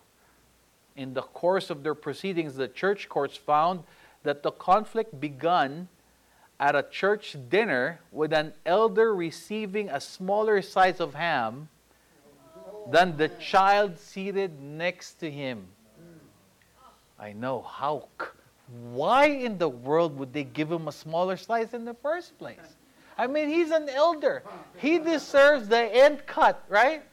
In 0.96 1.14
the 1.14 1.22
course 1.22 1.70
of 1.70 1.84
their 1.84 1.96
proceedings, 1.96 2.56
the 2.56 2.70
church 2.70 3.10
courts 3.10 3.36
found 3.36 3.84
that 4.24 4.42
the 4.42 4.52
conflict 4.52 5.20
began 5.20 5.90
at 6.62 6.78
a 6.78 6.84
church 6.84 7.36
dinner 7.50 8.00
with 8.14 8.32
an 8.32 8.54
elder 8.66 9.14
receiving 9.14 9.90
a 9.90 10.00
smaller 10.00 10.62
size 10.62 11.02
of 11.02 11.14
ham 11.14 11.68
than 12.92 13.18
the 13.18 13.30
child 13.40 13.98
seated 13.98 14.62
next 14.62 15.16
to 15.16 15.32
him. 15.32 15.68
I 17.20 17.34
know. 17.34 17.62
How? 17.62 18.08
Why 18.92 19.28
in 19.28 19.58
the 19.58 19.70
world 19.70 20.18
would 20.18 20.34
they 20.34 20.44
give 20.44 20.72
him 20.72 20.88
a 20.88 20.92
smaller 20.92 21.38
slice 21.38 21.74
in 21.74 21.86
the 21.86 21.94
first 21.94 22.38
place? 22.38 22.76
I 23.18 23.28
mean, 23.28 23.48
he's 23.50 23.72
an 23.72 23.88
elder. 23.90 24.44
He 24.78 25.00
deserves 25.00 25.68
the 25.68 25.80
end 25.96 26.26
cut, 26.26 26.64
right? 26.68 27.04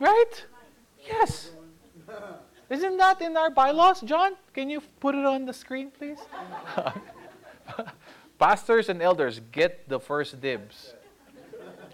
Right? 0.00 0.46
Yes. 1.06 1.50
Isn't 2.70 2.96
that 2.98 3.20
in 3.20 3.36
our 3.36 3.50
bylaws, 3.50 4.00
John? 4.00 4.32
Can 4.54 4.70
you 4.70 4.80
put 5.00 5.14
it 5.14 5.24
on 5.24 5.44
the 5.44 5.52
screen, 5.52 5.90
please? 5.90 6.18
Pastors 8.38 8.88
and 8.88 9.02
elders 9.02 9.40
get 9.52 9.88
the 9.88 9.98
first 9.98 10.40
dibs. 10.40 10.94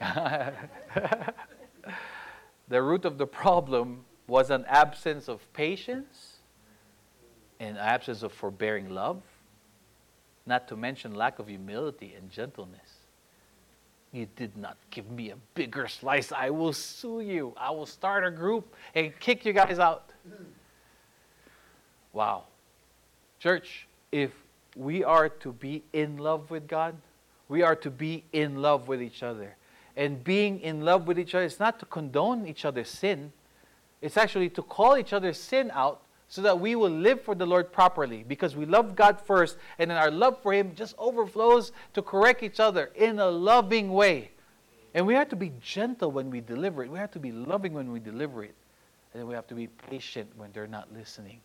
the 2.69 2.83
root 2.83 3.05
of 3.05 3.19
the 3.19 3.27
problem 3.27 4.05
was 4.27 4.51
an 4.51 4.65
absence 4.69 5.29
of 5.29 5.41
patience, 5.53 6.39
an 7.61 7.77
absence 7.77 8.23
of 8.23 8.33
forbearing 8.33 8.91
love, 8.91 9.23
not 10.47 10.69
to 10.69 10.77
mention 10.77 11.15
lack 11.15 11.39
of 11.39 11.49
humility 11.49 12.15
and 12.17 12.31
gentleness. 12.31 13.05
You 14.13 14.29
did 14.37 14.57
not 14.57 14.77
give 14.91 15.11
me 15.11 15.31
a 15.31 15.37
bigger 15.55 15.89
slice. 15.89 16.31
I 16.31 16.51
will 16.51 16.73
sue 16.73 17.21
you. 17.21 17.53
I 17.57 17.71
will 17.71 17.87
start 17.87 18.25
a 18.25 18.31
group 18.31 18.75
and 18.95 19.13
kick 19.19 19.45
you 19.45 19.53
guys 19.53 19.81
out. 19.81 20.13
Wow. 22.13 22.45
Church, 23.41 23.89
if 24.13 24.31
we 24.77 25.03
are 25.03 25.29
to 25.29 25.53
be 25.53 25.83
in 25.93 26.19
love 26.19 26.51
with 26.51 26.69
God, 26.69 26.95
we 27.49 27.63
are 27.63 27.75
to 27.77 27.91
be 27.91 28.23
in 28.33 28.63
love 28.63 28.87
with 28.87 29.03
each 29.03 29.25
other. 29.25 29.57
And 29.97 30.23
being 30.25 30.61
in 30.61 30.81
love 30.81 31.07
with 31.07 31.19
each 31.19 31.35
other 31.35 31.45
is 31.45 31.61
not 31.61 31.79
to 31.81 31.87
condone 31.87 32.47
each 32.47 32.65
other's 32.65 32.89
sin, 32.89 33.33
it's 34.03 34.17
actually 34.17 34.51
to 34.51 34.63
call 34.63 34.99
each 34.99 35.13
other's 35.13 35.39
sin 35.39 35.71
out 35.73 36.03
so 36.29 36.43
that 36.43 36.59
we 36.59 36.75
will 36.75 36.91
live 36.91 37.23
for 37.23 37.35
the 37.35 37.47
Lord 37.47 37.73
properly 37.73 38.25
because 38.27 38.57
we 38.57 38.67
love 38.67 38.97
God 38.97 39.21
first 39.21 39.57
and 39.79 39.91
then 39.91 39.99
our 39.99 40.11
love 40.11 40.43
for 40.43 40.53
Him 40.53 40.75
just 40.75 40.95
overflows 40.99 41.73
to 41.95 42.03
correct 42.03 42.43
each 42.43 42.61
other 42.61 42.91
in 42.97 43.19
a 43.19 43.27
loving 43.27 43.93
way. 43.93 44.31
And 44.95 45.07
we 45.07 45.15
have 45.15 45.29
to 45.31 45.37
be 45.37 45.53
gentle 45.61 46.11
when 46.11 46.31
we 46.31 46.41
deliver 46.41 46.85
it, 46.85 46.91
we 46.91 46.99
have 46.99 47.11
to 47.13 47.19
be 47.19 47.33
loving 47.33 47.73
when 47.73 47.93
we 47.93 48.01
deliver 48.01 48.45
it, 48.45 48.55
and 49.13 49.21
then 49.21 49.29
we 49.29 49.35
have 49.35 49.47
to 49.49 49.55
be 49.55 49.67
patient 49.67 50.29
when 50.37 50.51
they're 50.53 50.67
not 50.67 50.93
listening. 50.93 51.41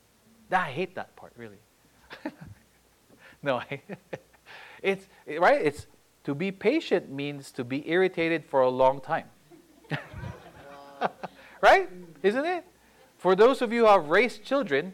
I 0.51 0.71
hate 0.71 0.95
that 0.95 1.15
part, 1.15 1.33
really. 1.35 1.59
no, 3.43 3.61
it's 4.81 5.05
right. 5.37 5.61
It's 5.61 5.87
to 6.24 6.36
be 6.36 6.51
patient 6.51 7.09
means 7.11 7.51
to 7.51 7.63
be 7.63 7.89
irritated 7.89 8.45
for 8.45 8.61
a 8.61 8.70
long 8.70 9.01
time. 9.01 9.26
right? 11.61 11.89
Isn't 12.24 12.45
it? 12.45 12.65
For 13.17 13.36
those 13.36 13.61
of 13.61 13.74
you 13.74 13.82
who 13.82 13.88
have 13.88 14.07
raised 14.07 14.43
children, 14.43 14.93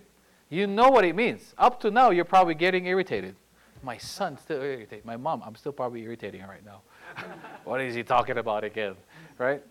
you 0.49 0.67
know 0.67 0.89
what 0.89 1.05
it 1.05 1.15
means. 1.15 1.53
Up 1.57 1.79
to 1.81 1.91
now, 1.91 2.11
you're 2.11 2.25
probably 2.25 2.55
getting 2.55 2.85
irritated. 2.85 3.35
My 3.83 3.97
son's 3.97 4.41
still 4.41 4.61
irritated. 4.61 5.05
My 5.05 5.17
mom, 5.17 5.43
I'm 5.45 5.55
still 5.55 5.71
probably 5.71 6.01
irritating 6.01 6.41
her 6.41 6.47
right 6.47 6.65
now. 6.65 6.81
what 7.65 7.81
is 7.81 7.93
he 7.93 8.03
talking 8.03 8.37
about 8.37 8.63
again? 8.63 8.95
Right? 9.37 9.61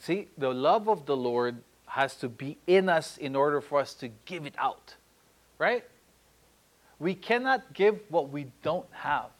See, 0.00 0.28
the 0.36 0.52
love 0.52 0.88
of 0.88 1.06
the 1.06 1.16
Lord 1.16 1.62
has 1.86 2.14
to 2.16 2.28
be 2.28 2.58
in 2.66 2.88
us 2.88 3.16
in 3.16 3.34
order 3.34 3.60
for 3.60 3.80
us 3.80 3.94
to 3.94 4.08
give 4.26 4.46
it 4.46 4.54
out. 4.58 4.94
Right? 5.58 5.84
We 6.98 7.14
cannot 7.14 7.72
give 7.72 8.00
what 8.08 8.30
we 8.30 8.46
don't 8.62 8.86
have. 8.92 9.30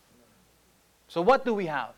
So, 1.09 1.23
what 1.23 1.45
do 1.45 1.55
we 1.55 1.67
have? 1.67 1.95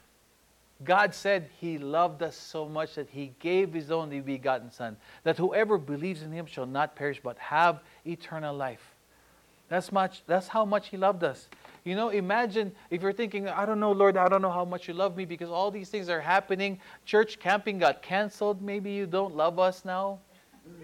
God 0.82 1.14
said 1.14 1.50
He 1.60 1.78
loved 1.78 2.22
us 2.22 2.36
so 2.36 2.66
much 2.66 2.94
that 2.94 3.08
He 3.10 3.32
gave 3.38 3.74
His 3.74 3.90
only 3.90 4.20
begotten 4.20 4.70
Son, 4.70 4.96
that 5.24 5.36
whoever 5.36 5.76
believes 5.76 6.22
in 6.22 6.32
Him 6.32 6.46
shall 6.46 6.66
not 6.66 6.96
perish 6.96 7.20
but 7.22 7.36
have 7.38 7.80
eternal 8.06 8.56
life. 8.56 8.94
That's, 9.68 9.92
much, 9.92 10.22
that's 10.26 10.48
how 10.48 10.64
much 10.64 10.88
He 10.88 10.96
loved 10.96 11.22
us. 11.22 11.48
You 11.84 11.94
know, 11.94 12.10
imagine 12.10 12.72
if 12.90 13.02
you're 13.02 13.12
thinking, 13.12 13.48
I 13.48 13.64
don't 13.64 13.80
know, 13.80 13.92
Lord, 13.92 14.16
I 14.16 14.28
don't 14.28 14.42
know 14.42 14.50
how 14.50 14.64
much 14.64 14.88
you 14.88 14.94
love 14.94 15.16
me 15.16 15.24
because 15.24 15.48
all 15.48 15.70
these 15.70 15.88
things 15.88 16.08
are 16.08 16.20
happening. 16.20 16.80
Church 17.04 17.38
camping 17.38 17.78
got 17.78 18.02
canceled. 18.02 18.60
Maybe 18.60 18.90
you 18.90 19.06
don't 19.06 19.34
love 19.34 19.58
us 19.58 19.84
now. 19.84 20.18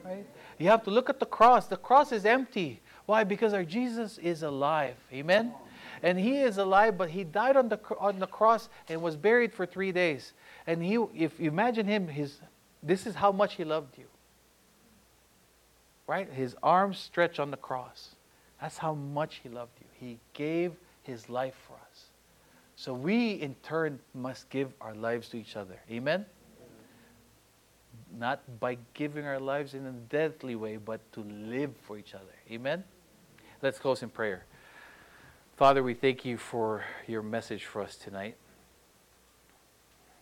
Right? 0.04 0.26
You 0.58 0.68
have 0.68 0.82
to 0.84 0.90
look 0.90 1.10
at 1.10 1.20
the 1.20 1.26
cross. 1.26 1.66
The 1.66 1.76
cross 1.76 2.12
is 2.12 2.24
empty. 2.24 2.80
Why? 3.04 3.24
Because 3.24 3.52
our 3.52 3.64
Jesus 3.64 4.18
is 4.18 4.42
alive. 4.42 4.96
Amen? 5.12 5.52
And 6.02 6.18
he 6.18 6.38
is 6.38 6.58
alive, 6.58 6.98
but 6.98 7.10
he 7.10 7.24
died 7.24 7.56
on 7.56 7.68
the, 7.68 7.80
on 7.98 8.18
the 8.18 8.26
cross 8.26 8.68
and 8.88 9.00
was 9.02 9.16
buried 9.16 9.52
for 9.52 9.66
three 9.66 9.92
days. 9.92 10.32
And 10.66 10.82
he, 10.82 10.94
if 11.14 11.40
you 11.40 11.48
imagine 11.48 11.86
him, 11.86 12.08
his, 12.08 12.40
this 12.82 13.06
is 13.06 13.14
how 13.14 13.32
much 13.32 13.54
he 13.54 13.64
loved 13.64 13.96
you. 13.98 14.06
Right? 16.06 16.32
His 16.32 16.54
arms 16.62 16.98
stretched 16.98 17.40
on 17.40 17.50
the 17.50 17.56
cross. 17.56 18.14
That's 18.60 18.78
how 18.78 18.94
much 18.94 19.40
he 19.42 19.48
loved 19.48 19.72
you. 19.80 19.86
He 19.94 20.18
gave 20.32 20.72
his 21.02 21.28
life 21.28 21.54
for 21.66 21.74
us. 21.74 22.06
So 22.76 22.92
we, 22.92 23.32
in 23.32 23.54
turn, 23.62 23.98
must 24.14 24.50
give 24.50 24.72
our 24.80 24.94
lives 24.94 25.28
to 25.30 25.38
each 25.38 25.56
other. 25.56 25.80
Amen? 25.90 26.26
Not 28.18 28.42
by 28.60 28.76
giving 28.94 29.24
our 29.24 29.40
lives 29.40 29.74
in 29.74 29.86
a 29.86 29.92
deadly 29.92 30.54
way, 30.54 30.76
but 30.76 31.00
to 31.12 31.20
live 31.20 31.72
for 31.82 31.98
each 31.98 32.14
other. 32.14 32.34
Amen? 32.50 32.84
Let's 33.62 33.78
close 33.78 34.02
in 34.02 34.10
prayer. 34.10 34.44
Father, 35.56 35.82
we 35.82 35.94
thank 35.94 36.26
you 36.26 36.36
for 36.36 36.84
your 37.06 37.22
message 37.22 37.64
for 37.64 37.80
us 37.80 37.96
tonight. 37.96 38.36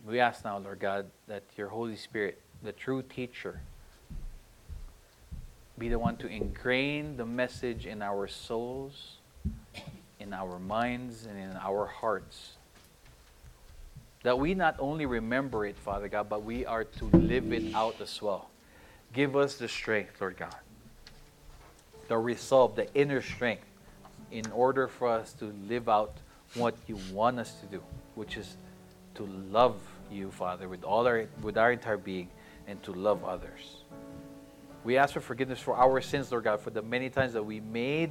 We 0.07 0.21
ask 0.21 0.45
now, 0.45 0.59
Lord 0.59 0.79
God, 0.79 1.07
that 1.27 1.43
your 1.57 1.67
Holy 1.67 1.97
Spirit, 1.97 2.41
the 2.63 2.71
true 2.71 3.03
teacher, 3.03 3.61
be 5.77 5.89
the 5.89 5.99
one 5.99 6.17
to 6.19 6.29
ingrain 6.29 7.17
the 7.17 7.27
message 7.27 7.85
in 7.85 8.01
our 8.01 8.29
souls, 8.29 9.17
in 10.21 10.33
our 10.33 10.61
minds, 10.61 11.27
and 11.27 11.37
in 11.37 11.51
our 11.57 11.87
hearts. 11.87 12.53
That 14.23 14.39
we 14.39 14.55
not 14.55 14.77
only 14.79 15.05
remember 15.05 15.67
it, 15.67 15.77
Father 15.77 16.07
God, 16.07 16.29
but 16.29 16.45
we 16.45 16.65
are 16.65 16.85
to 16.85 17.05
live 17.07 17.53
it 17.53 17.75
out 17.75 18.01
as 18.01 18.23
well. 18.23 18.51
Give 19.13 19.35
us 19.35 19.57
the 19.57 19.67
strength, 19.67 20.21
Lord 20.21 20.37
God, 20.37 20.55
the 22.07 22.19
resolve, 22.19 22.77
the 22.77 22.95
inner 22.95 23.21
strength 23.21 23.67
in 24.35 24.51
order 24.51 24.89
for 24.89 25.09
us 25.09 25.33
to 25.35 25.55
live 25.69 25.89
out 25.89 26.13
what 26.55 26.75
you 26.89 26.99
want 27.13 27.39
us 27.39 27.55
to 27.61 27.67
do, 27.67 27.81
which 28.17 28.37
is 28.37 28.57
to 29.15 29.25
love 29.51 29.81
you, 30.11 30.31
Father, 30.33 30.69
with 30.69 30.83
all 30.83 31.07
our 31.07 31.27
with 31.41 31.57
our 31.57 31.71
entire 31.71 31.97
being 31.97 32.29
and 32.67 32.83
to 32.83 32.93
love 32.93 33.25
others. 33.25 33.85
We 34.83 34.99
ask 34.99 35.15
for 35.15 35.21
forgiveness 35.21 35.61
for 35.61 35.77
our 35.77 36.01
sins, 36.01 36.33
Lord 36.33 36.45
God, 36.45 36.61
for 36.61 36.71
the 36.71 36.83
many 36.83 37.09
times 37.11 37.33
that 37.33 37.45
we 37.45 37.61
made 37.61 38.11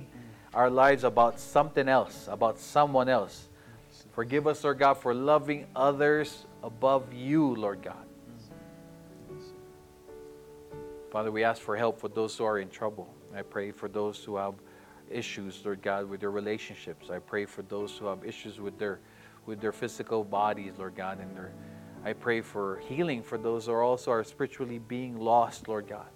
our 0.53 0.69
lives 0.69 1.03
about 1.03 1.39
something 1.39 1.89
else, 1.89 2.29
about 2.31 2.57
someone 2.57 3.09
else. 3.09 3.49
Forgive 4.13 4.47
us, 4.47 4.63
Lord 4.63 4.79
God, 4.79 4.93
for 4.93 5.13
loving 5.13 5.67
others 5.75 6.45
above 6.63 7.13
you, 7.13 7.53
Lord 7.55 7.81
God. 7.81 8.05
Father, 11.11 11.31
we 11.31 11.43
ask 11.43 11.61
for 11.61 11.75
help 11.75 11.99
for 11.99 12.07
those 12.07 12.35
who 12.37 12.45
are 12.45 12.59
in 12.59 12.69
trouble. 12.69 13.13
I 13.35 13.41
pray 13.41 13.71
for 13.71 13.87
those 13.87 14.23
who 14.23 14.37
have 14.37 14.55
issues, 15.13 15.61
Lord 15.63 15.81
God, 15.81 16.09
with 16.09 16.19
their 16.19 16.31
relationships. 16.31 17.09
I 17.09 17.19
pray 17.19 17.45
for 17.45 17.61
those 17.61 17.97
who 17.97 18.05
have 18.07 18.25
issues 18.25 18.59
with 18.59 18.77
their 18.77 18.99
with 19.45 19.59
their 19.59 19.73
physical 19.73 20.23
bodies, 20.23 20.73
Lord 20.77 20.95
God, 20.95 21.19
and 21.19 21.35
their 21.35 21.51
I 22.05 22.11
pray 22.11 22.41
for 22.41 22.79
healing 22.89 23.23
for 23.23 23.37
those 23.37 23.65
who 23.67 23.71
are 23.71 23.81
also 23.81 24.11
are 24.11 24.23
spiritually 24.25 24.77
being 24.77 25.17
lost, 25.17 25.69
Lord 25.69 25.87
God. 25.87 26.07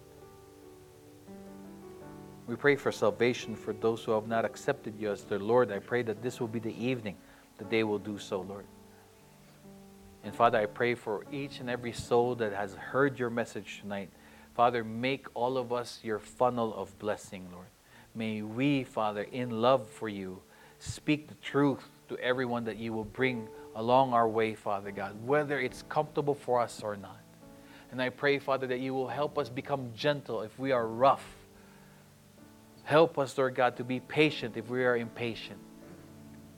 We 2.45 2.55
pray 2.55 2.75
for 2.75 2.91
salvation 2.91 3.55
for 3.55 3.73
those 3.73 4.03
who 4.03 4.11
have 4.11 4.27
not 4.27 4.43
accepted 4.43 4.95
you 4.99 5.11
as 5.11 5.23
their 5.23 5.39
Lord. 5.39 5.71
I 5.71 5.79
pray 5.79 6.01
that 6.03 6.21
this 6.21 6.39
will 6.39 6.47
be 6.47 6.59
the 6.59 6.75
evening 6.83 7.15
that 7.57 7.69
they 7.69 7.83
will 7.83 7.99
do 7.99 8.17
so, 8.17 8.41
Lord. 8.41 8.65
And 10.23 10.35
Father, 10.35 10.59
I 10.59 10.65
pray 10.65 10.93
for 10.93 11.25
each 11.31 11.61
and 11.61 11.69
every 11.69 11.93
soul 11.93 12.35
that 12.35 12.53
has 12.53 12.73
heard 12.73 13.17
your 13.17 13.29
message 13.29 13.79
tonight. 13.81 14.09
Father, 14.55 14.83
make 14.83 15.27
all 15.33 15.57
of 15.57 15.71
us 15.71 16.01
your 16.03 16.19
funnel 16.19 16.73
of 16.75 16.97
blessing, 16.99 17.47
Lord. 17.51 17.67
May 18.17 18.41
we, 18.41 18.83
Father, 18.83 19.27
in 19.31 19.61
love 19.61 19.87
for 19.87 20.09
you, 20.09 20.41
speak 20.79 21.27
the 21.27 21.35
truth 21.35 21.83
to 22.09 22.17
everyone 22.17 22.63
that 22.63 22.77
you 22.77 22.91
will 22.91 23.03
bring 23.05 23.47
along 23.75 24.13
our 24.13 24.27
way, 24.27 24.55
Father 24.55 24.89
God, 24.89 25.15
whether 25.23 25.59
it's 25.59 25.83
comfortable 25.83 26.33
for 26.33 26.59
us 26.59 26.81
or 26.81 26.97
not. 26.97 27.19
And 27.91 28.01
I 28.01 28.09
pray, 28.09 28.39
Father, 28.39 28.65
that 28.67 28.79
you 28.79 28.95
will 28.95 29.07
help 29.07 29.37
us 29.37 29.49
become 29.49 29.91
gentle 29.95 30.41
if 30.41 30.57
we 30.57 30.71
are 30.71 30.87
rough. 30.87 31.23
Help 32.85 33.19
us, 33.19 33.37
Lord 33.37 33.53
God, 33.53 33.77
to 33.77 33.83
be 33.83 33.99
patient 33.99 34.57
if 34.57 34.67
we 34.67 34.83
are 34.83 34.97
impatient. 34.97 35.59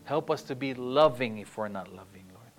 Help 0.05 0.31
us 0.31 0.43
to 0.43 0.55
be 0.55 0.73
loving 0.73 1.39
if 1.39 1.57
we're 1.57 1.67
not 1.67 1.93
loving, 1.93 2.23
Lord. 2.33 2.51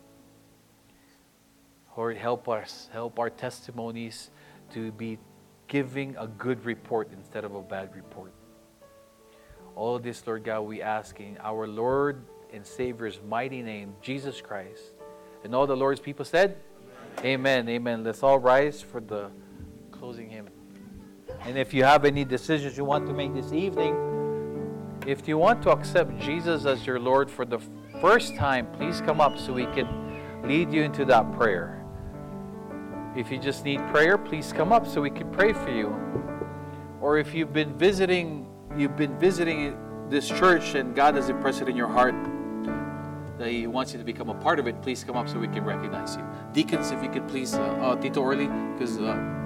Lord, 1.96 2.16
help 2.18 2.51
us, 2.51 2.90
help 2.92 3.18
our 3.18 3.30
testimonies 3.30 4.28
to 4.74 4.92
be 4.92 5.18
giving 5.68 6.16
a 6.18 6.26
good 6.26 6.66
report 6.66 7.09
instead 7.12 7.44
of 7.44 7.55
a 7.55 7.62
bad 7.62 7.94
report. 7.96 8.32
All 9.81 9.99
this, 9.99 10.26
Lord 10.26 10.45
God, 10.45 10.61
we 10.61 10.83
ask 10.83 11.18
in 11.20 11.39
our 11.43 11.66
Lord 11.66 12.22
and 12.53 12.66
Savior's 12.66 13.18
mighty 13.26 13.62
name, 13.62 13.95
Jesus 14.03 14.39
Christ. 14.43 14.83
And 15.43 15.55
all 15.55 15.66
the 15.66 15.74
Lord's 15.74 16.01
people 16.01 16.26
said, 16.26 16.59
Amen. 17.20 17.61
Amen. 17.61 17.68
Amen. 17.70 18.05
Let's 18.05 18.22
all 18.22 18.39
rise 18.39 18.83
for 18.83 19.01
the 19.01 19.31
closing 19.91 20.28
hymn. 20.28 20.51
And 21.47 21.57
if 21.57 21.72
you 21.72 21.83
have 21.83 22.05
any 22.05 22.26
decisions 22.26 22.76
you 22.76 22.85
want 22.85 23.07
to 23.07 23.14
make 23.14 23.33
this 23.33 23.55
evening, 23.55 23.97
if 25.07 25.26
you 25.26 25.39
want 25.39 25.62
to 25.62 25.70
accept 25.70 26.18
Jesus 26.18 26.66
as 26.66 26.87
your 26.87 27.01
Lord 27.01 27.31
for 27.31 27.47
the 27.47 27.61
first 28.03 28.37
time, 28.37 28.66
please 28.72 29.01
come 29.01 29.18
up 29.18 29.39
so 29.39 29.55
we 29.55 29.64
can 29.64 29.89
lead 30.47 30.70
you 30.74 30.83
into 30.83 31.07
that 31.07 31.33
prayer. 31.33 31.83
If 33.16 33.31
you 33.31 33.39
just 33.39 33.64
need 33.64 33.81
prayer, 33.89 34.18
please 34.18 34.53
come 34.53 34.72
up 34.74 34.87
so 34.87 35.01
we 35.01 35.09
can 35.09 35.31
pray 35.31 35.55
for 35.55 35.70
you. 35.70 35.89
Or 37.01 37.16
if 37.16 37.33
you've 37.33 37.55
been 37.55 37.72
visiting 37.78 38.47
you've 38.81 38.97
been 38.97 39.16
visiting 39.18 39.76
this 40.09 40.26
church 40.26 40.74
and 40.74 40.95
God 40.95 41.14
has 41.14 41.28
impressed 41.28 41.61
it 41.61 41.68
in 41.68 41.76
your 41.76 41.87
heart 41.87 42.14
that 43.39 43.51
He 43.51 43.66
wants 43.66 43.93
you 43.93 43.99
to 43.99 44.05
become 44.05 44.28
a 44.31 44.35
part 44.35 44.59
of 44.59 44.66
it, 44.66 44.81
please 44.83 45.05
come 45.05 45.16
up 45.16 45.28
so 45.28 45.39
we 45.39 45.49
can 45.49 45.64
recognize 45.64 46.16
you. 46.16 46.24
Deacons, 46.53 46.91
if 46.91 47.03
you 47.03 47.11
could 47.11 47.28
please, 47.28 47.55
uh, 47.55 47.62
uh, 47.62 47.97
Tito 47.97 48.22
because 48.72 48.99
uh, 48.99 49.39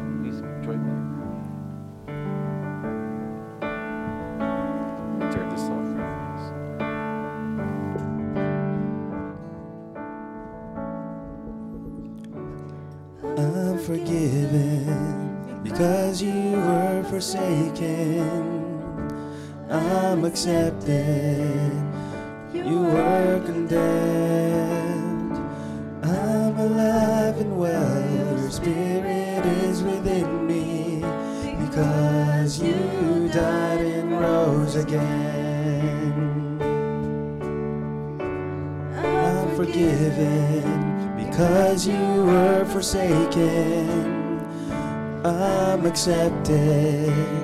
accepted. 20.34 21.72
You 22.52 22.80
were 22.82 23.40
condemned. 23.46 25.36
I'm 26.02 26.58
alive 26.58 27.38
and 27.38 27.56
well. 27.56 28.10
Your 28.10 28.50
spirit 28.50 29.46
is 29.46 29.84
within 29.84 30.44
me 30.44 31.04
because 31.64 32.60
you 32.60 33.28
died 33.32 33.78
and 33.78 34.10
rose 34.10 34.74
again. 34.74 36.12
I'm 38.96 39.54
forgiven 39.54 41.14
because 41.16 41.86
you 41.86 42.24
were 42.24 42.64
forsaken. 42.64 44.40
I'm 45.24 45.86
accepted. 45.86 47.43